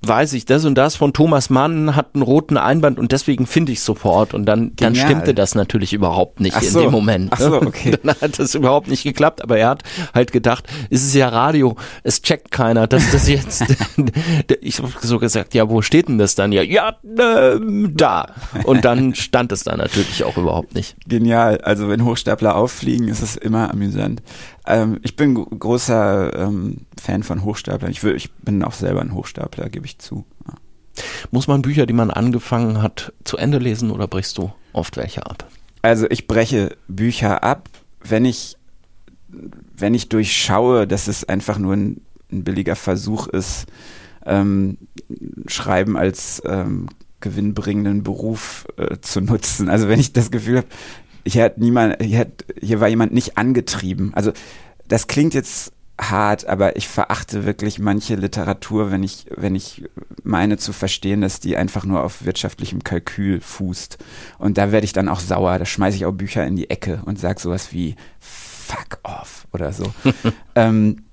[0.00, 3.72] weiß ich, das und das von Thomas Mann hat einen roten Einband und deswegen finde
[3.72, 4.32] ich sofort.
[4.32, 6.80] Und dann, dann stimmte das natürlich überhaupt nicht Ach in so.
[6.82, 7.32] dem Moment.
[7.32, 7.66] Ach so, ne?
[7.66, 7.98] okay.
[8.02, 9.82] Dann hat das überhaupt nicht geklappt, aber er hat
[10.14, 13.64] halt gedacht, es ist ja Radio, es checkt keiner, dass das jetzt,
[14.60, 16.52] ich habe so gesagt, ja, wo steht denn das dann?
[16.52, 18.34] Ja, ja, ähm, da.
[18.64, 20.96] Und dann stand es da natürlich auch überhaupt nicht.
[21.06, 21.58] Genial.
[21.62, 24.22] Also wenn Hochstapler auffliegen, ist es immer amüsant.
[24.68, 27.90] Ähm, ich bin gro- großer ähm, Fan von Hochstaplern.
[27.90, 30.24] Ich, will, ich bin auch selber ein Hochstapler, gebe ich zu.
[30.46, 30.54] Ja.
[31.30, 35.24] Muss man Bücher, die man angefangen hat, zu Ende lesen oder brichst du oft welche
[35.26, 35.48] ab?
[35.80, 37.68] Also ich breche Bücher ab,
[38.04, 38.56] wenn ich,
[39.76, 42.00] wenn ich durchschaue, dass es einfach nur ein,
[42.30, 43.66] ein billiger Versuch ist,
[44.26, 44.76] ähm,
[45.46, 46.88] Schreiben als ähm,
[47.20, 49.68] gewinnbringenden Beruf äh, zu nutzen.
[49.68, 50.68] Also wenn ich das Gefühl habe,
[51.26, 54.12] hier hat niemand, hier, hat, hier war jemand nicht angetrieben.
[54.14, 54.32] Also
[54.86, 59.84] das klingt jetzt hart, aber ich verachte wirklich manche Literatur, wenn ich, wenn ich
[60.22, 63.98] meine zu verstehen, dass die einfach nur auf wirtschaftlichem Kalkül fußt.
[64.38, 65.58] Und da werde ich dann auch sauer.
[65.58, 69.72] Da schmeiße ich auch Bücher in die Ecke und sage sowas wie fuck off oder
[69.72, 69.92] so.
[70.54, 71.04] ähm,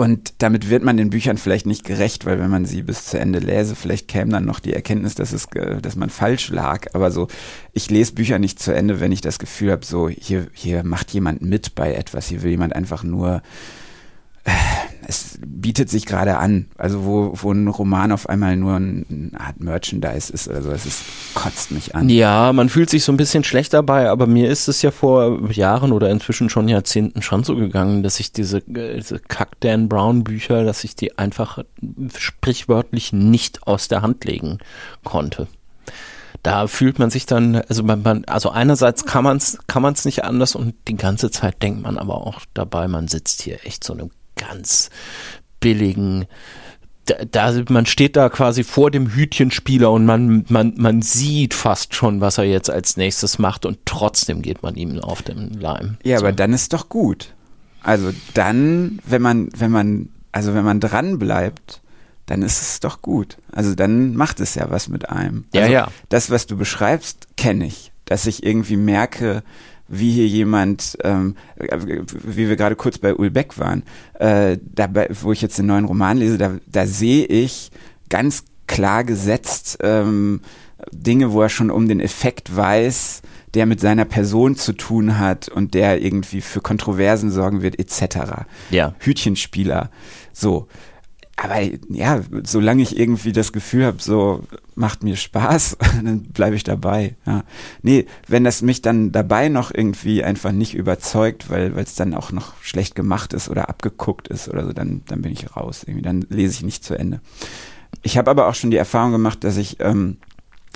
[0.00, 3.20] und damit wird man den Büchern vielleicht nicht gerecht, weil wenn man sie bis zu
[3.20, 6.86] Ende lese, vielleicht käme dann noch die Erkenntnis, dass es, äh, dass man falsch lag.
[6.94, 7.28] Aber so,
[7.74, 11.10] ich lese Bücher nicht zu Ende, wenn ich das Gefühl habe, so hier, hier macht
[11.10, 13.42] jemand mit bei etwas, hier will jemand einfach nur
[14.44, 14.50] äh,
[15.10, 19.40] es bietet sich gerade an, also wo, wo ein Roman auf einmal nur ein- eine
[19.40, 21.02] Art Merchandise ist oder so, es
[21.34, 22.08] kotzt mich an.
[22.08, 25.50] Ja, man fühlt sich so ein bisschen schlecht dabei, aber mir ist es ja vor
[25.50, 30.22] Jahren oder inzwischen schon Jahrzehnten schon so gegangen, dass ich diese, diese Kack Dan Brown
[30.22, 31.58] Bücher, dass ich die einfach
[32.16, 34.58] sprichwörtlich nicht aus der Hand legen
[35.04, 35.48] konnte.
[36.42, 40.04] Da fühlt man sich dann, also man, man also einerseits kann man es kann man's
[40.06, 43.84] nicht anders und die ganze Zeit denkt man aber auch dabei, man sitzt hier echt
[43.84, 44.90] so einem ganz
[45.60, 46.26] billigen
[47.30, 52.20] da, man steht da quasi vor dem Hütchenspieler und man, man, man sieht fast schon,
[52.20, 55.96] was er jetzt als nächstes macht und trotzdem geht man ihm auf den Leim.
[56.04, 56.24] Ja, so.
[56.24, 57.34] aber dann ist doch gut.
[57.82, 61.80] Also dann, wenn man, wenn man, also wenn man dran bleibt,
[62.26, 63.38] dann ist es doch gut.
[63.50, 65.46] Also dann macht es ja was mit einem.
[65.52, 65.88] Ja, also ja.
[66.08, 67.90] Das, was du beschreibst, kenne ich.
[68.04, 69.42] Dass ich irgendwie merke,
[69.90, 73.82] wie hier jemand, ähm, äh, wie wir gerade kurz bei Ulbeck waren,
[74.18, 77.70] äh, dabei, wo ich jetzt den neuen Roman lese, da, da sehe ich
[78.08, 80.40] ganz klar gesetzt ähm,
[80.92, 83.22] Dinge, wo er schon um den Effekt weiß,
[83.54, 88.44] der mit seiner Person zu tun hat und der irgendwie für Kontroversen sorgen wird, etc.
[88.70, 88.94] Ja.
[89.00, 89.90] Hütchenspieler.
[90.32, 90.68] So.
[91.42, 91.58] Aber
[91.88, 94.42] ja, solange ich irgendwie das Gefühl habe, so
[94.74, 97.16] macht mir Spaß, dann bleibe ich dabei.
[97.26, 97.44] Ja.
[97.82, 102.30] Nee, wenn das mich dann dabei noch irgendwie einfach nicht überzeugt, weil es dann auch
[102.30, 105.84] noch schlecht gemacht ist oder abgeguckt ist oder so, dann, dann bin ich raus.
[105.86, 106.02] Irgendwie.
[106.02, 107.20] Dann lese ich nicht zu Ende.
[108.02, 110.18] Ich habe aber auch schon die Erfahrung gemacht, dass ich ähm,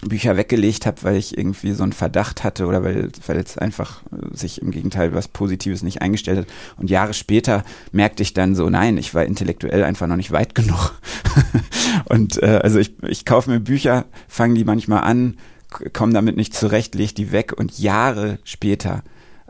[0.03, 4.03] Bücher weggelegt habe, weil ich irgendwie so einen Verdacht hatte oder weil, weil es einfach
[4.13, 6.47] äh, sich im Gegenteil was Positives nicht eingestellt hat.
[6.77, 10.55] Und Jahre später merkte ich dann so, nein, ich war intellektuell einfach noch nicht weit
[10.55, 10.93] genug.
[12.07, 15.37] und äh, also ich, ich kaufe mir Bücher, fange die manchmal an,
[15.93, 19.03] komme damit nicht zurecht, lege die weg und Jahre später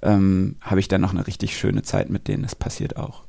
[0.02, 2.42] ähm, habe ich dann noch eine richtig schöne Zeit mit denen.
[2.42, 3.24] Das passiert auch.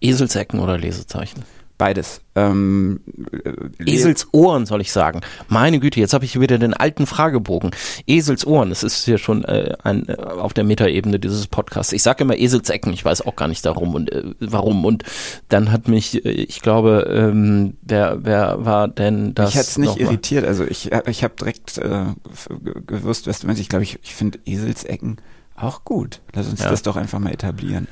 [0.00, 1.44] Eselsecken oder Lesezeichen?
[1.80, 2.20] Beides.
[2.34, 3.00] Ähm,
[3.42, 5.22] äh, Eselsohren, soll ich sagen.
[5.48, 7.70] Meine Güte, jetzt habe ich wieder den alten Fragebogen.
[8.06, 11.94] Eselsohren, das ist hier schon äh, ein, äh, auf der Metaebene dieses Podcasts.
[11.94, 14.84] Ich sage immer Eselsecken, ich weiß auch gar nicht darum und äh, warum.
[14.84, 15.04] Und
[15.48, 19.54] dann hat mich, äh, ich glaube, ähm, wer, wer war denn das?
[19.54, 20.04] Mich hat's nicht nochmal?
[20.04, 20.44] irritiert.
[20.44, 22.04] Also ich, ich habe direkt äh,
[22.86, 23.62] gewusst, was du meinst.
[23.62, 25.16] Ich glaube, ich, ich finde Eselsecken
[25.56, 26.20] auch gut.
[26.34, 26.70] Lass uns Ja.
[26.70, 27.88] das doch einfach mal etablieren.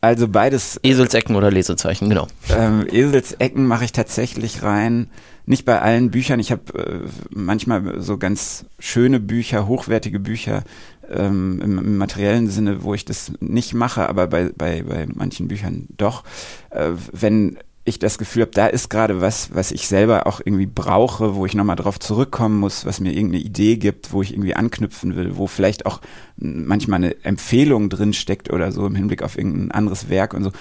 [0.00, 2.26] Also beides, Eselsecken oder Lesezeichen, genau.
[2.48, 5.10] ähm, Eselsecken mache ich tatsächlich rein.
[5.44, 6.40] Nicht bei allen Büchern.
[6.40, 10.62] Ich habe äh, manchmal so ganz schöne Bücher, hochwertige Bücher
[11.10, 15.48] ähm, im, im materiellen Sinne, wo ich das nicht mache, aber bei, bei, bei manchen
[15.48, 16.24] Büchern doch.
[16.70, 20.66] Äh, wenn ich das Gefühl habe, da ist gerade was, was ich selber auch irgendwie
[20.66, 24.54] brauche, wo ich nochmal drauf zurückkommen muss, was mir irgendeine Idee gibt, wo ich irgendwie
[24.54, 26.00] anknüpfen will, wo vielleicht auch
[26.36, 30.52] manchmal eine Empfehlung drin steckt oder so im Hinblick auf irgendein anderes Werk und so.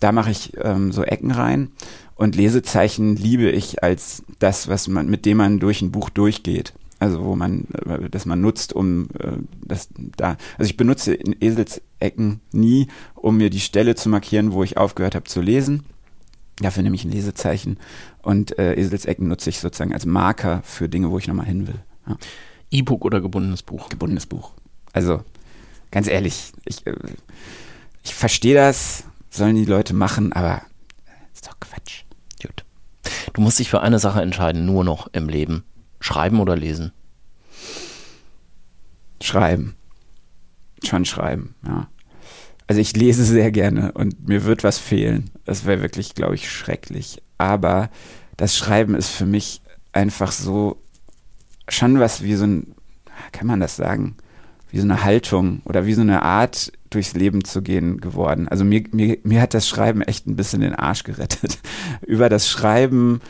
[0.00, 1.70] da mache ich ähm, so Ecken rein
[2.16, 6.74] und Lesezeichen liebe ich als das, was man, mit dem man durch ein Buch durchgeht.
[7.00, 9.32] Also wo man, äh, das man nutzt, um äh,
[9.64, 10.36] das da.
[10.58, 15.24] Also ich benutze Eselsecken nie, um mir die Stelle zu markieren, wo ich aufgehört habe
[15.24, 15.84] zu lesen.
[16.60, 17.78] Dafür nehme ich ein Lesezeichen
[18.22, 21.80] und äh, Eselsecken nutze ich sozusagen als Marker für Dinge, wo ich nochmal hin will.
[22.06, 22.16] Ja.
[22.70, 23.88] E-Book oder gebundenes Buch?
[23.88, 24.52] Gebundenes Buch.
[24.92, 25.24] Also
[25.90, 26.94] ganz ehrlich, ich, äh,
[28.04, 30.62] ich verstehe das, sollen die Leute machen, aber
[31.32, 32.04] ist doch Quatsch.
[32.40, 32.64] Gut.
[33.32, 35.64] Du musst dich für eine Sache entscheiden, nur noch im Leben.
[35.98, 36.92] Schreiben oder lesen?
[39.20, 39.74] Schreiben.
[40.84, 41.88] Schon schreiben, ja.
[42.66, 45.30] Also ich lese sehr gerne und mir wird was fehlen.
[45.44, 47.22] Das wäre wirklich, glaube ich, schrecklich.
[47.36, 47.90] Aber
[48.36, 49.60] das Schreiben ist für mich
[49.92, 50.78] einfach so
[51.68, 52.74] schon was wie so ein,
[53.32, 54.16] kann man das sagen,
[54.70, 58.48] wie so eine Haltung oder wie so eine Art, durchs Leben zu gehen geworden.
[58.48, 61.58] Also mir, mir, mir hat das Schreiben echt ein bisschen den Arsch gerettet.
[62.06, 63.20] Über das Schreiben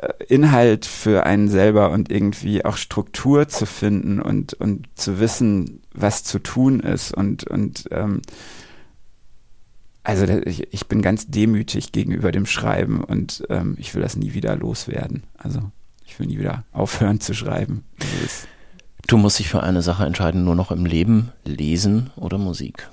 [0.00, 5.80] äh, Inhalt für einen selber und irgendwie auch Struktur zu finden und, und zu wissen,
[5.94, 8.20] was zu tun ist und, und ähm,
[10.08, 14.32] also ich, ich bin ganz demütig gegenüber dem Schreiben und ähm, ich will das nie
[14.32, 15.24] wieder loswerden.
[15.36, 15.60] Also
[16.06, 17.84] ich will nie wieder aufhören zu schreiben.
[19.06, 22.88] Du musst dich für eine Sache entscheiden, nur noch im Leben, Lesen oder Musik.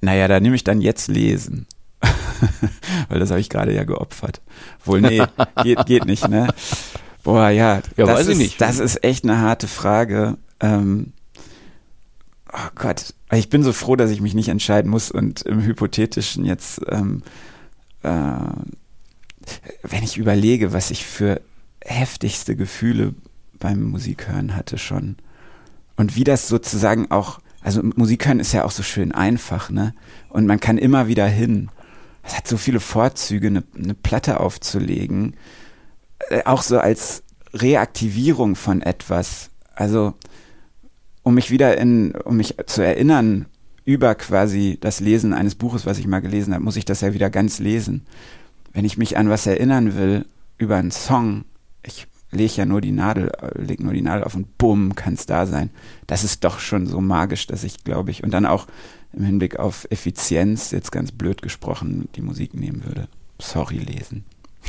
[0.00, 1.66] Naja, da nehme ich dann jetzt Lesen.
[3.08, 4.40] Weil das habe ich gerade ja geopfert.
[4.84, 5.20] Wohl, nee,
[5.64, 6.46] geht, geht nicht, ne?
[7.24, 7.82] Boah, ja.
[7.96, 8.60] Ja, das weiß ist, ich nicht.
[8.60, 10.38] Das ist echt eine harte Frage.
[10.60, 11.12] Ähm,
[12.52, 16.44] oh Gott, ich bin so froh, dass ich mich nicht entscheiden muss und im Hypothetischen
[16.44, 17.22] jetzt, ähm,
[18.02, 18.10] äh,
[19.82, 21.40] wenn ich überlege, was ich für
[21.84, 23.14] heftigste Gefühle
[23.58, 25.16] beim Musikhören hatte schon.
[25.96, 29.94] Und wie das sozusagen auch, also Musik hören ist ja auch so schön einfach, ne?
[30.28, 31.70] Und man kann immer wieder hin.
[32.22, 35.34] Es hat so viele Vorzüge, eine, eine Platte aufzulegen.
[36.30, 39.50] Äh, auch so als Reaktivierung von etwas.
[39.74, 40.14] Also,
[41.28, 43.44] um mich wieder in, um mich zu erinnern
[43.84, 47.12] über quasi das Lesen eines Buches, was ich mal gelesen habe, muss ich das ja
[47.12, 48.06] wieder ganz lesen.
[48.72, 50.24] Wenn ich mich an was erinnern will,
[50.56, 51.44] über einen Song,
[51.82, 55.14] ich lege ja nur die Nadel, äh, leg nur die Nadel auf und bumm, kann
[55.14, 55.68] es da sein.
[56.06, 58.66] Das ist doch schon so magisch, dass ich, glaube ich, und dann auch
[59.12, 63.06] im Hinblick auf Effizienz, jetzt ganz blöd gesprochen, die Musik nehmen würde.
[63.38, 64.24] Sorry, lesen.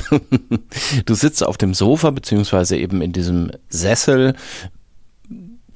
[1.06, 4.36] du sitzt auf dem Sofa, beziehungsweise eben in diesem Sessel,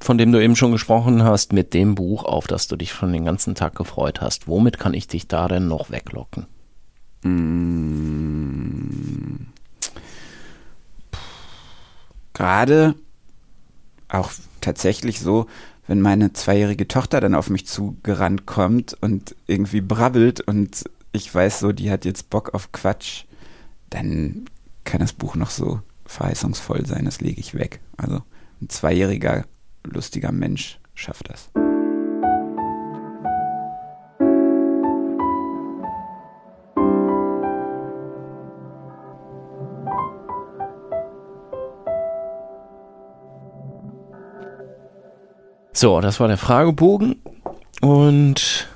[0.04, 3.12] von dem du eben schon gesprochen hast, mit dem Buch, auf das du dich schon
[3.12, 4.48] den ganzen Tag gefreut hast.
[4.48, 6.46] Womit kann ich dich da denn noch weglocken?
[7.22, 8.34] Mmh
[12.34, 12.94] gerade
[14.08, 15.46] auch tatsächlich so,
[15.86, 21.60] wenn meine zweijährige Tochter dann auf mich zugerannt kommt und irgendwie brabbelt und ich weiß
[21.60, 23.24] so, die hat jetzt Bock auf Quatsch,
[23.88, 24.46] dann
[24.84, 27.80] kann das Buch noch so verheißungsvoll sein, das lege ich weg.
[27.96, 28.22] Also
[28.60, 29.44] ein zweijähriger,
[29.84, 31.50] lustiger Mensch schafft das.
[45.76, 47.16] So, das war der Fragebogen.
[47.80, 48.68] Und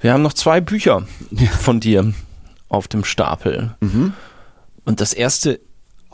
[0.00, 1.06] wir haben noch zwei Bücher
[1.60, 2.12] von dir
[2.68, 3.74] auf dem Stapel.
[3.80, 4.12] Mhm.
[4.84, 5.60] Und das erste,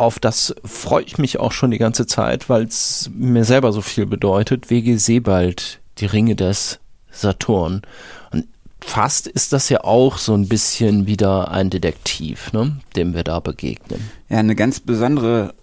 [0.03, 3.81] auf das freue ich mich auch schon die ganze Zeit, weil es mir selber so
[3.81, 4.71] viel bedeutet.
[4.71, 4.97] W.G.
[4.97, 6.79] Sebald, Die Ringe des
[7.11, 7.83] Saturn.
[8.31, 8.47] Und
[8.81, 13.41] fast ist das ja auch so ein bisschen wieder ein Detektiv, ne, dem wir da
[13.41, 14.01] begegnen.
[14.29, 15.55] Ja, eine ganz besondere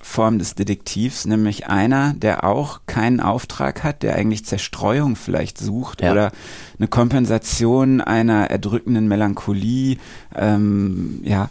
[0.00, 6.02] Form des Detektivs, nämlich einer, der auch keinen Auftrag hat, der eigentlich Zerstreuung vielleicht sucht
[6.02, 6.12] Ja.
[6.12, 6.32] oder
[6.78, 9.96] eine Kompensation einer erdrückenden Melancholie,
[10.36, 11.48] ähm, ja,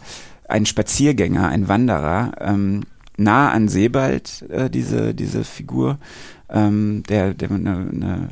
[0.48, 2.82] ein Spaziergänger, ein Wanderer, ähm,
[3.16, 5.98] nah an Sebald, äh, diese, diese Figur,
[6.50, 8.28] ähm, der, der eine, eine,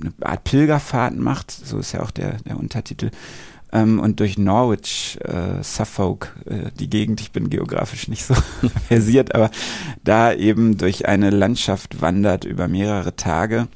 [0.00, 3.10] eine Art Pilgerfahrt macht, so ist ja auch der, der Untertitel,
[3.72, 8.34] ähm, und durch Norwich, äh, Suffolk, äh, die Gegend, ich bin geografisch nicht so
[8.88, 9.50] versiert, aber
[10.02, 13.68] da eben durch eine Landschaft wandert über mehrere Tage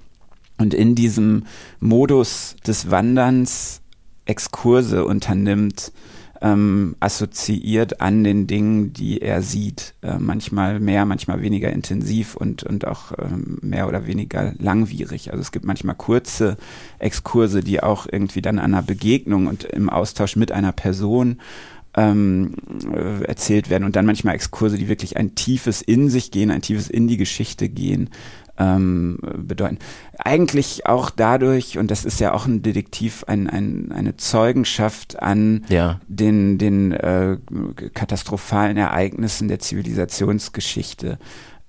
[0.59, 1.47] und in diesem
[1.81, 3.81] Modus des Wanderns
[4.25, 5.93] Exkurse unternimmt,
[6.45, 9.95] ähm, assoziiert an den Dingen, die er sieht.
[10.03, 15.31] Äh, manchmal mehr, manchmal weniger intensiv und, und auch ähm, mehr oder weniger langwierig.
[15.31, 16.59] Also es gibt manchmal kurze
[16.99, 21.41] Exkurse, die auch irgendwie dann an einer Begegnung und im Austausch mit einer Person
[21.97, 22.57] ähm,
[22.93, 26.61] äh, erzählt werden und dann manchmal Exkurse, die wirklich ein tiefes in sich gehen, ein
[26.61, 28.11] tiefes in die Geschichte gehen.
[28.59, 29.79] Ähm, bedeuten.
[30.19, 35.65] Eigentlich auch dadurch, und das ist ja auch ein Detektiv, ein, ein, eine Zeugenschaft an
[35.69, 36.01] Ja.
[36.07, 37.39] den, den äh,
[37.95, 41.19] katastrophalen Ereignissen der Zivilisationsgeschichte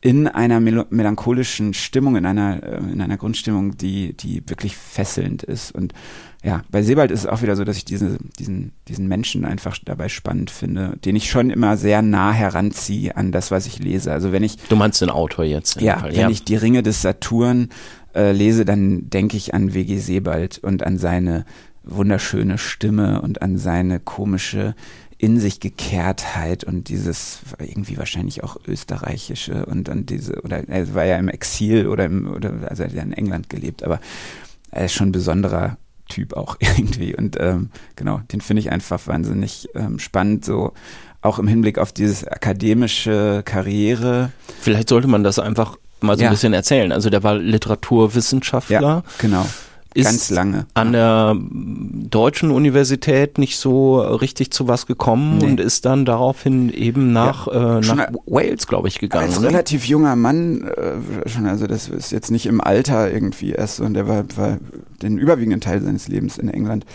[0.06, 5.41] in einer mel melancholischen Stimmung, in einer, äh, in einer Grundstimmung, die, die wirklich fesselnd
[5.41, 5.73] ist.
[5.73, 5.94] Und
[6.44, 9.80] ja, bei Sebald ist es auch wieder so, dass ich diese, diesen, diesen Menschen einfach
[9.84, 14.14] dabei spannend finde, den ich schon immer sehr nah heranziehe an das, was ich lese.
[14.14, 15.82] Also wenn ich Du meinst den Autor jetzt?
[15.82, 17.69] ja, Fall, wenn ich die Ringe des Saturn
[18.14, 19.98] äh, lese, dann denke ich an W.G.
[19.98, 21.45] Sebald und an seine
[21.84, 24.76] wunderschöne Stimme und an seine komische
[25.18, 31.06] in sich Gekehrtheit und dieses irgendwie wahrscheinlich auch österreichische und dann diese oder er war
[31.06, 34.00] ja im Exil oder im oder also er hat ja in England gelebt, aber
[34.72, 35.78] er ist schon ein besonderer
[36.10, 40.74] Typ auch irgendwie und ähm, genau den finde ich einfach wahnsinnig ähm, spannend so
[41.22, 46.30] auch im Hinblick auf dieses akademische Karriere Vielleicht sollte man das einfach mal so Ja.
[46.30, 46.92] ein bisschen erzählen.
[46.92, 48.82] Also der war Literaturwissenschaftler.
[48.82, 49.46] ja genau
[49.95, 55.45] Ist ganz lange an der deutschen Universität nicht so richtig zu was gekommen Nee.
[55.45, 59.27] und ist dann daraufhin eben nach, äh, Schon nach Wales, glaube ich, gegangen.
[59.30, 59.47] Als ne?
[59.47, 63.93] relativ junger Mann, äh, schon, also das ist jetzt nicht im Alter irgendwie erst, sondern
[63.93, 64.57] der war, war
[65.01, 66.85] den überwiegenden Teil seines Lebens in England.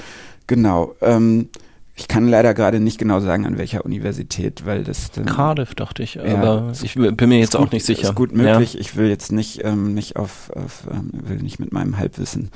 [0.46, 0.94] Genau.
[1.00, 1.48] Ähm,
[1.96, 6.02] ich kann leider gerade nicht genau sagen, an welcher Universität, weil das dann Cardiff, dachte
[6.02, 6.14] ich.
[6.14, 8.04] Ja, aber ich bin mir jetzt ist auch gut- nicht sicher.
[8.08, 8.78] Ist gut möglich.
[8.78, 12.50] Ich will jetzt nicht, ähm, nicht auf, auf ähm, will nicht mit meinem Halbwissen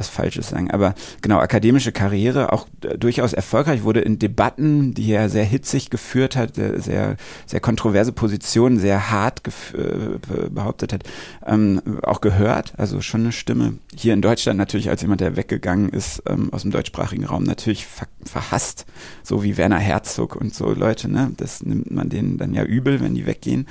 [0.00, 0.70] was Falsches sagen.
[0.70, 5.90] Aber genau, akademische Karriere auch äh, durchaus erfolgreich, wurde in Debatten, die er sehr hitzig
[5.90, 7.16] geführt hat, äh, sehr,
[7.46, 11.04] sehr kontroverse Positionen, sehr hart äh, be- behauptet hat,
[11.46, 12.72] ähm, auch gehört.
[12.76, 13.74] Also schon eine Stimme.
[13.94, 17.86] Hier in Deutschland natürlich als jemand, der weggegangen ist ähm, aus dem deutschsprachigen Raum, natürlich
[17.86, 18.84] ver verhasst,
[19.22, 21.10] so wie Werner Herzog und so Leute.
[21.10, 21.32] Ne?
[21.36, 23.66] Das nimmt man denen dann ja übel, wenn die weggehen.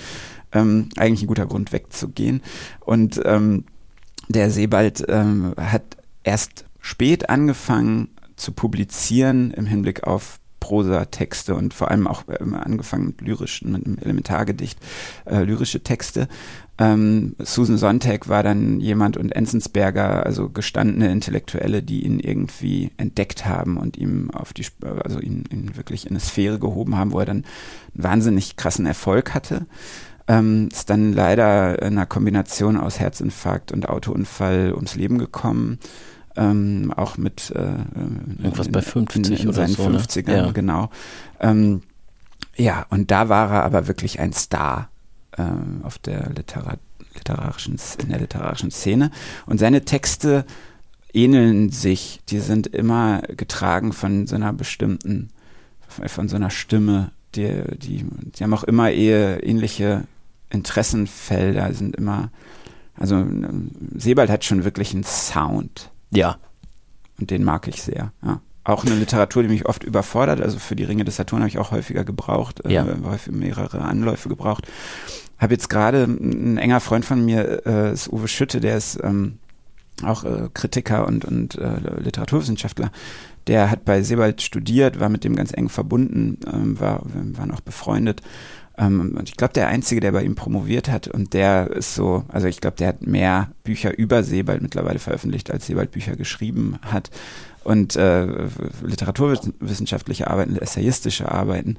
[0.51, 2.41] Ähm, eigentlich ein guter Grund wegzugehen.
[2.79, 3.65] Und ähm,
[4.27, 11.89] der Sebald ähm, hat erst spät angefangen zu publizieren im Hinblick auf Prosatexte und vor
[11.89, 14.77] allem auch ähm, angefangen mit lyrischen, mit einem Elementargedicht,
[15.25, 16.27] äh, lyrische Texte.
[16.77, 23.45] Ähm, Susan Sontag war dann jemand und Enzensberger, also gestandene Intellektuelle, die ihn irgendwie entdeckt
[23.45, 24.65] haben und ihm auf die,
[25.03, 28.85] also ihn, ihn wirklich in eine Sphäre gehoben haben, wo er dann einen wahnsinnig krassen
[28.85, 29.65] Erfolg hatte.
[30.27, 35.79] Ähm, ist dann leider in einer Kombination aus Herzinfarkt und Autounfall ums Leben gekommen.
[36.39, 37.59] Ähm, auch mit äh,
[38.41, 39.99] Irgendwas bei 50 in, in oder seinen so, ne?
[39.99, 40.51] 50ern, Ja.
[40.51, 40.89] genau.
[41.41, 41.81] Ähm,
[42.55, 44.89] ja, und da war er aber wirklich ein Star
[45.37, 46.77] ähm, auf der Litera
[47.13, 49.11] literarischen, in der literarischen Szene.
[49.45, 50.45] Und seine Texte
[51.13, 52.19] ähneln sich.
[52.29, 55.29] Die sind immer getragen von so einer bestimmten,
[55.87, 60.03] von so einer Stimme, die, die, die haben auch immer eher ähnliche
[60.49, 62.31] Interessenfelder, sind immer,
[62.95, 65.91] also ähm, Sebald hat schon wirklich einen Sound.
[66.11, 66.37] Ja,
[67.19, 68.11] Und den mag ich sehr.
[68.23, 68.41] Ja.
[68.63, 70.41] Auch eine Literatur, die mich oft überfordert.
[70.41, 72.85] Also für die Ringe des Saturn habe ich auch häufiger gebraucht, Ja.
[72.85, 74.67] äh, häufig mehrere Anläufe gebraucht.
[75.37, 79.37] Habe jetzt gerade ein enger Freund von mir, äh, ist Uwe Schütte, der ist ähm,
[80.03, 82.91] auch äh, Kritiker und, und äh, Literaturwissenschaftler.
[83.47, 87.61] Der hat bei Sebald studiert, war mit dem ganz eng verbunden, ähm, war, waren auch
[87.61, 88.21] befreundet.
[88.79, 92.23] Ähm, und ich glaube, der Einzige, der bei ihm promoviert hat, und der ist so,
[92.29, 96.79] also ich glaube, der hat mehr Bücher über Sebald mittlerweile veröffentlicht, als Sebald Bücher geschrieben
[96.81, 97.11] hat.
[97.65, 98.25] Und äh,
[98.81, 101.77] literaturwissenschaftliche Arbeiten, essayistische Arbeiten.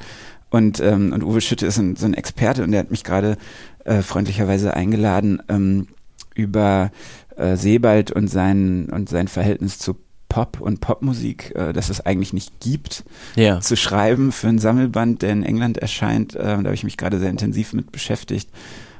[0.50, 3.38] Und, ähm, und Uwe Schütte ist ein, so ein Experte und der hat mich gerade
[3.84, 5.88] äh, freundlicherweise eingeladen, ähm,
[6.34, 6.90] über
[7.36, 9.96] äh, Sebald und sein, und sein Verhältnis zu
[10.30, 13.04] Pop und Popmusik, äh, dass es eigentlich nicht gibt,
[13.36, 13.60] ja.
[13.60, 16.34] zu schreiben für einen Sammelband, der in England erscheint.
[16.34, 18.48] Äh, da habe ich mich gerade sehr intensiv mit beschäftigt.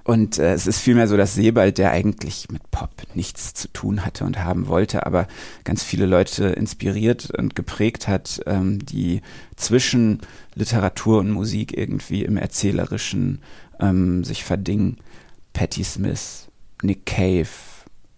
[0.03, 4.05] Und äh, es ist vielmehr so, dass Sebald, der eigentlich mit Pop nichts zu tun
[4.05, 5.29] hatte und haben wollte, aber
[5.63, 9.21] ganz viele Leute inspiriert und geprägt hat, ähm, die
[9.57, 10.21] zwischen
[10.55, 13.41] Literatur und Musik irgendwie im Erzählerischen
[13.79, 14.97] ähm, sich verdingen.
[15.53, 16.49] Patti Smith,
[16.83, 17.49] Nick Cave,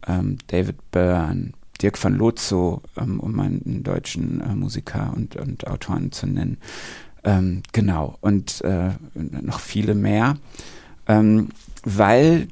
[0.07, 1.53] ähm, David Byrne,
[1.83, 6.59] Dirk van Lozo, ähm, um einen deutschen äh, Musiker und, und Autoren zu nennen.
[7.25, 10.37] Ähm, genau, und äh, noch viele mehr.
[11.07, 11.49] Ähm,
[11.85, 12.49] weil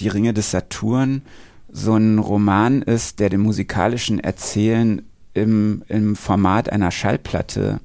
[0.00, 1.22] die Ringe des Saturn
[1.70, 5.02] so ein Roman ist, der dem musikalischen Erzählen
[5.34, 7.80] im, im Format einer Schallplatte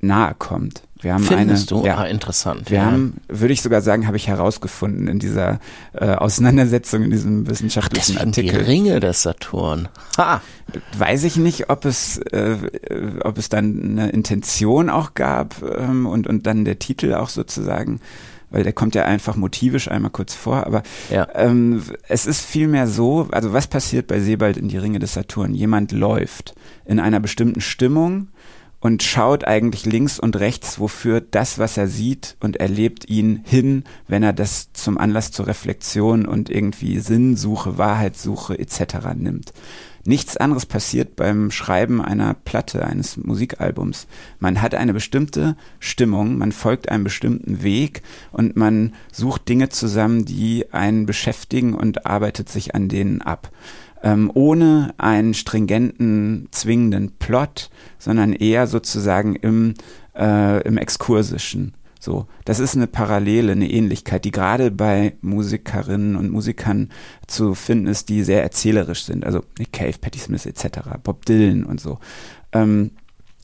[0.00, 0.85] nahe kommt.
[1.00, 1.86] Wir haben Findest eine, du?
[1.86, 2.70] Ja, Ah, interessant.
[2.70, 2.84] wir ja.
[2.86, 5.60] haben, würde ich sogar sagen, habe ich herausgefunden in dieser
[5.92, 8.62] äh, Auseinandersetzung, in diesem wissenschaftlichen die Artikel.
[8.62, 9.88] Ringe des Saturn.
[10.16, 10.40] Ha!
[10.96, 12.56] Weiß ich nicht, ob es, äh,
[13.22, 18.00] ob es dann eine Intention auch gab ähm, und, und dann der Titel auch sozusagen
[18.50, 21.26] weil der kommt ja einfach motivisch einmal kurz vor, aber ja.
[21.34, 25.52] ähm, es ist vielmehr so, also was passiert bei Sebald in die Ringe des Saturn?
[25.52, 26.54] Jemand läuft
[26.84, 28.28] in einer bestimmten Stimmung
[28.80, 33.84] und schaut eigentlich links und rechts, wofür das, was er sieht und erlebt, ihn hin,
[34.06, 39.14] wenn er das zum Anlass zur Reflexion und irgendwie Sinnsuche, Wahrheitssuche etc.
[39.16, 39.52] nimmt.
[40.06, 44.06] Nichts anderes passiert beim Schreiben einer Platte, eines Musikalbums.
[44.38, 50.24] Man hat eine bestimmte Stimmung, man folgt einem bestimmten Weg und man sucht Dinge zusammen,
[50.24, 53.50] die einen beschäftigen und arbeitet sich an denen ab
[54.06, 59.74] ähm, ohne einen stringenten, zwingenden Plot, sondern eher sozusagen im,
[60.16, 61.74] äh, im Exkursischen.
[61.98, 66.90] So, das ist eine Parallele, eine Ähnlichkeit, die gerade bei Musikerinnen und Musikern
[67.26, 69.26] zu finden ist, die sehr erzählerisch sind.
[69.26, 71.98] Also Nick Cave, Patti Smith etc., Bob Dylan und so.
[72.52, 72.92] Ähm,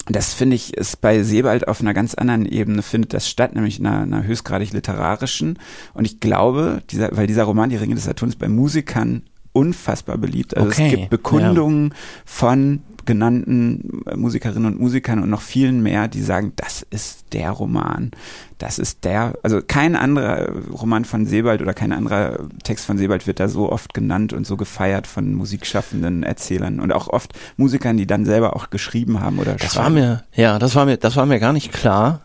[0.07, 3.81] das finde ich ist bei Sebald auf einer ganz anderen Ebene findet das statt, nämlich
[3.81, 5.59] in einer, einer höchstgradig literarischen.
[5.93, 9.23] Und ich glaube, dieser, weil dieser Roman Die Ringe des Saturns bei Musikern
[9.53, 10.57] unfassbar beliebt.
[10.57, 11.97] Also okay, es gibt Bekundungen ja.
[12.25, 18.13] von genannten Musikerinnen und Musikern und noch vielen mehr, die sagen, das ist der Roman.
[18.59, 23.27] Das ist der, also kein anderer Roman von Sebald oder kein anderer Text von Sebald
[23.27, 27.97] wird da so oft genannt und so gefeiert von musikschaffenden Erzählern und auch oft Musikern,
[27.97, 29.85] die dann selber auch geschrieben haben oder Das schreiben.
[29.85, 32.21] war mir, ja, das war mir, das war mir gar nicht klar.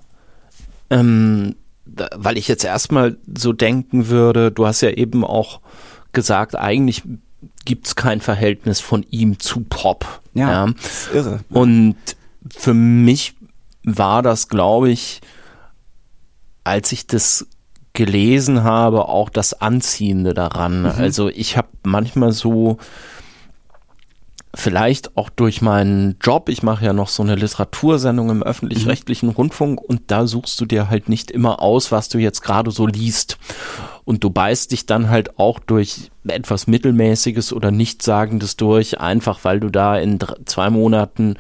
[0.90, 1.56] Ähm,
[1.86, 5.62] da, weil ich jetzt erstmal so denken würde, du hast ja eben auch
[6.18, 7.04] gesagt, eigentlich
[7.64, 10.22] gibt es kein Verhältnis von ihm zu Pop.
[10.34, 10.74] Ja, ja.
[10.84, 11.42] ist irre.
[11.50, 11.96] Und
[12.50, 13.36] für mich
[13.84, 15.22] war das, glaube ich,
[16.64, 17.46] als ich das
[17.94, 20.82] gelesen habe, auch das Anziehende daran.
[20.82, 20.88] Mhm.
[20.98, 22.80] Also ich habe manchmal so
[24.58, 29.36] vielleicht auch durch meinen Job, ich mache ja noch so eine Literatursendung im öffentlich-rechtlichen mhm.
[29.36, 32.88] Rundfunk und da suchst du dir halt nicht immer aus, was du jetzt gerade so
[32.88, 33.38] liest.
[34.04, 39.60] Und du beißt dich dann halt auch durch etwas Mittelmäßiges oder Nichtsagendes durch, einfach weil
[39.60, 41.36] du da in drei, zwei Monaten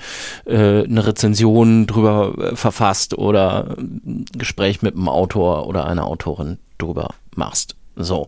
[0.45, 6.59] äh, eine Rezension drüber äh, verfasst oder ein Gespräch mit einem Autor oder einer Autorin
[6.77, 7.75] drüber machst.
[7.95, 8.27] So.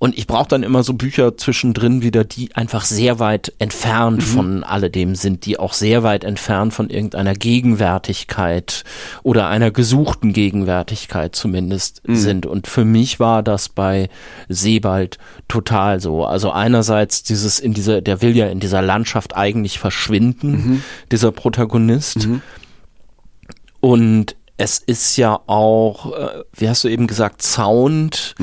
[0.00, 4.22] Und ich brauche dann immer so Bücher zwischendrin wieder, die einfach sehr weit entfernt mhm.
[4.22, 8.84] von alledem sind, die auch sehr weit entfernt von irgendeiner Gegenwärtigkeit
[9.22, 12.16] oder einer gesuchten Gegenwärtigkeit zumindest mhm.
[12.16, 12.46] sind.
[12.46, 14.08] Und für mich war das bei
[14.48, 15.18] Sebald
[15.48, 16.24] total so.
[16.24, 20.82] Also einerseits dieses in dieser, der will ja in dieser Landschaft eigentlich verschwinden, mhm.
[21.12, 22.26] dieser Protagonist.
[22.26, 22.40] Mhm.
[23.80, 28.34] Und es ist ja auch, äh, wie hast du eben gesagt, Sound.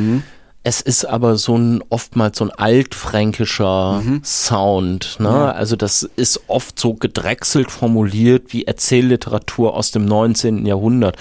[0.68, 4.22] Es ist aber so ein oftmals so ein altfränkischer mhm.
[4.22, 5.15] Sound.
[5.18, 5.30] Ne?
[5.30, 5.52] Ja.
[5.52, 10.65] Also das ist oft so gedrechselt formuliert wie Erzählliteratur aus dem 19.
[10.65, 11.15] Jahrhundert.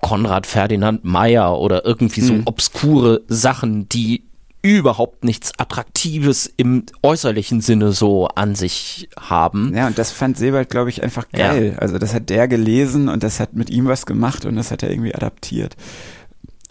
[0.00, 2.42] Konrad Ferdinand Meyer oder irgendwie so mhm.
[2.46, 4.24] obskure Sachen, die
[4.62, 9.72] überhaupt nichts Attraktives im äußerlichen Sinne so an sich haben.
[9.76, 11.74] Ja, und das fand Sebald, glaube ich, einfach geil.
[11.74, 11.78] Ja.
[11.78, 14.82] Also das hat der gelesen und das hat mit ihm was gemacht und das hat
[14.82, 15.76] er irgendwie adaptiert.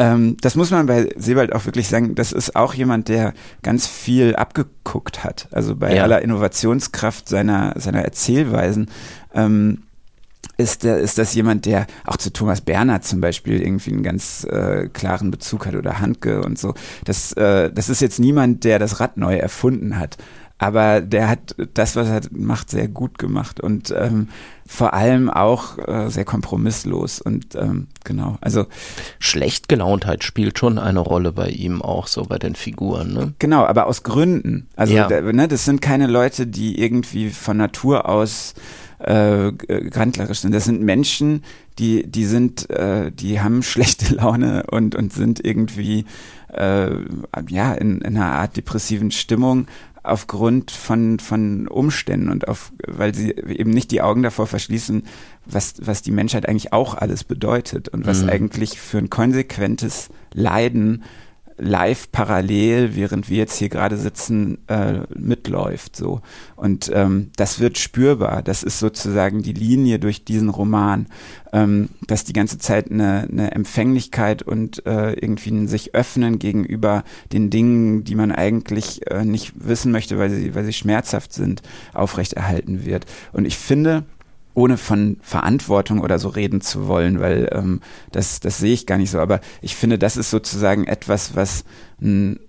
[0.01, 2.15] Ähm, das muss man bei Sebald auch wirklich sagen.
[2.15, 5.47] Das ist auch jemand, der ganz viel abgeguckt hat.
[5.51, 6.03] Also bei ja.
[6.03, 8.89] aller Innovationskraft seiner, seiner Erzählweisen.
[9.35, 9.83] Ähm,
[10.57, 14.43] ist, der, ist das jemand, der auch zu Thomas Bernhard zum Beispiel irgendwie einen ganz
[14.45, 16.73] äh, klaren Bezug hat oder Handke und so.
[17.05, 20.17] Das, äh, das ist jetzt niemand, der das Rad neu erfunden hat.
[20.61, 24.27] Aber der hat das, was er macht, sehr gut gemacht und ähm,
[24.67, 28.67] vor allem auch äh, sehr kompromisslos und ähm, genau, also
[29.17, 33.33] Schlechtgelauntheit spielt schon eine Rolle bei ihm auch so bei den Figuren, ne?
[33.39, 34.67] Genau, aber aus Gründen.
[34.75, 35.07] Also ja.
[35.07, 38.53] da, ne, das sind keine Leute, die irgendwie von Natur aus
[38.99, 40.53] äh, grandlerisch sind.
[40.53, 41.43] Das sind Menschen,
[41.79, 46.05] die die sind, äh, die haben schlechte Laune und und sind irgendwie
[46.53, 46.91] äh,
[47.49, 49.65] ja in, in einer Art depressiven Stimmung
[50.03, 55.03] aufgrund von, von Umständen und auf, weil sie eben nicht die Augen davor verschließen,
[55.45, 58.29] was, was die Menschheit eigentlich auch alles bedeutet und was mhm.
[58.29, 61.03] eigentlich für ein konsequentes Leiden
[61.61, 65.95] live parallel, während wir jetzt hier gerade sitzen, äh, mitläuft.
[65.95, 66.21] So.
[66.55, 68.41] Und ähm, das wird spürbar.
[68.41, 71.05] Das ist sozusagen die Linie durch diesen Roman,
[71.53, 77.03] ähm, dass die ganze Zeit eine, eine Empfänglichkeit und äh, irgendwie ein sich öffnen gegenüber
[77.31, 81.61] den Dingen, die man eigentlich äh, nicht wissen möchte, weil sie, weil sie schmerzhaft sind,
[81.93, 83.05] aufrechterhalten wird.
[83.33, 84.03] Und ich finde,
[84.53, 88.97] ohne von Verantwortung oder so reden zu wollen, weil ähm, das, das sehe ich gar
[88.97, 89.19] nicht so.
[89.19, 91.63] Aber ich finde, das ist sozusagen etwas, was
[92.01, 92.39] ein,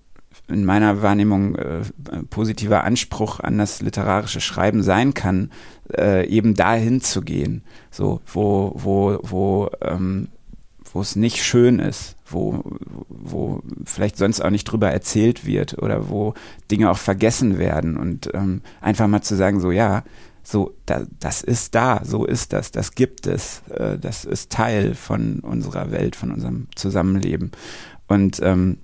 [0.47, 1.81] in meiner Wahrnehmung äh,
[2.29, 5.51] positiver Anspruch an das literarische Schreiben sein kann,
[5.95, 10.27] äh, eben dahin zu gehen, so wo wo wo ähm,
[10.93, 12.63] wo es nicht schön ist, wo,
[13.09, 16.35] wo vielleicht sonst auch nicht drüber erzählt wird oder wo
[16.69, 20.03] Dinge auch vergessen werden und ähm, einfach mal zu sagen, so ja,
[20.43, 24.93] so, da, das ist da, so ist das, das gibt es, äh, das ist Teil
[24.93, 27.51] von unserer Welt, von unserem Zusammenleben.
[28.07, 28.79] Und ähm,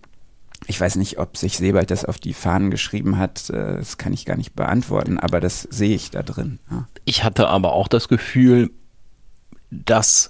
[0.67, 4.13] ich weiß nicht, ob sich Sebald das auf die Fahnen geschrieben hat, äh, das kann
[4.13, 6.59] ich gar nicht beantworten, aber das sehe ich da drin.
[6.71, 6.87] Ja.
[7.05, 8.71] Ich hatte aber auch das Gefühl,
[9.69, 10.29] dass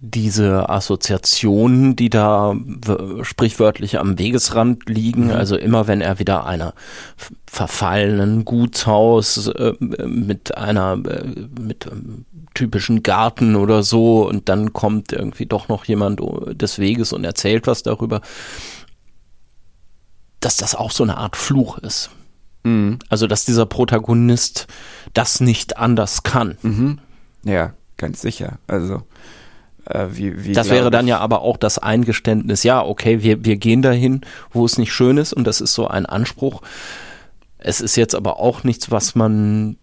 [0.00, 2.54] diese Assoziationen, die da
[3.22, 5.32] sprichwörtlich am Wegesrand liegen, mhm.
[5.32, 6.74] also immer wenn er wieder einer
[7.46, 11.24] verfallenen Gutshaus äh, mit einer äh,
[11.60, 16.20] mit einem typischen Garten oder so und dann kommt irgendwie doch noch jemand
[16.60, 18.20] des Weges und erzählt was darüber,
[20.40, 22.10] dass das auch so eine Art Fluch ist.
[22.62, 23.00] Mhm.
[23.08, 24.68] Also dass dieser Protagonist
[25.12, 26.56] das nicht anders kann.
[26.62, 26.98] Mhm.
[27.44, 28.58] Ja, ganz sicher.
[28.68, 29.02] Also
[30.10, 33.82] wie, wie das wäre dann ja aber auch das Eingeständnis, ja, okay, wir, wir gehen
[33.82, 36.62] dahin, wo es nicht schön ist und das ist so ein Anspruch.
[37.58, 39.76] Es ist jetzt aber auch nichts, was man,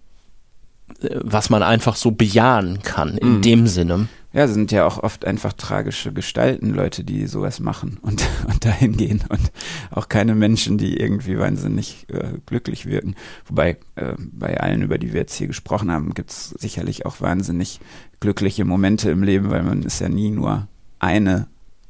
[1.01, 3.41] äh, was man einfach so bejahen kann, in mhm.
[3.41, 4.07] dem Sinne.
[4.35, 8.97] Ja, sind ja auch oft einfach tragische Gestalten, Leute, die sowas machen und, und dahin
[8.97, 9.49] gehen und
[9.91, 13.15] auch keine Menschen, die irgendwie wahnsinnig äh, glücklich wirken.
[13.45, 17.79] Wobei äh, bei allen, über die wir jetzt hier gesprochen haben, gibt's sicherlich auch wahnsinnig
[18.19, 20.67] glückliche Momente im Leben, weil man ist ja nie nur
[20.99, 21.47] eine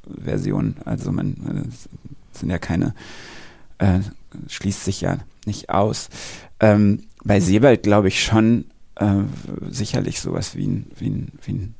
[0.07, 0.75] Version.
[0.85, 2.93] Also man, es sind ja keine,
[3.79, 4.01] äh,
[4.49, 5.17] schließt sich ja
[5.47, 6.09] nicht aus.
[6.59, 8.65] Ähm, bei Sebald glaube ich schon
[8.97, 9.23] äh,
[9.67, 11.75] sicherlich sowas wie ein, wie ein, wie ein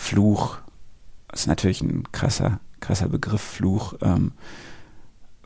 [0.00, 0.58] Fluch.
[1.32, 3.94] Ist natürlich ein krasser, krasser Begriff, Fluch.
[4.02, 4.32] Ähm,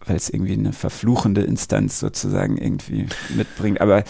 [0.07, 3.81] weil es irgendwie eine verfluchende Instanz sozusagen irgendwie mitbringt.
[3.81, 4.05] Aber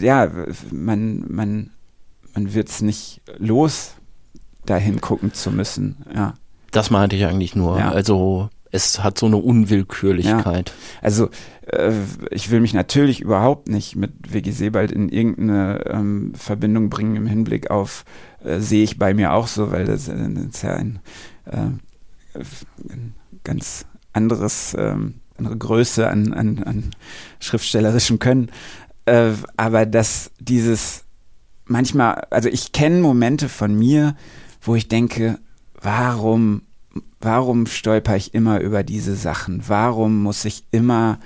[0.00, 0.30] ja,
[0.70, 1.70] man, man
[2.36, 3.94] man wird es nicht los,
[4.66, 6.04] dahin gucken zu müssen.
[6.14, 6.34] Ja.
[6.70, 7.78] Das meinte ich eigentlich nur.
[7.78, 7.90] Ja.
[7.90, 10.68] Also es hat so eine Unwillkürlichkeit.
[10.68, 10.74] Ja.
[11.00, 11.30] Also
[11.66, 11.92] äh,
[12.30, 17.26] ich will mich natürlich überhaupt nicht mit WG Sebald in irgendeine ähm, Verbindung bringen im
[17.26, 18.04] Hinblick auf,
[18.46, 21.00] äh, sehe ich bei mir auch so, weil das, ist ja ein,
[21.46, 21.56] äh,
[22.88, 23.14] ein
[23.44, 26.90] ganz anderes, ähm, andere Größe an, an, an
[27.40, 28.50] schriftstellerischem Können.
[29.04, 31.04] Äh, aber dass dieses
[31.66, 34.16] manchmal, also ich kenne Momente von mir,
[34.62, 35.38] wo ich denke,
[35.80, 36.62] warum,
[37.20, 39.62] warum stolper ich immer über diese Sachen?
[39.66, 41.18] Warum muss ich immer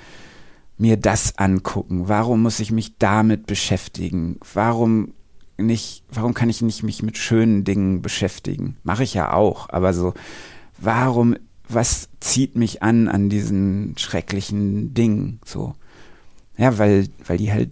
[0.79, 2.09] mir das angucken?
[2.09, 4.39] Warum muss ich mich damit beschäftigen?
[4.55, 5.13] Warum
[5.63, 8.77] nicht, warum kann ich nicht mich mit schönen Dingen beschäftigen?
[8.83, 10.15] Mache ich ja auch, aber so,
[10.79, 11.37] warum,
[11.69, 15.41] was zieht mich an an diesen schrecklichen Dingen?
[15.45, 15.75] So.
[16.57, 17.71] Ja, weil, weil die halt,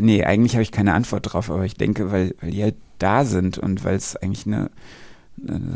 [0.00, 3.24] nee, eigentlich habe ich keine Antwort drauf, aber ich denke, weil, weil die halt da
[3.24, 4.70] sind und weil es eigentlich eine,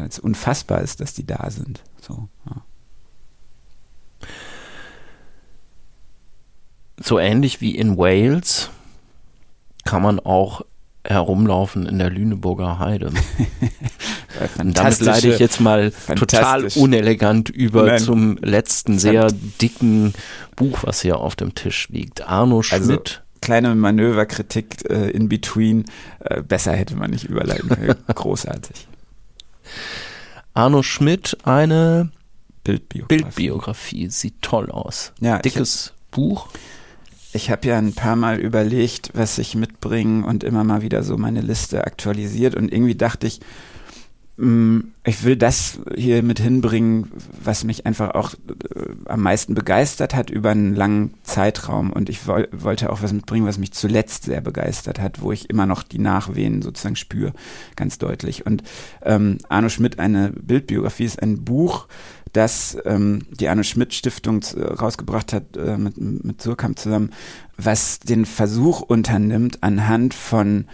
[0.06, 1.82] es unfassbar ist, dass die da sind.
[2.00, 2.62] So, ja.
[7.04, 8.70] so ähnlich wie in Wales
[9.84, 10.62] kann man auch
[11.04, 13.10] herumlaufen in der Lüneburger Heide.
[14.56, 18.00] Damit leite ich jetzt mal total unelegant über Nein.
[18.00, 19.28] zum letzten sehr
[19.60, 20.14] dicken
[20.56, 22.26] Buch, was hier auf dem Tisch liegt.
[22.26, 22.90] Arno also Schmidt.
[22.90, 25.84] Also, kleine Manöverkritik äh, in between.
[26.20, 27.96] Äh, besser hätte man nicht überleiten können.
[28.14, 28.86] Großartig.
[30.54, 32.10] Arno Schmidt, eine
[32.64, 33.16] Bildbiografie.
[33.16, 34.08] Bildbiografie.
[34.08, 35.12] Sieht toll aus.
[35.20, 36.48] Ja, Dickes Buch
[37.32, 41.16] ich habe ja ein paar Mal überlegt, was ich mitbringe und immer mal wieder so
[41.16, 43.40] meine Liste aktualisiert und irgendwie dachte ich,
[44.38, 47.12] ich will das hier mit hinbringen,
[47.44, 51.92] was mich einfach auch äh, am meisten begeistert hat über einen langen Zeitraum.
[51.92, 55.66] Und ich wollte auch was mitbringen, was mich zuletzt sehr begeistert hat, wo ich immer
[55.66, 57.34] noch die Nachwehen sozusagen spüre,
[57.76, 58.46] ganz deutlich.
[58.46, 58.62] Und
[59.02, 61.86] ähm, Arno Schmidt, eine Bildbiografie, ist ein Buch,
[62.32, 67.10] das ähm, die Arne Schmidt Stiftung rausgebracht hat äh, mit, mit Surkamp zusammen,
[67.58, 70.64] was den Versuch unternimmt, anhand von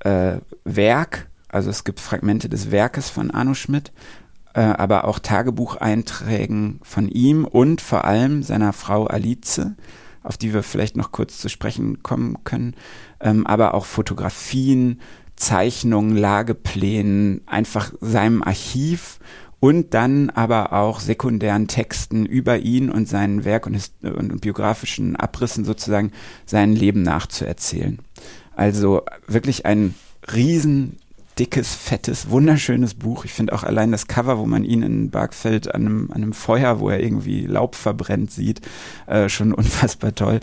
[0.00, 3.92] äh, Werk, also es gibt Fragmente des Werkes von Arno Schmidt,
[4.54, 9.62] äh, aber auch Tagebucheinträgen von ihm und vor allem seiner Frau Alice,
[10.22, 12.74] auf die wir vielleicht noch kurz zu sprechen kommen können,
[13.20, 15.00] ähm, aber auch Fotografien,
[15.36, 19.18] Zeichnungen, Lageplänen, einfach seinem Archiv
[19.60, 25.16] und dann aber auch sekundären Texten über ihn und sein Werk und, und, und biografischen
[25.16, 26.12] Abrissen sozusagen
[26.46, 27.98] sein Leben nachzuerzählen.
[28.54, 29.94] Also wirklich ein
[30.34, 30.98] riesen
[31.40, 33.24] dickes, fettes, wunderschönes Buch.
[33.24, 36.32] Ich finde auch allein das Cover, wo man ihn in Barkfeld an einem, an einem
[36.34, 38.60] Feuer, wo er irgendwie Laub verbrennt, sieht,
[39.06, 40.40] äh, schon unfassbar toll.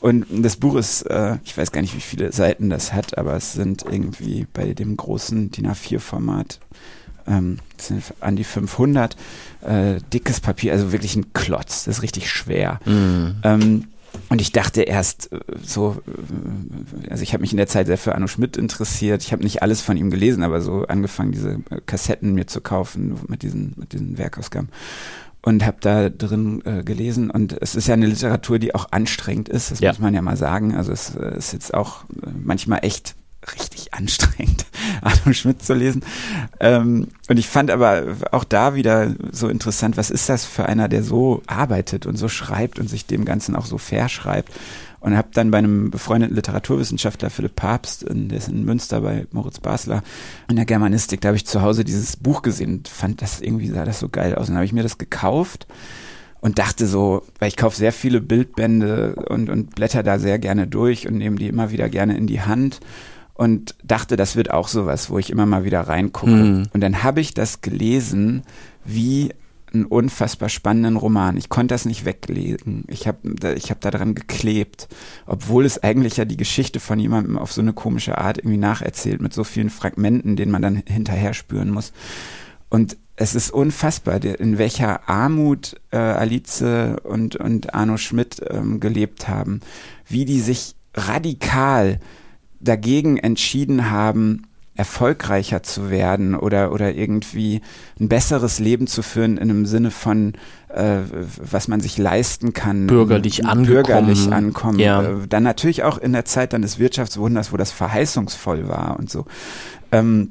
[0.00, 3.36] Und das Buch ist, äh, ich weiß gar nicht, wie viele Seiten das hat, aber
[3.36, 6.58] es sind irgendwie bei dem großen DIN A4-Format
[7.28, 9.16] ähm, sind an die 500,
[9.62, 12.80] äh, dickes Papier, also wirklich ein Klotz, das ist richtig schwer.
[12.84, 13.36] Mhm.
[13.44, 13.84] Ähm,
[14.28, 15.96] und ich dachte erst äh, so,
[17.06, 19.22] äh, also ich habe mich in der Zeit sehr für Arno Schmidt interessiert.
[19.22, 22.60] Ich habe nicht alles von ihm gelesen, aber so angefangen, diese äh, Kassetten mir zu
[22.60, 24.68] kaufen mit diesen, mit diesen Werkausgaben.
[25.42, 27.30] Und habe da drin äh, gelesen.
[27.30, 29.90] Und es ist ja eine Literatur, die auch anstrengend ist, das Ja.
[29.90, 30.74] muss man ja mal sagen.
[30.76, 32.04] Also es ist jetzt auch
[32.44, 33.14] manchmal echt
[33.54, 34.66] richtig anstrengend,
[35.02, 36.02] Arno Schmidt zu lesen.
[36.60, 40.88] Ähm, und ich fand aber auch da wieder so interessant, was ist das für einer,
[40.88, 44.52] der so arbeitet und so schreibt und sich dem Ganzen auch so verschreibt.
[45.00, 49.58] Und habe dann bei einem befreundeten Literaturwissenschaftler, Philipp Papst, der ist in Münster bei Moritz
[49.58, 50.02] Basler,
[50.50, 53.68] in der Germanistik, da habe ich zu Hause dieses Buch gesehen und fand das irgendwie,
[53.68, 54.48] sah das so geil aus.
[54.48, 55.66] Und dann habe ich mir das gekauft
[56.42, 60.66] und dachte so, weil ich kaufe sehr viele Bildbände und, und blätter da sehr gerne
[60.66, 62.80] durch und nehme die immer wieder gerne in die Hand
[63.40, 66.30] und dachte, das wird auch sowas, wo ich immer mal wieder reingucke.
[66.30, 66.68] Mhm.
[66.74, 68.42] Und dann habe ich das gelesen
[68.84, 69.32] wie
[69.72, 71.38] einen unfassbar spannenden Roman.
[71.38, 72.84] Ich konnte das nicht weglegen.
[72.86, 74.88] Ich habe ich hab da dran geklebt,
[75.24, 79.22] obwohl es eigentlich ja die Geschichte von jemandem auf so eine komische Art irgendwie nacherzählt,
[79.22, 81.94] mit so vielen Fragmenten, denen man dann hinterher spüren muss.
[82.68, 86.62] Und es ist unfassbar, in welcher Armut äh, Alice
[87.04, 89.60] und, und Arno Schmidt ähm, gelebt haben,
[90.06, 92.00] wie die sich radikal
[92.60, 94.46] dagegen entschieden haben,
[94.80, 97.60] erfolgreicher zu werden oder, oder irgendwie
[98.00, 100.32] ein besseres Leben zu führen in einem Sinne von,
[100.68, 101.00] äh,
[101.36, 102.86] was man sich leisten kann.
[102.86, 103.66] Bürgerlich angekommen.
[103.66, 104.78] Bürgerlich ankommen.
[104.78, 105.02] Ja.
[105.02, 109.10] Äh, Dann natürlich auch in der Zeit dann des Wirtschaftswunders, wo das verheißungsvoll war und
[109.10, 109.26] so.
[109.92, 110.30] Ähm,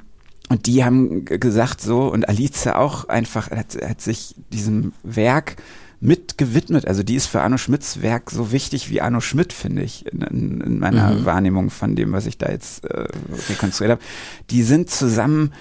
[0.49, 5.57] und die haben gesagt so, und Alice auch einfach, hat, hat sich diesem Werk
[6.01, 6.87] mit gewidmet.
[6.87, 10.21] Also die ist für Arno Schmidts Werk so wichtig wie Arno Schmidt, finde ich, in,
[10.21, 11.25] in, in meiner Mhm.
[11.25, 13.05] Wahrnehmung von dem, was ich da jetzt äh,
[13.49, 14.01] rekonstruiert habe.
[14.49, 15.51] Die sind zusammen,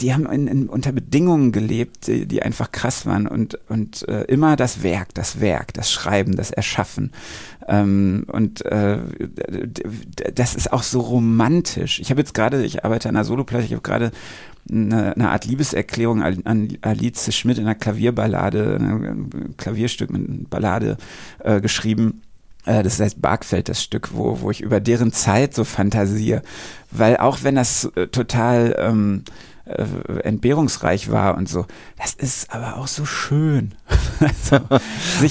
[0.00, 4.22] die haben in, in, unter Bedingungen gelebt, die, die einfach krass waren und, und äh,
[4.24, 7.12] immer das Werk, das Werk, das Schreiben, das Erschaffen.
[7.68, 8.98] Ähm, und äh,
[10.34, 12.00] das ist auch so romantisch.
[12.00, 14.12] Ich habe jetzt gerade, ich arbeite an einer Soloplatte, ich habe gerade
[14.70, 20.96] eine, eine Art Liebeserklärung an, Alice Schmidt in einer Klavierballade, ein Klavierstück mit einer Ballade
[21.40, 22.22] äh, geschrieben.
[22.64, 26.42] Äh, Das heißt Barkfeld, das Stück, wo, wo ich über deren Zeit so fantasiere.
[26.90, 29.24] Weil auch wenn das äh, total ähm,
[29.64, 29.84] äh,
[30.22, 31.66] entbehrungsreich war und so,
[32.00, 33.72] das ist aber auch so schön.
[34.20, 34.64] also,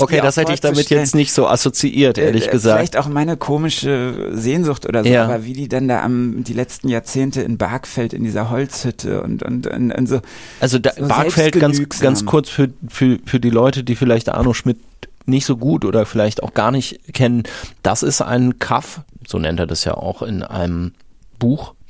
[0.03, 2.77] Okay, das hätte ich damit jetzt nicht so assoziiert, ehrlich Äh, gesagt.
[2.77, 5.25] Vielleicht auch meine komische Sehnsucht oder so, Ja.
[5.25, 9.43] aber wie die dann da am, die letzten Jahrzehnte in Barkfeld in dieser Holzhütte und,
[9.43, 10.21] und, und, und so.
[10.59, 14.53] Also da, so Barkfeld ganz, ganz kurz für, für, für die Leute, die vielleicht Arno
[14.53, 14.77] Schmidt
[15.25, 17.43] nicht so gut oder vielleicht auch gar nicht kennen.
[17.83, 20.93] Das ist ein Kaff, so nennt er das ja auch in einem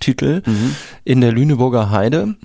[0.01, 0.41] Buchtitel,
[1.03, 2.35] in der Lüneburger Heide.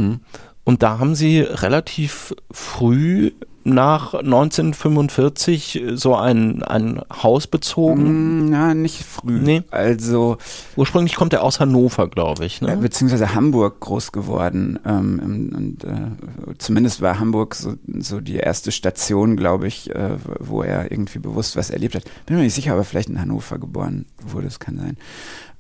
[0.65, 3.33] Und da haben sie relativ früh
[3.65, 8.47] nach 1945 so ein, ein Haus bezogen.
[8.47, 9.41] Mm, Na, nicht früh.
[9.41, 9.63] Nee.
[9.73, 10.37] Also,
[10.77, 12.61] Ursprünglich kommt er aus Hannover, glaube ich.
[12.61, 12.77] Ne?
[12.77, 14.79] beziehungsweise Hamburg groß geworden.
[14.87, 20.63] Ähm, und äh, zumindest war Hamburg so, so die erste Station, glaube ich, äh, wo
[20.63, 22.05] er irgendwie bewusst was erlebt hat.
[22.27, 24.97] Bin mir nicht sicher, aber vielleicht in Hannover geboren wurde, das kann sein.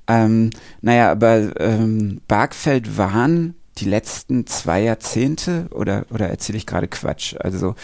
[0.08, 0.50] Ähm,
[0.82, 7.34] naja, aber ähm, Barkfeld waren die letzten zwei Jahrzehnte oder, oder erzähle ich gerade Quatsch?
[7.38, 7.74] Also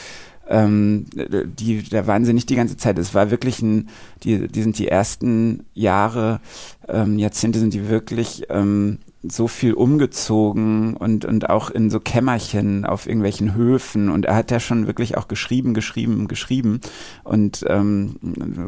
[0.48, 2.98] ähm, die, da waren sie nicht die ganze Zeit.
[2.98, 3.88] Es war wirklich ein,
[4.22, 6.40] die, die sind die ersten Jahre,
[6.88, 12.84] ähm, Jahrzehnte sind die wirklich ähm, so viel umgezogen und, und auch in so Kämmerchen
[12.84, 16.80] auf irgendwelchen Höfen und er hat ja schon wirklich auch geschrieben, geschrieben, geschrieben
[17.22, 18.16] und ähm,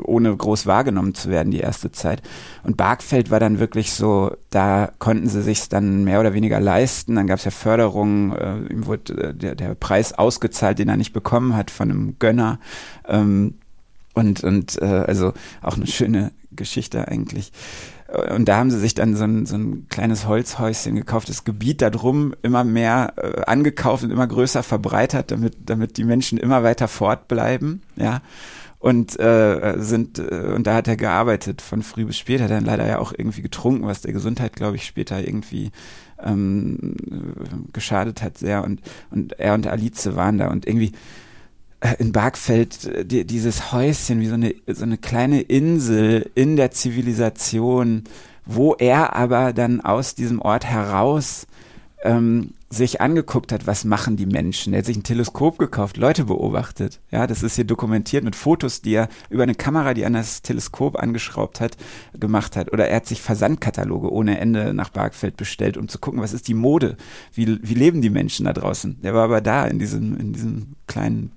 [0.04, 2.22] ohne groß wahrgenommen zu werden die erste Zeit.
[2.62, 7.16] Und Barkfeld war dann wirklich so, da konnten sie sich dann mehr oder weniger leisten.
[7.16, 10.96] Dann gab es ja Förderungen, äh, ihm wurde äh, der, der Preis ausgezahlt, den er
[10.96, 12.60] nicht bekommen hat von einem Gönner.
[13.08, 13.54] Ähm,
[14.14, 17.50] und und äh, also auch eine schöne Geschichte eigentlich.
[18.14, 21.82] Und da haben sie sich dann so ein, so ein kleines Holzhäuschen gekauft, das Gebiet
[21.82, 26.62] da drum immer mehr äh, angekauft und immer größer verbreitert, damit, damit die Menschen immer
[26.62, 28.20] weiter fortbleiben, ja.
[28.78, 32.66] Und äh, sind, äh, und da hat er gearbeitet von früh bis spät, hat dann
[32.66, 35.70] leider ja auch irgendwie getrunken, was der Gesundheit, glaube ich, später irgendwie
[36.22, 36.94] ähm,
[37.72, 38.62] geschadet hat sehr.
[38.62, 40.92] Und, und er und Alice waren da und irgendwie äh,
[41.98, 46.70] in Barkfeld äh, die, dieses Häuschen wie so eine, so eine kleine Insel in der
[46.70, 48.04] Zivilisation,
[48.46, 51.46] wo er aber dann aus diesem Ort heraus
[52.04, 54.72] ähm, sich angeguckt hat, was machen die Menschen.
[54.72, 57.00] Er hat sich ein Teleskop gekauft, Leute beobachtet.
[57.10, 60.12] Ja, das ist hier dokumentiert mit Fotos, die er über eine Kamera, die er an
[60.12, 61.76] das Teleskop angeschraubt hat,
[62.12, 62.72] gemacht hat.
[62.72, 66.48] Oder er hat sich Versandkataloge ohne Ende nach Bargfeld bestellt, um zu gucken, was ist
[66.48, 66.96] die Mode?
[67.32, 69.00] Wie, wie leben die Menschen da draußen?
[69.02, 71.32] Der war aber da in diesem, in diesem kleinen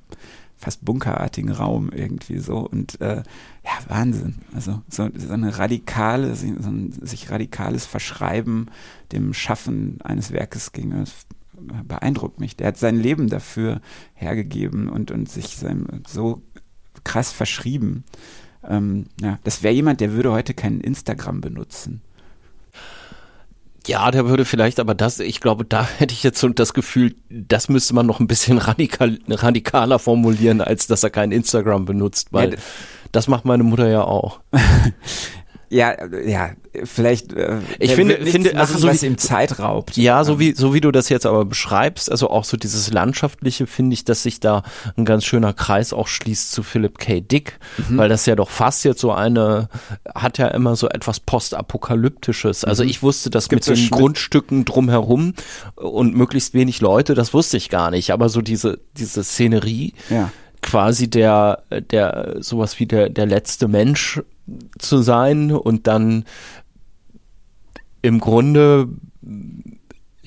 [0.58, 2.58] fast bunkerartigen Raum irgendwie so.
[2.58, 3.18] Und äh,
[3.64, 4.40] ja Wahnsinn.
[4.54, 8.68] Also so, so eine radikale so ein sich radikales Verschreiben
[9.12, 11.12] dem Schaffen eines Werkes ging das
[11.84, 12.56] beeindruckt mich.
[12.56, 13.82] Der hat sein Leben dafür
[14.14, 16.42] hergegeben und und sich seinem so
[17.04, 18.04] krass verschrieben.
[18.64, 22.02] Ähm, ja das wäre jemand der würde heute kein Instagram benutzen
[23.88, 27.16] ja, der würde vielleicht, aber das, ich glaube, da hätte ich jetzt so das Gefühl,
[27.30, 32.30] das müsste man noch ein bisschen radikal, radikaler formulieren, als dass er kein Instagram benutzt,
[32.32, 32.60] weil ja,
[33.12, 34.42] das macht meine Mutter ja auch.
[35.70, 35.96] Ja,
[36.26, 36.52] ja,
[36.86, 37.34] vielleicht.
[37.34, 39.98] Äh, ich finde, finde, machen, also so was wie, ihm Zeit raubt.
[39.98, 43.68] Ja, so wie so wie du das jetzt aber beschreibst, also auch so dieses landschaftliche,
[43.68, 44.64] finde ich, dass sich da
[44.96, 47.20] ein ganz schöner Kreis auch schließt zu Philip K.
[47.20, 47.98] Dick, mhm.
[47.98, 49.68] weil das ja doch fast jetzt so eine
[50.16, 52.64] hat ja immer so etwas postapokalyptisches.
[52.64, 52.90] Also mhm.
[52.90, 53.92] ich wusste das mit den Schnitt?
[53.92, 55.34] Grundstücken drumherum
[55.76, 58.12] und möglichst wenig Leute, das wusste ich gar nicht.
[58.12, 59.94] Aber so diese diese Szenerie.
[60.10, 60.32] Ja
[60.62, 64.22] quasi der, der, sowas wie der, der letzte Mensch
[64.80, 66.26] zu sein und dann
[68.02, 68.90] im Grunde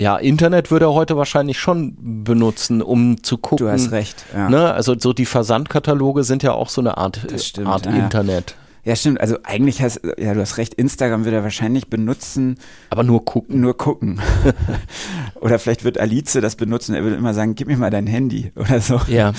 [0.01, 3.67] ja, Internet würde er heute wahrscheinlich schon benutzen, um zu gucken.
[3.67, 4.25] Du hast recht.
[4.33, 4.49] Ja.
[4.49, 4.73] Ne?
[4.73, 7.93] Also so die Versandkataloge sind ja auch so eine Art, stimmt, Art ja.
[7.93, 8.55] Internet.
[8.83, 9.21] Ja, stimmt.
[9.21, 10.73] Also eigentlich hast ja, du hast recht.
[10.73, 12.57] Instagram wird er wahrscheinlich benutzen.
[12.89, 13.61] Aber nur gucken.
[13.61, 14.23] Nur gucken.
[15.35, 16.95] oder vielleicht wird Alice das benutzen.
[16.95, 19.03] Er würde immer sagen, gib mir mal dein Handy oder so.
[19.07, 19.33] Ja.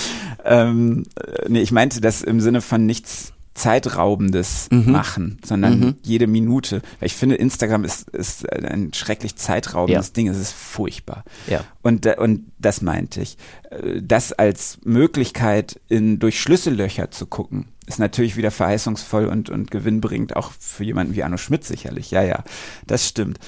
[0.45, 1.05] ähm,
[1.47, 4.91] nee, ich meinte das im Sinne von nichts Zeitraubendes mhm.
[4.91, 5.95] machen, sondern mhm.
[6.03, 6.81] jede Minute.
[7.01, 10.13] Ich finde, Instagram ist, ist ein schrecklich zeitraubendes ja.
[10.13, 10.27] Ding.
[10.29, 11.25] Es ist furchtbar.
[11.47, 11.63] Ja.
[11.81, 13.37] Und, und das meinte ich.
[13.69, 19.69] Äh, das als Möglichkeit, in, durch Schlüssellöcher zu gucken, ist natürlich wieder verheißungsvoll und, und
[19.69, 22.11] gewinnbringend, auch für jemanden wie Arno Schmidt sicherlich.
[22.11, 22.43] Ja, ja,
[22.87, 23.39] das stimmt.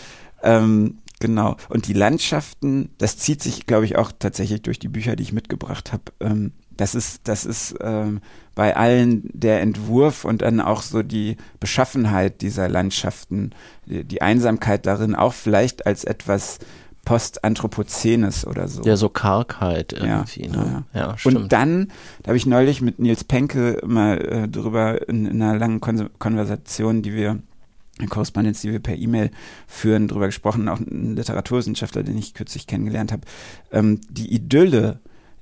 [0.41, 1.55] Ähm, genau.
[1.69, 5.31] Und die Landschaften, das zieht sich, glaube ich, auch tatsächlich durch die Bücher, die ich
[5.31, 6.03] mitgebracht habe.
[6.19, 8.21] Ähm, das ist, das ist ähm,
[8.55, 13.51] bei allen der Entwurf und dann auch so die Beschaffenheit dieser Landschaften,
[13.85, 16.59] die, die Einsamkeit darin auch vielleicht als etwas
[17.05, 18.81] Postanthropozenes oder so.
[18.83, 20.45] Ja, so Kargheit irgendwie.
[20.45, 20.85] Ja, ne?
[20.93, 20.99] ja.
[20.99, 21.35] ja stimmt.
[21.35, 21.87] Und dann,
[22.21, 26.09] da habe ich neulich mit Nils Penke mal äh, drüber in, in, einer langen Kon
[26.17, 27.39] Konversation, die wir
[27.99, 29.31] eine Korrespondenz, die wir per E-Mail
[29.67, 33.23] führen, drüber gesprochen, auch ein Literaturwissenschaftler, den ich kürzlich kennengelernt habe,
[33.71, 34.99] ähm, die Idylle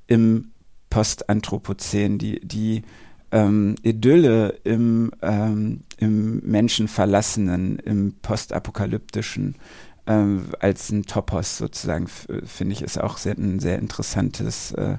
[0.07, 0.51] im
[0.91, 2.83] Postanthropozän, die, die
[3.31, 9.55] ähm, Idylle im, ähm, im Menschenverlassenen, im postapokalyptischen,
[10.05, 14.97] ähm, als ein Topos sozusagen, finde ich, ist auch sehr, ein sehr interessantes, äh,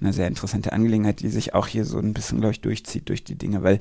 [0.00, 3.22] eine sehr interessante Angelegenheit, die sich auch hier so ein bisschen, glaube ich, durchzieht durch
[3.22, 3.80] die Dinge, weil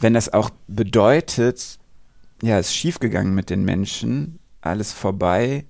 [0.00, 1.78] wenn das auch bedeutet,
[2.42, 5.64] ja, es ist schiefgegangen mit den Menschen, alles vorbei,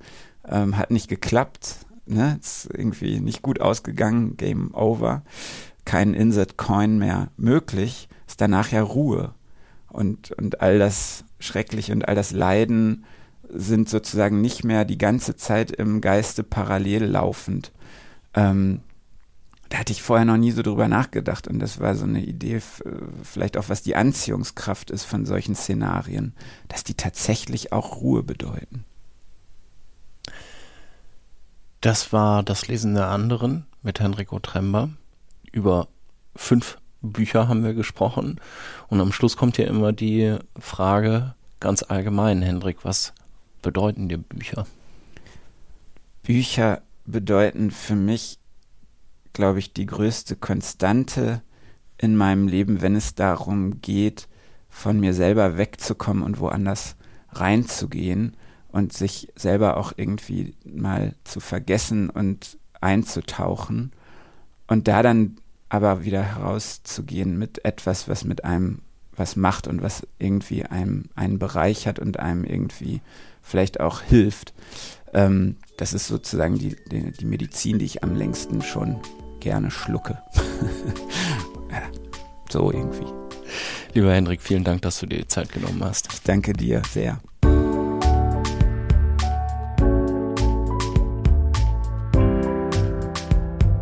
[0.46, 1.76] ähm, hat nicht geklappt,
[2.06, 5.22] ne, ist irgendwie nicht gut ausgegangen, Game over,
[5.84, 9.34] kein Insert-Coin mehr möglich, ist danach ja Ruhe.
[9.88, 13.04] Und, und all das Schreckliche und all das Leiden
[13.48, 17.72] sind sozusagen nicht mehr die ganze Zeit im Geiste parallel laufend.
[18.34, 18.80] Ähm,
[19.68, 22.60] da hatte ich vorher noch nie so drüber nachgedacht und das war so eine Idee,
[23.22, 26.34] vielleicht auch was die Anziehungskraft ist von solchen Szenarien,
[26.68, 28.84] dass die tatsächlich auch Ruhe bedeuten.
[31.84, 34.88] Das war das Lesen der anderen mit Henrico Trember.
[35.52, 35.88] Über
[36.34, 38.40] fünf Bücher haben wir gesprochen
[38.88, 43.12] und am Schluss kommt ja immer die Frage ganz allgemein, Hendrik, was
[43.60, 44.66] bedeuten dir Bücher?
[46.22, 48.38] Bücher bedeuten für mich,
[49.34, 51.42] glaube ich, die größte Konstante
[51.98, 54.26] in meinem Leben, wenn es darum geht,
[54.70, 56.96] von mir selber wegzukommen und woanders
[57.32, 58.38] reinzugehen
[58.74, 63.92] und sich selber auch irgendwie mal zu vergessen und einzutauchen
[64.66, 65.36] und da dann
[65.68, 68.80] aber wieder herauszugehen mit etwas, was mit einem
[69.16, 73.00] was macht und was irgendwie einem einen bereichert und einem irgendwie
[73.42, 74.52] vielleicht auch hilft.
[75.12, 78.98] Ähm, das ist sozusagen die, die, die, Medizin, die ich am längsten schon
[79.38, 80.20] gerne schlucke.
[81.70, 81.82] ja,
[82.50, 83.06] so irgendwie.
[83.92, 86.12] Lieber Hendrik, vielen Dank, dass du dir die Zeit genommen hast.
[86.12, 87.20] Ich danke dir sehr.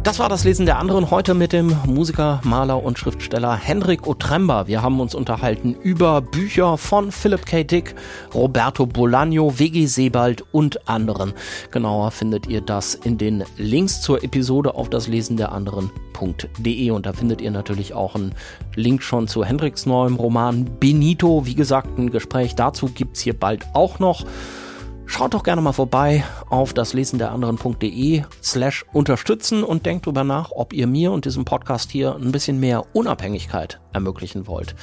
[0.02, 4.66] Das war das Lesen der anderen heute mit dem Musiker, Maler und Schriftsteller Hendrik Otremba.
[4.66, 7.62] Wir haben uns unterhalten über Bücher von Philip K.
[7.62, 7.94] Dick,
[8.34, 9.86] Roberto Bolaño, W.G.
[9.86, 11.34] Sebald und anderen.
[11.70, 17.06] Genauer findet ihr das in den Links zur Episode auf das Lesen der anderen.de und
[17.06, 18.34] da findet ihr natürlich auch einen
[18.74, 21.46] Link schon zu Hendriks neuem Roman Benito.
[21.46, 24.24] Wie gesagt, ein Gespräch dazu gibt's hier bald auch noch.
[25.12, 30.24] Schaut doch gerne mal vorbei auf das Lesen der anderen.de slash unterstützen und denkt drüber
[30.24, 34.74] nach, ob ihr mir und diesem Podcast hier ein bisschen mehr Unabhängigkeit ermöglichen wollt.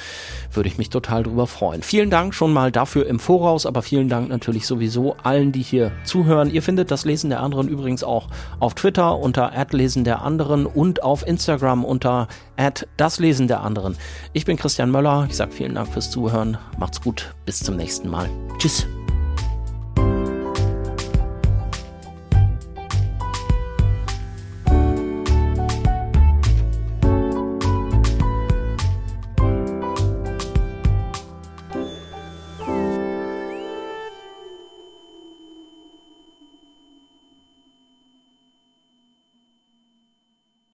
[0.52, 1.82] Würde ich mich total drüber freuen.
[1.82, 5.90] Vielen Dank schon mal dafür im Voraus, aber vielen Dank natürlich sowieso allen, die hier
[6.04, 6.48] zuhören.
[6.48, 8.28] Ihr findet das Lesen der anderen übrigens auch
[8.60, 12.28] auf Twitter unter Lesen der anderen und auf Instagram unter
[12.96, 13.96] das Lesen der anderen.
[14.32, 15.26] Ich bin Christian Möller.
[15.28, 16.56] Ich sage vielen Dank fürs Zuhören.
[16.78, 17.34] Macht's gut.
[17.46, 18.30] Bis zum nächsten Mal.
[18.58, 18.86] Tschüss.